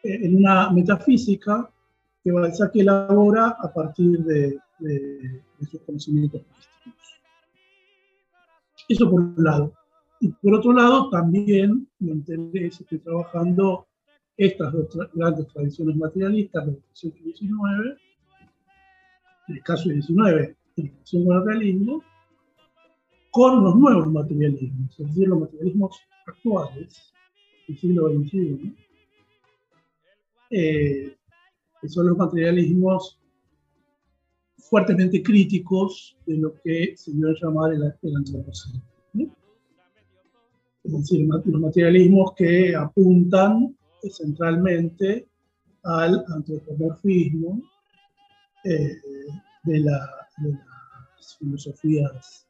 eh, 0.03 0.21
en 0.23 0.37
una 0.37 0.71
metafísica 0.71 1.71
que 2.23 2.33
Balzac 2.33 2.77
elabora 2.77 3.57
a 3.59 3.73
partir 3.73 4.19
de, 4.21 4.59
de, 4.79 5.43
sus 5.71 5.81
conocimientos 5.83 6.43
artísticos. 6.43 7.21
Eso 8.89 9.11
por 9.11 9.21
un 9.21 9.35
lado. 9.37 9.80
Y 10.21 10.29
por 10.29 10.55
otro 10.55 10.75
lado, 10.75 11.09
también 11.09 11.89
me 11.99 12.13
interesa, 12.13 12.83
estoy 12.83 12.99
trabajando 12.99 13.89
estas 14.37 14.71
dos 14.71 14.89
grandes 15.15 15.49
tradiciones 15.49 15.97
materialistas, 15.97 16.67
la 16.67 16.75
siglo 16.93 17.35
XIX, 17.35 17.99
el 19.49 19.63
caso 19.63 19.89
del 19.89 20.03
XIX, 20.03 20.57
en 20.77 20.87
el 20.87 20.93
caso 20.99 21.19
del 21.19 21.45
realismo, 21.45 22.05
con 23.31 23.65
los 23.65 23.77
nuevos 23.77 24.13
materialismos, 24.13 25.01
es 25.01 25.07
decir, 25.07 25.27
los 25.27 25.41
materialismos 25.41 25.99
actuales 26.27 27.15
del 27.67 27.79
siglo 27.79 28.11
XXI, 28.11 28.77
eh, 30.51 31.17
que 31.81 31.89
son 31.89 32.09
los 32.09 32.19
materialismos 32.19 33.19
fuertemente 34.59 35.23
críticos 35.23 36.19
de 36.27 36.37
lo 36.37 36.55
que 36.61 36.95
se 36.95 37.13
dio 37.13 37.29
a 37.29 37.35
llamar 37.41 37.73
el, 37.73 37.95
el 38.03 38.17
antropoceno 38.17 38.90
es 40.85 40.93
decir, 40.93 41.27
los 41.27 41.61
materialismos 41.61 42.33
que 42.35 42.75
apuntan 42.75 43.77
centralmente 44.09 45.29
al 45.83 46.25
antropomorfismo 46.29 47.61
eh, 48.65 48.97
de, 49.65 49.81
las 49.81 50.09
filosofías 51.39 52.47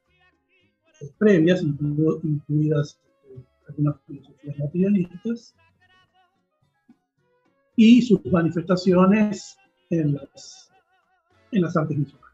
eh, 1.01 1.11
previas, 1.19 1.63
incluidas 1.63 2.99
eh, 3.29 3.43
algunas 3.69 3.97
filosofías 4.07 4.59
materialistas, 4.59 5.55
y 7.77 8.03
sus 8.03 8.25
manifestaciones 8.27 9.57
en 9.89 10.15
las, 10.15 10.71
en 11.53 11.63
las 11.63 11.77
artes 11.77 11.97
visuales. 11.97 12.30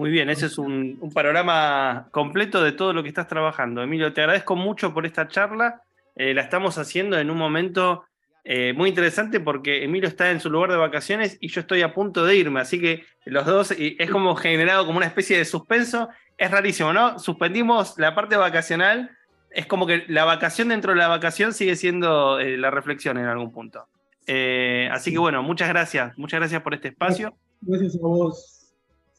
Muy 0.00 0.08
bien, 0.08 0.30
ese 0.30 0.46
es 0.46 0.56
un, 0.56 0.98
panorama 1.12 2.08
completo 2.10 2.64
de 2.64 2.72
todo 2.72 2.94
lo 2.94 3.02
que 3.02 3.10
estás 3.10 3.28
trabajando. 3.28 3.82
Emilio, 3.82 4.14
te 4.14 4.22
agradezco 4.22 4.56
mucho 4.56 4.94
por 4.94 5.04
esta 5.04 5.28
charla. 5.28 5.82
Eh, 6.16 6.32
la 6.32 6.40
estamos 6.40 6.78
haciendo 6.78 7.18
en 7.18 7.30
un 7.30 7.36
momento 7.36 8.04
eh, 8.42 8.72
muy 8.72 8.88
interesante 8.88 9.40
porque 9.40 9.84
Emilio 9.84 10.08
está 10.08 10.30
en 10.30 10.40
su 10.40 10.48
lugar 10.48 10.70
de 10.70 10.78
vacaciones 10.78 11.36
y 11.38 11.48
yo 11.48 11.60
estoy 11.60 11.82
a 11.82 11.92
punto 11.92 12.24
de 12.24 12.34
irme, 12.34 12.60
así 12.60 12.80
que 12.80 13.04
los 13.26 13.44
dos 13.44 13.74
es 13.76 14.10
como 14.10 14.34
generado 14.36 14.86
como 14.86 14.96
una 14.96 15.06
especie 15.06 15.36
de 15.36 15.44
suspenso. 15.44 16.08
Es 16.38 16.50
rarísimo, 16.50 16.94
¿no? 16.94 17.18
Suspendimos 17.18 17.98
la 17.98 18.14
parte 18.14 18.38
vacacional, 18.38 19.10
es 19.50 19.66
como 19.66 19.86
que 19.86 20.06
la 20.08 20.24
vacación 20.24 20.68
dentro 20.68 20.92
de 20.92 20.98
la 20.98 21.08
vacación 21.08 21.52
sigue 21.52 21.76
siendo 21.76 22.40
eh, 22.40 22.56
la 22.56 22.70
reflexión 22.70 23.18
en 23.18 23.26
algún 23.26 23.52
punto. 23.52 23.86
así 24.90 25.12
que 25.12 25.18
bueno, 25.18 25.42
muchas 25.42 25.68
gracias, 25.68 26.16
muchas 26.16 26.40
gracias 26.40 26.62
por 26.62 26.72
este 26.72 26.88
espacio. 26.88 27.34
Gracias 27.60 27.96
a 27.96 27.98
vos. 27.98 28.59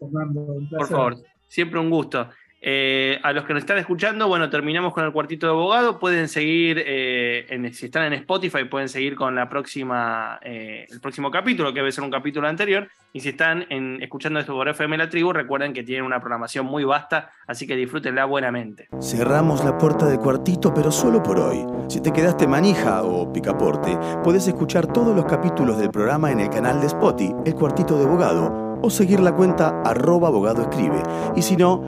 Por 0.02 0.88
favor, 0.88 1.18
siempre 1.48 1.80
un 1.80 1.90
gusto. 1.90 2.28
Eh, 2.64 3.20
a 3.24 3.34
los 3.34 3.46
que 3.46 3.54
nos 3.54 3.62
están 3.62 3.80
escuchando, 3.80 4.28
bueno, 4.28 4.48
terminamos 4.52 4.94
con 4.94 5.04
el 5.04 5.12
cuartito 5.12 5.48
de 5.48 5.52
abogado. 5.52 5.98
Pueden 5.98 6.28
seguir, 6.28 6.82
eh, 6.86 7.72
si 7.74 7.88
están 7.88 8.04
en 8.04 8.14
Spotify, 8.14 8.66
pueden 8.66 8.88
seguir 8.88 9.16
con 9.16 9.34
la 9.34 9.50
próxima, 9.50 10.40
eh, 10.44 10.86
el 10.88 11.02
próximo 11.02 11.32
capítulo, 11.32 11.74
que 11.74 11.80
debe 11.80 11.92
ser 11.92 12.04
un 12.04 12.12
capítulo 12.12 12.48
anterior. 12.48 12.88
Y 13.14 13.20
si 13.20 13.30
están 13.30 13.66
escuchando 14.00 14.40
esto 14.40 14.54
por 14.54 14.70
FM 14.70 14.96
La 14.98 15.10
Tribu, 15.10 15.34
recuerden 15.34 15.74
que 15.74 15.84
tienen 15.84 16.06
una 16.06 16.20
programación 16.20 16.68
muy 16.68 16.84
vasta, 16.84 17.32
así 17.48 17.66
que 17.66 17.76
disfrútenla 17.76 18.26
buenamente. 18.26 18.90
Cerramos 19.02 19.66
la 19.66 19.78
puerta 19.78 20.06
del 20.06 20.20
cuartito, 20.20 20.72
pero 20.74 20.92
solo 20.92 21.22
por 21.22 21.40
hoy. 21.40 21.66
Si 21.90 22.02
te 22.02 22.14
quedaste 22.14 22.48
manija 22.48 23.02
o 23.04 23.34
picaporte, 23.34 23.98
puedes 24.24 24.48
escuchar 24.48 24.86
todos 24.88 25.16
los 25.16 25.26
capítulos 25.26 25.80
del 25.80 25.90
programa 25.90 26.32
en 26.32 26.40
el 26.40 26.50
canal 26.50 26.80
de 26.80 26.88
Spotify, 26.88 27.34
El 27.46 27.56
Cuartito 27.56 27.98
de 27.98 28.06
Abogado 28.06 28.71
o 28.82 28.90
seguir 28.90 29.20
la 29.20 29.36
cuenta 29.36 29.82
arroba 29.84 30.28
abogado 30.28 30.62
escribe. 30.64 31.02
Y 31.36 31.42
si 31.42 31.56
no, 31.56 31.82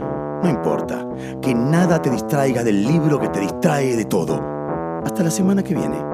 no 0.43 0.49
importa, 0.49 1.07
que 1.41 1.53
nada 1.55 2.01
te 2.01 2.09
distraiga 2.09 2.63
del 2.63 2.83
libro 2.83 3.19
que 3.19 3.29
te 3.29 3.39
distrae 3.39 3.95
de 3.95 4.05
todo. 4.05 4.39
Hasta 5.03 5.23
la 5.23 5.31
semana 5.31 5.63
que 5.63 5.73
viene. 5.73 6.12